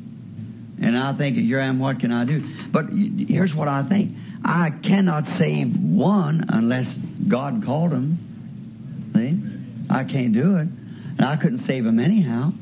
and 0.79 0.95
I 0.95 1.17
think, 1.17 1.39
here 1.39 1.59
I 1.59 1.69
am, 1.69 1.79
what 1.79 2.01
can 2.01 2.13
I 2.13 2.27
do? 2.27 2.43
But 2.71 2.91
here's 2.91 3.55
what 3.55 3.67
I 3.67 3.89
think. 3.89 4.15
I 4.45 4.69
cannot 4.83 5.25
save 5.39 5.75
one 5.75 6.45
unless 6.51 6.85
God 7.27 7.65
called 7.65 7.93
him. 7.93 9.11
See? 9.15 9.41
I 9.89 10.05
can't 10.05 10.35
do 10.35 10.57
it. 10.57 10.69
And 11.17 11.25
I 11.25 11.39
couldn't 11.39 11.65
save 11.65 11.87
him 11.87 11.99
anyhow. 11.99 12.53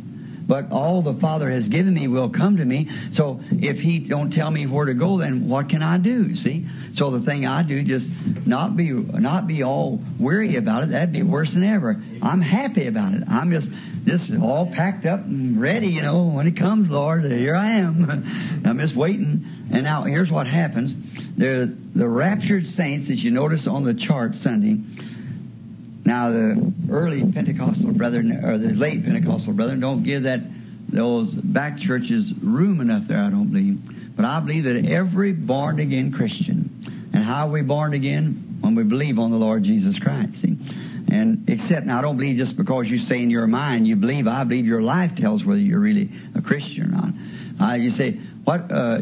But 0.47 0.71
all 0.71 1.03
the 1.03 1.15
Father 1.15 1.51
has 1.51 1.67
given 1.69 1.95
me 1.95 2.09
will 2.09 2.31
come 2.31 2.59
to 2.59 2.65
me. 2.65 2.91
So 3.13 3.41
if 3.51 3.79
He 3.79 4.01
don't 4.01 4.31
tell 4.31 4.51
me 4.51 4.67
where 4.67 4.87
to 4.87 4.95
go, 4.95 5.19
then 5.19 5.49
what 5.49 5.69
can 5.69 5.83
I 5.83 5.99
do? 5.99 6.35
See? 6.37 6.67
So 6.97 7.11
the 7.11 7.25
thing 7.25 7.47
I 7.47 7.63
do, 7.63 7.83
just 7.83 8.07
not 8.47 8.77
be 8.77 8.91
not 8.91 9.47
be 9.47 9.63
all 9.63 10.01
weary 10.19 10.57
about 10.57 10.85
it. 10.85 10.91
That'd 10.91 11.13
be 11.13 11.23
worse 11.23 11.53
than 11.53 11.65
ever. 11.65 12.03
I'm 12.23 12.41
happy 12.41 12.87
about 12.87 13.15
it. 13.15 13.23
I'm 13.29 13.51
just 13.51 13.69
just 14.05 14.33
all 14.41 14.71
packed 14.73 15.07
up 15.07 15.21
and 15.21 15.61
ready. 15.61 15.89
You 15.89 16.03
know, 16.03 16.25
when 16.25 16.47
it 16.47 16.57
comes, 16.57 16.91
Lord, 16.91 17.25
here 17.25 17.57
I 17.57 17.79
am. 17.79 18.63
I'm 18.65 18.79
just 18.79 18.95
waiting. 18.95 19.47
And 19.73 19.85
now 19.85 20.05
here's 20.05 20.31
what 20.31 20.47
happens: 20.47 20.95
the 21.37 21.77
the 21.95 22.09
raptured 22.09 22.67
saints, 22.67 23.11
as 23.11 23.23
you 23.23 23.31
notice 23.31 23.67
on 23.67 23.85
the 23.85 23.95
chart 23.95 24.35
Sunday 24.37 24.79
now, 26.05 26.31
the 26.31 26.73
early 26.91 27.33
Pentecostal 27.33 27.93
brethren, 27.93 28.45
or 28.45 28.59
the 28.59 28.69
late 28.69 29.05
Pentecostal 29.05 29.55
brethren, 29.55 29.81
don't 29.81 30.03
give 30.03 30.25
that 30.25 30.41
those 30.89 31.29
back 31.33 31.79
churches 31.79 32.31
room 32.43 32.81
enough 32.81 33.09
there, 33.09 33.19
I 33.19 33.31
don't 33.31 33.51
believe. 33.51 34.15
But 34.15 34.27
I 34.27 34.39
believe 34.41 34.65
that 34.65 34.87
every 34.87 35.33
born 35.33 35.81
again 35.81 36.13
Christian, 36.13 37.11
and 37.13 37.25
how 37.25 37.47
are 37.47 37.51
we 37.51 37.63
born 37.63 37.95
again? 37.95 38.59
When 38.61 38.75
we 38.75 38.85
believe 38.85 39.19
on 39.19 39.31
the 39.31 39.37
Lord 39.37 39.65
Jesus 39.65 39.99
Christ, 39.99 40.41
see? 40.41 40.57
And 41.09 41.49
except, 41.49 41.87
now 41.87 41.99
I 41.99 42.03
don't 42.03 42.17
believe 42.17 42.37
just 42.37 42.57
because 42.57 42.89
you 42.89 42.99
say 42.99 43.23
in 43.23 43.31
your 43.31 43.47
mind 43.47 43.87
you 43.87 43.97
believe, 43.97 44.27
I 44.27 44.45
believe 44.45 44.67
your 44.67 44.83
life 44.83 45.17
tells 45.17 45.45
whether 45.45 45.61
you're 45.61 45.81
really 45.81 46.11
a 46.35 46.43
Christian 46.43 46.85
or 46.85 46.89
not. 46.89 47.71
Uh, 47.71 47.75
you 47.75 47.91
say, 47.91 48.13
what, 48.45 48.71
uh, 48.71 48.75
uh, 48.75 48.99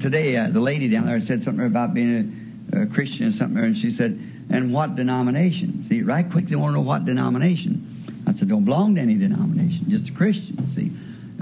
today 0.00 0.36
uh, 0.36 0.50
the 0.50 0.60
lady 0.60 0.88
down 0.88 1.06
there 1.06 1.20
said 1.20 1.44
something 1.44 1.64
about 1.64 1.94
being 1.94 2.68
a, 2.72 2.82
a 2.82 2.86
Christian 2.86 3.26
or 3.26 3.32
something, 3.32 3.58
and 3.58 3.76
she 3.76 3.90
said, 3.90 4.18
and 4.50 4.72
what 4.72 4.96
denomination? 4.96 5.86
See, 5.88 6.02
right 6.02 6.30
quick 6.30 6.48
they 6.48 6.56
want 6.56 6.72
to 6.72 6.78
know 6.78 6.86
what 6.86 7.04
denomination. 7.04 8.24
I 8.26 8.34
said, 8.34 8.48
don't 8.48 8.64
belong 8.64 8.96
to 8.96 9.00
any 9.00 9.14
denomination, 9.14 9.86
just 9.88 10.08
a 10.08 10.12
Christian. 10.12 10.68
See, 10.74 10.92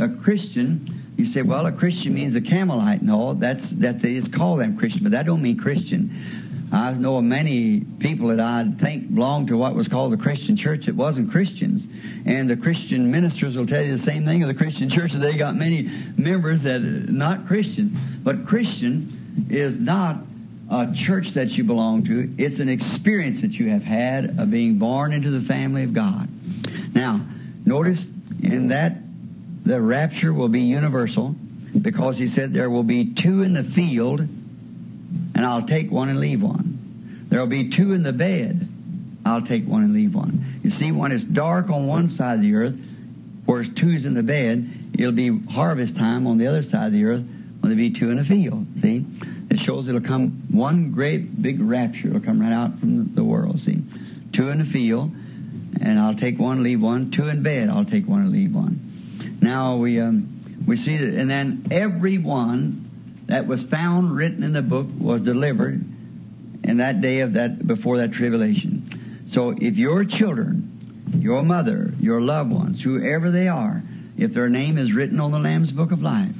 a 0.02 0.08
Christian, 0.22 1.12
you 1.16 1.26
say, 1.26 1.42
well, 1.42 1.66
a 1.66 1.72
Christian 1.72 2.14
means 2.14 2.36
a 2.36 2.40
Campbellite. 2.40 3.02
No, 3.02 3.34
that's 3.34 3.68
that 3.80 4.00
they 4.00 4.14
just 4.14 4.32
call 4.32 4.56
them 4.56 4.78
Christian, 4.78 5.02
but 5.02 5.12
that 5.12 5.26
don't 5.26 5.42
mean 5.42 5.58
Christian. 5.58 6.68
I 6.70 6.92
know 6.92 7.16
of 7.16 7.24
many 7.24 7.80
people 7.80 8.28
that 8.28 8.40
I 8.40 8.64
think 8.78 9.14
belong 9.14 9.46
to 9.46 9.56
what 9.56 9.74
was 9.74 9.88
called 9.88 10.12
the 10.12 10.18
Christian 10.18 10.56
church 10.56 10.84
that 10.84 10.94
wasn't 10.94 11.30
Christians. 11.30 11.82
And 12.26 12.48
the 12.48 12.56
Christian 12.56 13.10
ministers 13.10 13.56
will 13.56 13.66
tell 13.66 13.82
you 13.82 13.96
the 13.96 14.04
same 14.04 14.26
thing 14.26 14.42
of 14.42 14.48
the 14.48 14.54
Christian 14.54 14.90
church 14.90 15.12
that 15.12 15.18
they 15.18 15.38
got 15.38 15.56
many 15.56 15.82
members 16.16 16.62
that 16.62 16.76
are 16.76 17.10
not 17.10 17.46
Christians. 17.46 17.96
But 18.22 18.46
Christian 18.46 19.46
is 19.50 19.78
not 19.78 20.20
a 20.70 20.92
church 20.94 21.32
that 21.34 21.48
you 21.50 21.64
belong 21.64 22.04
to. 22.04 22.34
It's 22.36 22.60
an 22.60 22.68
experience 22.68 23.40
that 23.40 23.52
you 23.52 23.70
have 23.70 23.82
had 23.82 24.38
of 24.38 24.50
being 24.50 24.78
born 24.78 25.12
into 25.12 25.30
the 25.30 25.46
family 25.46 25.84
of 25.84 25.94
God. 25.94 26.28
Now, 26.94 27.26
notice 27.64 28.04
in 28.42 28.68
that 28.68 28.98
the 29.64 29.80
rapture 29.80 30.32
will 30.32 30.48
be 30.48 30.60
universal 30.60 31.34
because 31.80 32.18
he 32.18 32.28
said 32.28 32.52
there 32.52 32.70
will 32.70 32.82
be 32.82 33.14
two 33.14 33.42
in 33.42 33.54
the 33.54 33.64
field 33.74 34.20
and 34.20 35.46
I'll 35.46 35.66
take 35.66 35.90
one 35.90 36.08
and 36.08 36.20
leave 36.20 36.42
one. 36.42 37.26
There 37.30 37.40
will 37.40 37.46
be 37.46 37.70
two 37.70 37.92
in 37.92 38.02
the 38.02 38.12
bed. 38.12 38.68
I'll 39.24 39.46
take 39.46 39.66
one 39.66 39.84
and 39.84 39.94
leave 39.94 40.14
one. 40.14 40.60
You 40.62 40.70
see, 40.70 40.92
when 40.92 41.12
it's 41.12 41.24
dark 41.24 41.70
on 41.70 41.86
one 41.86 42.10
side 42.10 42.36
of 42.36 42.42
the 42.42 42.54
earth, 42.54 42.74
whereas 43.46 43.68
two's 43.76 44.04
in 44.04 44.14
the 44.14 44.22
bed, 44.22 44.92
it'll 44.98 45.12
be 45.12 45.38
harvest 45.50 45.96
time 45.96 46.26
on 46.26 46.38
the 46.38 46.46
other 46.46 46.62
side 46.62 46.86
of 46.86 46.92
the 46.92 47.04
earth 47.04 47.24
when 47.60 47.70
there 47.70 47.76
be 47.76 47.98
two 47.98 48.10
in 48.10 48.18
the 48.18 48.24
field. 48.24 48.66
See? 48.80 49.04
It 49.50 49.60
shows 49.60 49.88
it'll 49.88 50.00
come 50.00 50.46
one 50.50 50.92
great 50.92 51.40
big 51.40 51.60
rapture. 51.60 52.08
It'll 52.08 52.20
come 52.20 52.40
right 52.40 52.52
out 52.52 52.78
from 52.80 53.14
the 53.14 53.24
world. 53.24 53.60
See, 53.60 53.82
two 54.32 54.48
in 54.48 54.58
the 54.58 54.70
field, 54.70 55.10
and 55.80 55.98
I'll 55.98 56.16
take 56.16 56.38
one, 56.38 56.62
leave 56.62 56.80
one. 56.80 57.10
Two 57.10 57.28
in 57.28 57.42
bed, 57.42 57.70
I'll 57.70 57.84
take 57.84 58.06
one 58.06 58.20
and 58.20 58.32
leave 58.32 58.54
one. 58.54 59.38
Now 59.40 59.76
we 59.76 60.00
um, 60.00 60.64
we 60.66 60.76
see 60.76 60.98
that, 60.98 61.14
and 61.14 61.30
then 61.30 61.68
every 61.70 62.18
one 62.18 63.24
that 63.28 63.46
was 63.46 63.62
found 63.64 64.14
written 64.14 64.42
in 64.42 64.52
the 64.52 64.62
book 64.62 64.86
was 64.98 65.22
delivered 65.22 65.82
in 66.64 66.76
that 66.78 67.00
day 67.00 67.20
of 67.20 67.34
that 67.34 67.66
before 67.66 67.98
that 67.98 68.12
tribulation. 68.12 69.26
So 69.32 69.50
if 69.50 69.76
your 69.76 70.04
children, 70.04 71.08
your 71.20 71.42
mother, 71.42 71.92
your 72.00 72.20
loved 72.20 72.50
ones, 72.50 72.82
whoever 72.82 73.30
they 73.30 73.48
are, 73.48 73.82
if 74.16 74.34
their 74.34 74.48
name 74.48 74.76
is 74.76 74.92
written 74.92 75.20
on 75.20 75.30
the 75.30 75.38
Lamb's 75.38 75.72
Book 75.72 75.92
of 75.92 76.02
Life, 76.02 76.34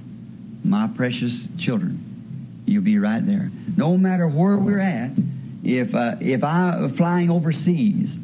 my 0.64 0.88
precious 0.96 1.32
children, 1.58 2.62
you'll 2.66 2.82
be 2.82 2.98
right 2.98 3.24
there. 3.24 3.50
No 3.76 3.96
matter 3.96 4.28
where 4.28 4.56
we're 4.56 4.80
at, 4.80 5.10
if 5.64 5.94
uh, 5.94 6.16
if 6.20 6.44
I'm 6.44 6.96
flying 6.96 7.30
overseas 7.30 8.14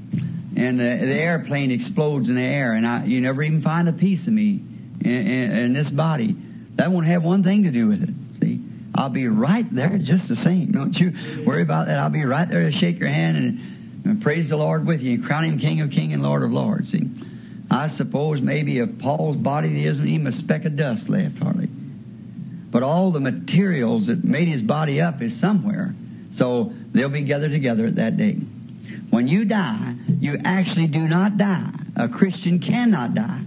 and 0.57 0.78
the, 0.78 1.07
the, 1.07 1.14
airplane 1.14 1.70
explodes 1.70 2.28
in 2.28 2.37
the 2.37 2.43
air 2.43 2.74
and 2.74 2.87
I, 2.87 3.05
you 3.05 3.20
never 3.20 3.43
even 3.43 3.62
find 3.62 3.89
a 3.89 3.93
piece 3.93 4.26
of 4.26 4.32
me 4.32 4.62
in, 5.01 5.11
in, 5.11 5.51
in, 5.57 5.72
this 5.74 5.91
body, 5.91 6.37
that 6.76 6.93
won't 6.93 7.07
have 7.07 7.24
one 7.24 7.43
thing 7.43 7.64
to 7.64 7.72
do 7.72 7.89
with 7.89 8.03
it. 8.03 8.11
See, 8.41 8.61
I'll 8.95 9.11
be 9.11 9.26
right 9.26 9.66
there 9.74 9.99
just 9.99 10.28
the 10.28 10.37
same. 10.37 10.70
Don't 10.70 10.95
you 10.95 11.45
worry 11.45 11.62
about 11.62 11.87
that. 11.89 11.99
I'll 11.99 12.11
be 12.11 12.24
right 12.24 12.49
there 12.49 12.70
to 12.70 12.72
shake 12.72 13.01
your 13.01 13.09
hand 13.09 13.37
and, 13.37 14.05
and 14.07 14.22
praise 14.22 14.49
the 14.49 14.57
Lord 14.57 14.87
with 14.87 15.01
you 15.01 15.14
and 15.14 15.24
crown 15.24 15.45
Him 15.45 15.59
King 15.59 15.80
of 15.80 15.91
Kings 15.91 16.12
and 16.12 16.22
Lord 16.22 16.45
of 16.45 16.53
Lords. 16.53 16.91
See, 16.93 17.11
I 17.70 17.89
suppose 17.97 18.41
maybe 18.41 18.78
of 18.78 18.99
Paul's 19.01 19.37
body 19.37 19.74
there 19.74 19.91
isn't 19.91 20.07
even 20.07 20.26
a 20.28 20.32
speck 20.32 20.64
of 20.64 20.76
dust 20.76 21.09
left 21.09 21.39
hardly 21.39 21.68
but 22.75 22.83
all 22.83 23.12
the 23.12 23.20
materials 23.20 24.09
that 24.09 24.25
made 24.25 24.49
his 24.49 24.61
body 24.61 25.01
up 25.01 25.22
is 25.22 25.41
somewhere. 25.41 25.95
So 26.37 26.72
they'll 26.93 27.09
be 27.09 27.22
gathered 27.22 27.53
together 27.53 27.87
at 27.87 27.95
that 27.95 28.16
day. 28.16 28.35
When 29.11 29.29
you 29.29 29.45
die, 29.45 29.95
you 30.18 30.39
actually 30.45 30.89
do 30.89 31.07
not 31.07 31.39
die. 31.39 31.70
A 31.95 32.09
Christian 32.09 32.59
cannot 32.59 33.14
die. 33.14 33.43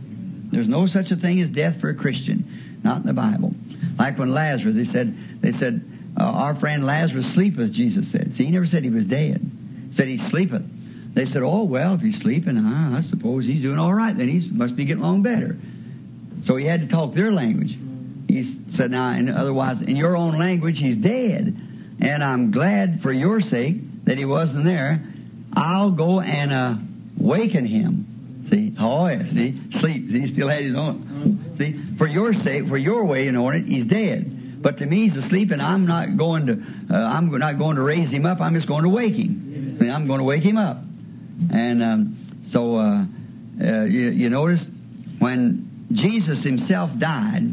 There's 0.49 0.69
no 0.69 0.88
such 0.88 1.11
a 1.11 1.17
thing 1.17 1.41
as 1.41 1.49
death 1.49 1.82
for 1.82 1.89
a 1.89 1.95
Christian, 1.95 2.80
not 2.86 3.01
in 3.01 3.03
the 3.05 3.11
Bible. 3.11 3.53
Like 3.99 4.17
when 4.17 4.34
Lazarus, 4.34 4.78
they 4.78 4.86
said, 4.86 5.41
they 5.41 5.51
said, 5.51 5.84
uh, 6.17 6.23
our 6.23 6.57
friend 6.57 6.86
Lazarus 6.86 7.34
sleepeth, 7.34 7.73
Jesus 7.73 8.09
said. 8.09 8.32
See, 8.38 8.45
he 8.45 8.51
never 8.51 8.65
said 8.65 8.86
he 8.86 8.89
was 8.89 9.05
dead. 9.07 9.41
said 9.93 10.07
he 10.07 10.19
sleepeth. 10.30 10.63
They 11.15 11.25
said, 11.25 11.41
oh, 11.41 11.65
well, 11.65 11.95
if 11.95 11.99
he's 12.01 12.21
sleeping, 12.21 12.57
uh, 12.57 12.97
I 12.97 13.01
suppose 13.01 13.43
he's 13.43 13.61
doing 13.61 13.78
all 13.78 13.93
right. 13.93 14.17
Then 14.17 14.30
he 14.30 14.49
must 14.49 14.78
be 14.78 14.86
getting 14.86 15.03
along 15.03 15.23
better. 15.23 15.57
So 16.43 16.55
he 16.55 16.65
had 16.65 16.80
to 16.80 16.88
talk 16.88 17.13
their 17.13 17.34
language. 17.34 17.78
He 18.28 18.59
said, 18.75 18.91
now, 18.91 19.11
and 19.11 19.30
otherwise, 19.30 19.82
in 19.82 19.95
your 19.95 20.15
own 20.15 20.38
language, 20.38 20.80
he's 20.80 20.97
dead. 20.97 21.55
And 21.99 22.23
I'm 22.23 22.51
glad 22.51 23.01
for 23.01 23.11
your 23.11 23.41
sake 23.41 24.05
that 24.05 24.17
he 24.17 24.25
wasn't 24.25 24.65
there. 24.65 25.03
I'll 25.53 25.91
go 25.91 26.19
and 26.19 26.53
uh, 26.53 26.75
waken 27.17 27.65
him. 27.65 28.45
See? 28.49 28.75
Oh, 28.80 29.07
yeah, 29.07 29.25
see? 29.25 29.59
Sleep. 29.80 30.11
See, 30.11 30.19
He 30.21 30.34
still 30.34 30.49
had 30.49 30.63
his 30.63 30.75
own. 30.75 31.55
See? 31.57 31.97
For 31.97 32.07
your 32.07 32.34
sake, 32.34 32.67
for 32.67 32.78
your 32.78 33.05
way 33.05 33.28
on 33.30 33.55
it, 33.55 33.65
he's 33.65 33.86
dead. 33.86 34.61
But 34.61 34.78
to 34.80 34.86
me, 34.86 35.09
he's 35.09 35.17
asleep, 35.17 35.51
and 35.51 35.61
I'm 35.61 35.86
not 35.86 36.17
going 36.17 36.47
to, 36.47 36.93
uh, 36.93 36.97
I'm 36.97 37.30
not 37.38 37.57
going 37.57 37.75
to 37.75 37.82
raise 37.82 38.11
him 38.11 38.25
up. 38.25 38.39
I'm 38.41 38.53
just 38.55 38.67
going 38.67 38.84
to 38.84 38.89
wake 38.89 39.15
him. 39.15 39.78
See, 39.80 39.89
I'm 39.89 40.07
going 40.07 40.19
to 40.19 40.23
wake 40.23 40.43
him 40.43 40.57
up. 40.57 40.78
And 41.51 41.84
um, 41.84 42.41
so, 42.51 42.78
uh, 42.78 43.05
uh 43.61 43.84
you, 43.84 44.09
you 44.09 44.30
notice 44.30 44.65
when 45.19 45.88
Jesus 45.91 46.43
himself 46.43 46.91
died, 46.97 47.43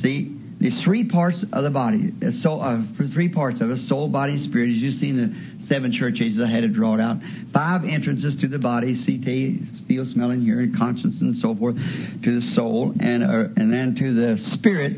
See, 0.00 0.36
These 0.58 0.82
three 0.82 1.04
parts 1.04 1.44
of 1.52 1.64
the 1.64 1.70
body, 1.70 2.12
so 2.40 2.60
uh, 2.60 2.82
three 3.12 3.28
parts 3.28 3.60
of 3.60 3.70
it, 3.70 3.78
soul, 3.88 4.08
body, 4.08 4.32
and 4.32 4.40
spirit. 4.42 4.70
As 4.70 4.78
you've 4.78 4.94
seen 4.94 5.16
the 5.16 5.66
seven 5.66 5.92
church 5.92 6.20
ages, 6.22 6.40
I 6.40 6.48
had 6.50 6.62
to 6.62 6.68
draw 6.68 6.94
it 6.94 7.00
out. 7.00 7.18
Five 7.52 7.84
entrances 7.84 8.36
to 8.40 8.48
the 8.48 8.58
body: 8.58 8.94
see, 8.94 9.22
taste, 9.22 9.82
feel, 9.86 10.06
smell, 10.06 10.30
and 10.30 10.42
hear, 10.42 10.60
and 10.60 10.74
conscience, 10.74 11.20
and 11.20 11.36
so 11.42 11.54
forth, 11.54 11.76
to 11.76 12.40
the 12.40 12.46
soul, 12.54 12.94
and 12.98 13.22
uh, 13.22 13.60
and 13.60 13.70
then 13.70 13.94
to 13.96 14.14
the 14.14 14.38
spirit. 14.52 14.96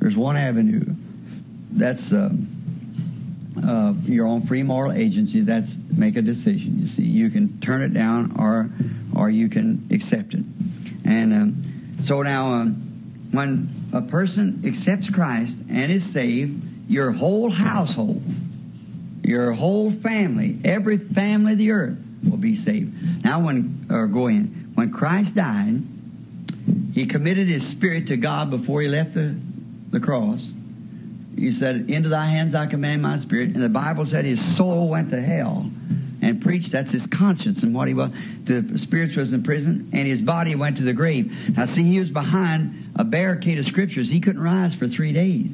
There's 0.00 0.16
one 0.16 0.36
avenue. 0.36 0.94
That's 1.72 2.12
uh, 2.12 2.30
uh, 3.66 3.92
your 4.04 4.26
own 4.28 4.46
free 4.46 4.62
moral 4.62 4.92
agency. 4.92 5.42
That's 5.42 5.70
make 5.90 6.16
a 6.16 6.22
decision. 6.22 6.78
You 6.78 6.86
see, 6.86 7.02
you 7.02 7.30
can 7.30 7.60
turn 7.60 7.82
it 7.82 7.92
down, 7.92 8.36
or 8.38 8.70
or 9.20 9.28
you 9.28 9.48
can 9.48 9.88
accept 9.90 10.34
it. 10.34 10.44
And 11.04 11.32
um, 11.34 11.98
so 12.04 12.22
now, 12.22 12.54
um, 12.54 12.86
when 13.32 13.90
a 13.92 14.02
person 14.02 14.62
accepts 14.66 15.08
Christ 15.10 15.56
and 15.68 15.92
is 15.92 16.12
saved, 16.12 16.62
your 16.88 17.12
whole 17.12 17.50
household, 17.50 18.22
your 19.22 19.52
whole 19.52 19.92
family, 20.00 20.58
every 20.64 20.98
family 20.98 21.52
of 21.52 21.58
the 21.58 21.70
earth 21.70 21.98
will 22.28 22.36
be 22.36 22.56
saved. 22.56 23.24
Now, 23.24 23.44
when, 23.44 23.86
or 23.90 24.06
go 24.08 24.26
in, 24.26 24.72
when 24.74 24.92
Christ 24.92 25.34
died, 25.34 25.82
he 26.92 27.06
committed 27.06 27.48
his 27.48 27.66
spirit 27.68 28.08
to 28.08 28.16
God 28.16 28.50
before 28.50 28.82
he 28.82 28.88
left 28.88 29.14
the, 29.14 29.38
the 29.90 30.00
cross. 30.00 30.40
He 31.36 31.52
said, 31.52 31.88
Into 31.88 32.08
thy 32.08 32.26
hands 32.26 32.54
I 32.54 32.66
command 32.66 33.02
my 33.02 33.18
spirit. 33.18 33.50
And 33.54 33.62
the 33.62 33.68
Bible 33.68 34.06
said 34.06 34.24
his 34.24 34.56
soul 34.56 34.88
went 34.88 35.10
to 35.10 35.22
hell 35.22 35.70
and 36.22 36.42
preached. 36.42 36.72
That's 36.72 36.92
his 36.92 37.06
conscience 37.06 37.62
and 37.62 37.74
what 37.74 37.88
he 37.88 37.94
was. 37.94 38.10
The 38.44 38.78
spirit 38.78 39.16
was 39.16 39.32
in 39.32 39.42
prison, 39.42 39.90
and 39.92 40.06
his 40.06 40.20
body 40.20 40.54
went 40.54 40.78
to 40.78 40.82
the 40.82 40.92
grave. 40.92 41.30
Now, 41.56 41.66
see, 41.66 41.84
he 41.84 41.98
was 41.98 42.10
behind 42.10 42.89
a 43.00 43.04
barricade 43.04 43.58
of 43.58 43.64
scriptures. 43.64 44.10
He 44.10 44.20
couldn't 44.20 44.42
rise 44.42 44.74
for 44.74 44.86
three 44.86 45.14
days. 45.14 45.50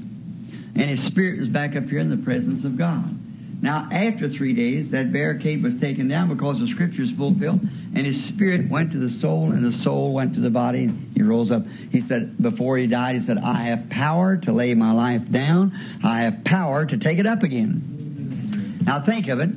And 0.74 0.90
his 0.90 1.04
spirit 1.04 1.38
was 1.38 1.48
back 1.48 1.76
up 1.76 1.84
here 1.84 2.00
in 2.00 2.10
the 2.10 2.16
presence 2.24 2.64
of 2.64 2.76
God. 2.76 3.62
Now, 3.62 3.88
after 3.90 4.28
three 4.28 4.52
days, 4.52 4.90
that 4.90 5.12
barricade 5.12 5.62
was 5.62 5.76
taken 5.80 6.08
down 6.08 6.28
because 6.28 6.58
the 6.58 6.66
scriptures 6.66 7.08
fulfilled, 7.16 7.60
and 7.62 8.04
his 8.04 8.26
spirit 8.26 8.68
went 8.68 8.92
to 8.92 8.98
the 8.98 9.20
soul, 9.20 9.52
and 9.52 9.64
the 9.64 9.78
soul 9.78 10.12
went 10.12 10.34
to 10.34 10.40
the 10.40 10.50
body. 10.50 10.84
And 10.84 11.12
he 11.14 11.22
rose 11.22 11.52
up. 11.52 11.64
He 11.90 12.02
said, 12.02 12.36
before 12.36 12.78
he 12.78 12.88
died, 12.88 13.14
he 13.14 13.24
said, 13.24 13.38
I 13.38 13.66
have 13.66 13.88
power 13.90 14.36
to 14.38 14.52
lay 14.52 14.74
my 14.74 14.92
life 14.92 15.22
down. 15.30 16.00
I 16.04 16.22
have 16.22 16.44
power 16.44 16.84
to 16.84 16.98
take 16.98 17.18
it 17.18 17.26
up 17.26 17.44
again. 17.44 18.82
Now, 18.84 19.04
think 19.06 19.28
of 19.28 19.38
it. 19.38 19.50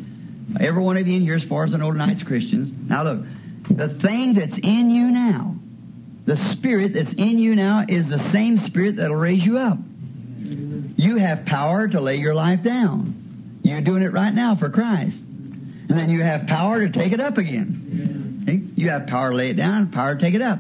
Every 0.62 0.82
one 0.82 0.96
of 0.96 1.08
you 1.08 1.18
in 1.18 1.24
here, 1.24 1.36
as 1.36 1.44
far 1.44 1.66
as 1.66 1.74
I 1.74 1.78
know 1.78 1.92
tonight's 1.92 2.24
Christians. 2.24 2.72
Now, 2.88 3.04
look, 3.04 3.26
the 3.68 4.00
thing 4.00 4.36
that's 4.36 4.58
in 4.58 4.92
you 4.92 5.08
now, 5.12 5.59
the 6.30 6.54
spirit 6.54 6.94
that's 6.94 7.12
in 7.14 7.40
you 7.40 7.56
now, 7.56 7.86
is 7.90 8.08
the 8.08 8.20
same 8.32 8.60
spirit 8.60 8.98
that'll 8.98 9.16
raise 9.16 9.44
you 9.44 9.58
up. 9.58 9.80
You 10.38 11.18
have 11.18 11.48
power 11.48 11.88
to 11.88 12.00
lay 12.00 12.18
your 12.18 12.36
life 12.36 12.62
down. 12.62 13.60
You're 13.64 13.82
doing 13.82 14.04
it 14.04 14.14
right 14.14 14.32
now 14.34 14.56
for 14.56 14.70
Christ. 14.70 15.18
And 15.18 15.90
then 15.90 16.10
you 16.10 16.22
have 16.22 16.46
power 16.46 16.86
to 16.86 16.92
take 16.92 17.14
it 17.14 17.20
up 17.20 17.40
again. 17.40 18.74
You 18.76 18.90
have 18.90 19.08
power 19.08 19.32
to 19.32 19.36
lay 19.36 19.50
it 19.50 19.56
down, 19.56 19.92
power 19.92 20.14
to 20.14 20.22
take 20.22 20.36
it 20.36 20.42
up. 20.44 20.60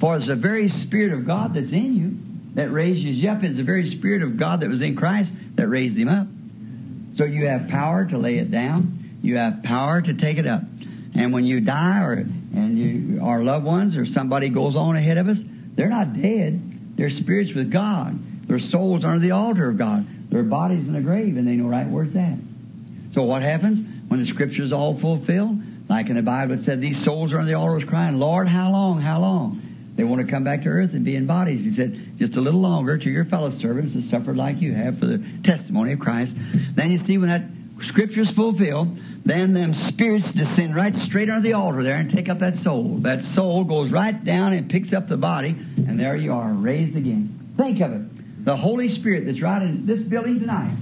For 0.00 0.16
it's 0.16 0.26
the 0.26 0.34
very 0.34 0.70
Spirit 0.70 1.12
of 1.12 1.26
God 1.26 1.52
that's 1.52 1.72
in 1.72 1.94
you 1.94 2.54
that 2.54 2.72
raises 2.72 3.04
you 3.04 3.28
up. 3.28 3.42
It's 3.42 3.58
the 3.58 3.64
very 3.64 3.94
Spirit 3.98 4.22
of 4.22 4.38
God 4.38 4.60
that 4.60 4.70
was 4.70 4.80
in 4.80 4.96
Christ 4.96 5.30
that 5.56 5.68
raised 5.68 5.98
him 5.98 6.08
up. 6.08 6.26
So 7.18 7.24
you 7.24 7.48
have 7.48 7.68
power 7.68 8.06
to 8.06 8.16
lay 8.16 8.38
it 8.38 8.50
down. 8.50 9.18
You 9.22 9.36
have 9.36 9.62
power 9.62 10.00
to 10.00 10.14
take 10.14 10.38
it 10.38 10.46
up. 10.46 10.62
And 11.14 11.34
when 11.34 11.44
you 11.44 11.60
die 11.60 12.00
or 12.00 12.24
and 12.54 12.78
you, 12.78 13.20
our 13.22 13.42
loved 13.42 13.64
ones 13.64 13.96
or 13.96 14.06
somebody 14.06 14.48
goes 14.48 14.76
on 14.76 14.96
ahead 14.96 15.18
of 15.18 15.28
us, 15.28 15.38
they're 15.74 15.88
not 15.88 16.20
dead. 16.20 16.96
They're 16.96 17.10
spirits 17.10 17.52
with 17.54 17.70
God. 17.70 18.48
Their 18.48 18.58
souls 18.58 19.04
are 19.04 19.08
under 19.08 19.20
the 19.20 19.30
altar 19.30 19.68
of 19.68 19.78
God. 19.78 20.06
Their 20.30 20.42
bodies 20.42 20.86
in 20.86 20.92
the 20.92 21.00
grave, 21.00 21.36
and 21.36 21.46
they 21.46 21.52
know 21.52 21.68
right 21.68 21.88
where 21.88 22.04
it's 22.04 22.16
at. 22.16 22.38
So 23.14 23.22
what 23.22 23.42
happens 23.42 23.80
when 24.08 24.20
the 24.20 24.26
scriptures 24.26 24.72
all 24.72 24.98
fulfilled? 25.00 25.58
Like 25.88 26.08
in 26.08 26.16
the 26.16 26.22
Bible, 26.22 26.58
it 26.58 26.64
said 26.64 26.80
these 26.80 27.04
souls 27.04 27.32
are 27.32 27.38
on 27.38 27.46
the 27.46 27.54
altar 27.54 27.84
crying, 27.86 28.18
Lord, 28.18 28.48
how 28.48 28.70
long, 28.70 29.00
how 29.00 29.20
long? 29.20 29.62
They 29.96 30.04
want 30.04 30.24
to 30.24 30.30
come 30.30 30.44
back 30.44 30.62
to 30.62 30.68
earth 30.68 30.92
and 30.92 31.04
be 31.04 31.16
in 31.16 31.26
bodies. 31.26 31.62
He 31.64 31.74
said, 31.74 32.14
just 32.16 32.36
a 32.36 32.40
little 32.40 32.60
longer 32.60 32.96
to 32.96 33.10
your 33.10 33.26
fellow 33.26 33.50
servants 33.50 33.94
that 33.94 34.04
suffered 34.04 34.36
like 34.36 34.60
you 34.60 34.74
have 34.74 34.98
for 34.98 35.06
the 35.06 35.22
testimony 35.44 35.92
of 35.92 36.00
Christ. 36.00 36.34
Then 36.74 36.92
you 36.92 36.98
see 37.04 37.18
when 37.18 37.28
that 37.28 37.42
scripture 37.88 38.22
is 38.22 38.30
fulfilled, 38.30 38.98
then 39.24 39.54
them 39.54 39.72
spirits 39.88 40.30
descend 40.32 40.74
right 40.74 40.94
straight 41.06 41.30
under 41.30 41.46
the 41.46 41.54
altar 41.54 41.82
there 41.82 41.96
and 41.96 42.10
take 42.10 42.28
up 42.28 42.40
that 42.40 42.56
soul. 42.56 42.98
That 43.02 43.22
soul 43.34 43.64
goes 43.64 43.92
right 43.92 44.24
down 44.24 44.52
and 44.52 44.68
picks 44.68 44.92
up 44.92 45.08
the 45.08 45.16
body, 45.16 45.50
and 45.50 45.98
there 45.98 46.16
you 46.16 46.32
are, 46.32 46.52
raised 46.52 46.96
again. 46.96 47.54
Think 47.56 47.80
of 47.80 47.92
it. 47.92 48.44
The 48.44 48.56
Holy 48.56 48.98
Spirit 48.98 49.26
that's 49.26 49.40
right 49.40 49.62
in 49.62 49.86
this 49.86 50.02
building 50.02 50.40
tonight, 50.40 50.76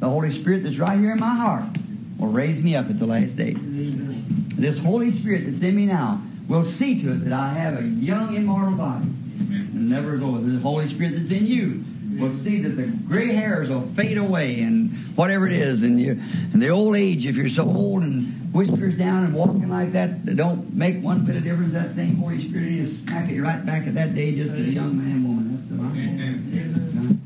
the 0.00 0.08
Holy 0.08 0.40
Spirit 0.40 0.64
that's 0.64 0.78
right 0.78 0.98
here 0.98 1.12
in 1.12 1.20
my 1.20 1.36
heart, 1.36 1.76
will 2.18 2.32
raise 2.32 2.62
me 2.62 2.74
up 2.74 2.90
at 2.90 2.98
the 2.98 3.06
last 3.06 3.36
day. 3.36 3.54
This 3.54 4.78
Holy 4.80 5.18
Spirit 5.20 5.44
that's 5.46 5.62
in 5.62 5.76
me 5.76 5.86
now 5.86 6.20
will 6.48 6.70
see 6.78 7.00
to 7.02 7.12
it 7.12 7.24
that 7.24 7.32
I 7.32 7.54
have 7.54 7.78
a 7.78 7.82
young, 7.82 8.34
immortal 8.34 8.76
body 8.76 9.04
and 9.04 9.88
never 9.88 10.18
go. 10.18 10.40
This 10.40 10.60
Holy 10.60 10.92
Spirit 10.92 11.14
that's 11.16 11.30
in 11.30 11.46
you 11.46 11.84
will 12.20 12.36
see 12.44 12.60
that 12.62 12.76
the 12.76 12.86
gray 13.08 13.34
hairs 13.34 13.68
will 13.68 13.88
fade 13.94 14.18
away 14.18 14.60
and 14.60 15.16
whatever 15.16 15.46
it 15.46 15.54
is, 15.54 15.82
and 15.82 15.98
you 15.98 16.12
and 16.12 16.60
the 16.60 16.68
old 16.68 16.96
age, 16.96 17.26
if 17.26 17.34
you're 17.34 17.48
so 17.48 17.64
old 17.64 18.02
and 18.02 18.54
whiskers 18.54 18.96
down 18.98 19.24
and 19.24 19.34
walking 19.34 19.68
like 19.68 19.92
that, 19.92 20.24
don't 20.36 20.74
make 20.74 21.02
one 21.02 21.24
bit 21.24 21.36
of 21.36 21.44
difference. 21.44 21.72
That 21.72 21.94
same 21.94 22.16
Holy 22.16 22.48
Spirit 22.48 22.72
is 22.72 23.00
smack 23.02 23.30
you 23.30 23.42
right 23.42 23.64
back 23.64 23.86
at 23.86 23.94
that 23.94 24.14
day, 24.14 24.34
just 24.34 24.52
as 24.52 24.58
a 24.58 24.70
young 24.70 24.96
man, 24.96 25.24
woman. 25.24 25.56
That's 25.56 25.68
the 25.70 25.76
Bible. 25.76 27.16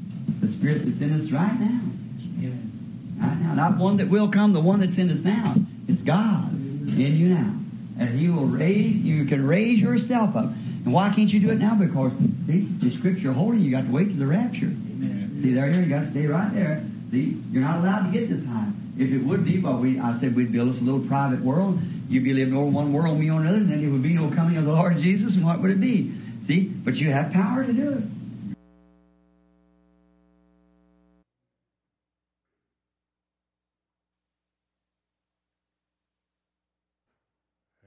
The 0.41 0.53
Spirit 0.59 0.87
that's 0.87 1.01
in 1.01 1.21
us 1.21 1.31
right 1.33 1.61
now. 1.61 1.81
Right 3.21 3.39
now, 3.41 3.55
not 3.55 3.79
one 3.79 3.97
that 3.99 4.11
will 4.11 4.31
come, 4.31 4.53
the 4.53 4.61
one 4.61 4.81
that's 4.81 4.99
in 4.99 5.11
us 5.11 5.21
now. 5.25 5.55
It's 5.89 6.03
God 6.03 6.53
in 6.53 7.17
you 7.17 7.29
now, 7.29 7.55
and 7.99 8.37
will 8.37 8.47
raise. 8.47 8.97
You 8.97 9.25
can 9.27 9.47
raise 9.47 9.79
yourself 9.79 10.37
up. 10.37 10.47
And 10.85 10.93
why 10.93 11.15
can't 11.15 11.31
you 11.31 11.41
do 11.41 11.51
it 11.51 11.59
now? 11.59 11.75
Because 11.75 12.13
see, 12.47 12.69
the 12.83 12.91
Scripture 12.99 13.33
holding 13.33 13.61
you. 13.61 13.71
Got 13.71 13.87
to 13.87 13.93
wait 13.93 14.09
to 14.11 14.17
the 14.17 14.27
rapture. 14.27 14.75
See 15.45 15.53
there, 15.53 15.69
you 15.69 15.87
got 15.91 16.05
to 16.05 16.11
stay 16.11 16.25
right 16.25 16.55
there. 16.55 16.83
See, 17.11 17.39
you're 17.51 17.61
not 17.61 17.81
allowed 17.81 18.11
to 18.11 18.19
get 18.19 18.31
this 18.31 18.43
time. 18.47 18.95
If 18.97 19.13
it 19.13 19.23
would 19.27 19.45
be, 19.45 19.59
but 19.59 19.79
we, 19.79 20.01
I 20.01 20.19
said 20.19 20.35
we'd 20.35 20.51
build 20.53 20.71
us 20.71 20.81
a 20.81 20.83
little 20.83 21.07
private 21.07 21.45
world. 21.45 21.79
You'd 22.09 22.25
be 22.25 22.33
living 22.33 22.55
over 22.55 22.71
one 22.71 22.95
world, 22.95 23.21
me 23.21 23.29
on 23.29 23.43
another, 23.43 23.59
and 23.59 23.71
then 23.71 23.83
there 23.83 23.91
would 23.91 24.03
be 24.03 24.15
no 24.15 24.35
coming 24.35 24.57
of 24.57 24.65
the 24.65 24.73
Lord 24.73 24.97
Jesus. 24.97 25.35
And 25.35 25.45
what 25.45 25.61
would 25.61 25.71
it 25.71 25.83
be? 25.83 26.19
See, 26.47 26.63
but 26.63 26.95
you 26.95 27.11
have 27.11 27.31
power 27.31 27.63
to 27.63 27.73
do 27.75 27.91
it. 27.91 28.05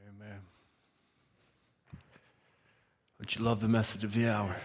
Amen. 0.07 0.41
But 3.17 3.35
you 3.35 3.43
love 3.43 3.61
the 3.61 3.67
message 3.67 4.03
of 4.03 4.13
the 4.13 4.27
hour. 4.29 4.57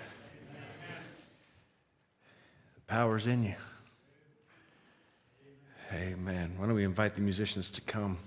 Power's 2.92 3.26
in 3.26 3.42
you. 3.42 3.54
Amen. 5.94 6.52
Why 6.58 6.66
don't 6.66 6.74
we 6.74 6.84
invite 6.84 7.14
the 7.14 7.22
musicians 7.22 7.70
to 7.70 7.80
come? 7.80 8.18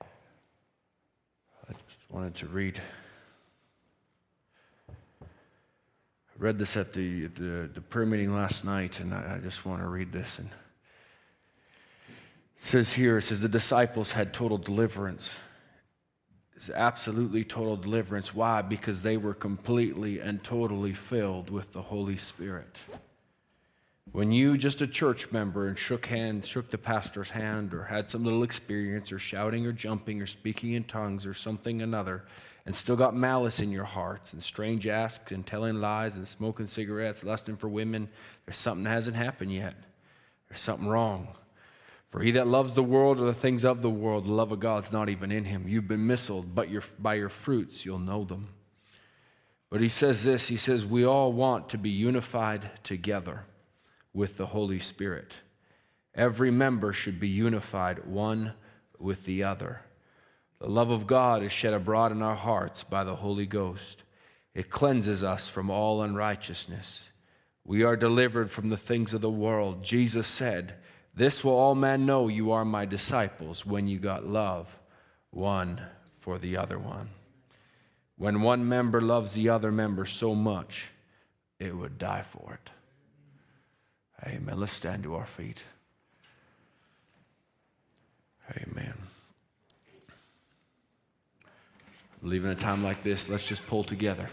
I 0.00 1.72
just 1.72 1.98
wanted 2.10 2.34
to 2.34 2.48
read. 2.48 2.80
I 4.90 4.94
read 6.36 6.58
this 6.58 6.76
at 6.76 6.94
the, 6.94 7.28
the, 7.28 7.70
the 7.72 7.80
prayer 7.80 8.06
meeting 8.06 8.34
last 8.34 8.64
night, 8.64 8.98
and 8.98 9.14
I, 9.14 9.36
I 9.36 9.38
just 9.38 9.64
want 9.64 9.82
to 9.82 9.86
read 9.86 10.10
this. 10.10 10.40
And 10.40 10.48
it 12.08 12.64
says 12.64 12.92
here, 12.92 13.18
it 13.18 13.22
says, 13.22 13.40
the 13.40 13.48
disciples 13.48 14.10
had 14.10 14.34
total 14.34 14.58
deliverance. 14.58 15.38
It's 16.56 16.70
absolutely 16.70 17.44
total 17.44 17.76
deliverance. 17.76 18.34
Why? 18.34 18.62
Because 18.62 19.02
they 19.02 19.16
were 19.16 19.34
completely 19.34 20.18
and 20.18 20.42
totally 20.42 20.92
filled 20.92 21.50
with 21.50 21.70
the 21.70 21.82
Holy 21.82 22.16
Spirit. 22.16 22.80
When 24.12 24.32
you, 24.32 24.56
just 24.56 24.82
a 24.82 24.86
church 24.86 25.30
member, 25.32 25.66
and 25.68 25.78
shook 25.78 26.06
hands, 26.06 26.46
shook 26.46 26.70
the 26.70 26.78
pastor's 26.78 27.28
hand, 27.28 27.74
or 27.74 27.82
had 27.84 28.08
some 28.08 28.24
little 28.24 28.44
experience, 28.44 29.12
or 29.12 29.18
shouting, 29.18 29.66
or 29.66 29.72
jumping, 29.72 30.22
or 30.22 30.26
speaking 30.26 30.72
in 30.72 30.84
tongues, 30.84 31.26
or 31.26 31.34
something 31.34 31.82
another, 31.82 32.24
and 32.64 32.74
still 32.74 32.96
got 32.96 33.14
malice 33.14 33.60
in 33.60 33.70
your 33.70 33.84
hearts, 33.84 34.32
and 34.32 34.42
strange 34.42 34.86
asks, 34.86 35.32
and 35.32 35.44
telling 35.44 35.80
lies, 35.80 36.16
and 36.16 36.26
smoking 36.26 36.66
cigarettes, 36.66 37.24
lusting 37.24 37.56
for 37.56 37.68
women, 37.68 38.08
there's 38.46 38.58
something 38.58 38.84
that 38.84 38.90
hasn't 38.90 39.16
happened 39.16 39.52
yet. 39.52 39.74
There's 40.48 40.60
something 40.60 40.88
wrong. 40.88 41.28
For 42.10 42.20
he 42.20 42.30
that 42.32 42.46
loves 42.46 42.72
the 42.72 42.82
world 42.84 43.20
or 43.20 43.26
the 43.26 43.34
things 43.34 43.64
of 43.64 43.82
the 43.82 43.90
world, 43.90 44.24
the 44.24 44.32
love 44.32 44.52
of 44.52 44.60
God's 44.60 44.92
not 44.92 45.08
even 45.08 45.32
in 45.32 45.44
him. 45.44 45.68
You've 45.68 45.88
been 45.88 46.06
missiled, 46.06 46.54
but 46.54 46.70
your, 46.70 46.82
by 46.98 47.14
your 47.14 47.28
fruits 47.28 47.84
you'll 47.84 47.98
know 47.98 48.24
them. 48.24 48.48
But 49.68 49.80
he 49.80 49.88
says 49.88 50.22
this 50.22 50.46
he 50.46 50.56
says, 50.56 50.86
We 50.86 51.04
all 51.04 51.32
want 51.32 51.68
to 51.70 51.78
be 51.78 51.90
unified 51.90 52.70
together 52.84 53.44
with 54.16 54.38
the 54.38 54.46
Holy 54.46 54.80
Spirit. 54.80 55.38
Every 56.14 56.50
member 56.50 56.94
should 56.94 57.20
be 57.20 57.28
unified 57.28 58.06
one 58.06 58.54
with 58.98 59.26
the 59.26 59.44
other. 59.44 59.82
The 60.58 60.70
love 60.70 60.90
of 60.90 61.06
God 61.06 61.42
is 61.42 61.52
shed 61.52 61.74
abroad 61.74 62.12
in 62.12 62.22
our 62.22 62.34
hearts 62.34 62.82
by 62.82 63.04
the 63.04 63.14
Holy 63.14 63.44
Ghost. 63.44 64.02
It 64.54 64.70
cleanses 64.70 65.22
us 65.22 65.50
from 65.50 65.68
all 65.68 66.00
unrighteousness. 66.00 67.10
We 67.62 67.84
are 67.84 67.94
delivered 67.94 68.50
from 68.50 68.70
the 68.70 68.78
things 68.78 69.12
of 69.12 69.20
the 69.20 69.28
world. 69.30 69.84
Jesus 69.84 70.26
said, 70.26 70.76
This 71.14 71.44
will 71.44 71.52
all 71.52 71.74
men 71.74 72.06
know 72.06 72.28
you 72.28 72.52
are 72.52 72.64
my 72.64 72.86
disciples 72.86 73.66
when 73.66 73.86
you 73.86 73.98
got 73.98 74.26
love 74.26 74.74
one 75.30 75.78
for 76.20 76.38
the 76.38 76.56
other 76.56 76.78
one. 76.78 77.10
When 78.16 78.40
one 78.40 78.66
member 78.66 79.02
loves 79.02 79.34
the 79.34 79.50
other 79.50 79.70
member 79.70 80.06
so 80.06 80.34
much, 80.34 80.86
it 81.58 81.76
would 81.76 81.98
die 81.98 82.24
for 82.32 82.54
it. 82.54 82.70
Amen. 84.24 84.58
Let's 84.58 84.72
stand 84.72 85.02
to 85.02 85.14
our 85.16 85.26
feet. 85.26 85.62
Amen. 88.56 88.94
I 91.44 92.22
believe 92.22 92.44
in 92.44 92.50
a 92.50 92.54
time 92.54 92.82
like 92.82 93.02
this, 93.02 93.28
let's 93.28 93.46
just 93.46 93.66
pull 93.66 93.84
together 93.84 94.28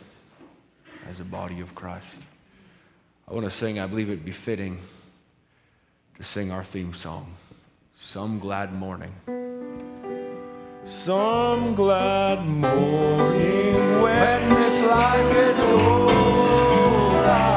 as 1.10 1.20
a 1.20 1.26
body 1.26 1.60
of 1.60 1.76
Christ. 1.76 2.20
I 3.28 3.34
want 3.34 3.46
to 3.46 3.52
sing, 3.52 3.80
I 3.80 3.88
believe 3.88 4.10
it'd 4.10 4.26
be 4.26 4.32
fitting 4.32 4.80
to 6.18 6.24
sing 6.24 6.52
our 6.52 6.64
theme 6.64 6.94
song, 6.94 7.34
Some 7.96 8.40
Glad 8.40 8.74
Morning. 8.74 9.14
Some 10.86 11.76
glad 11.76 12.46
morning 12.46 14.02
when 14.02 14.50
this 14.50 14.86
life 14.86 15.36
is 15.36 15.70
over. 15.70 17.53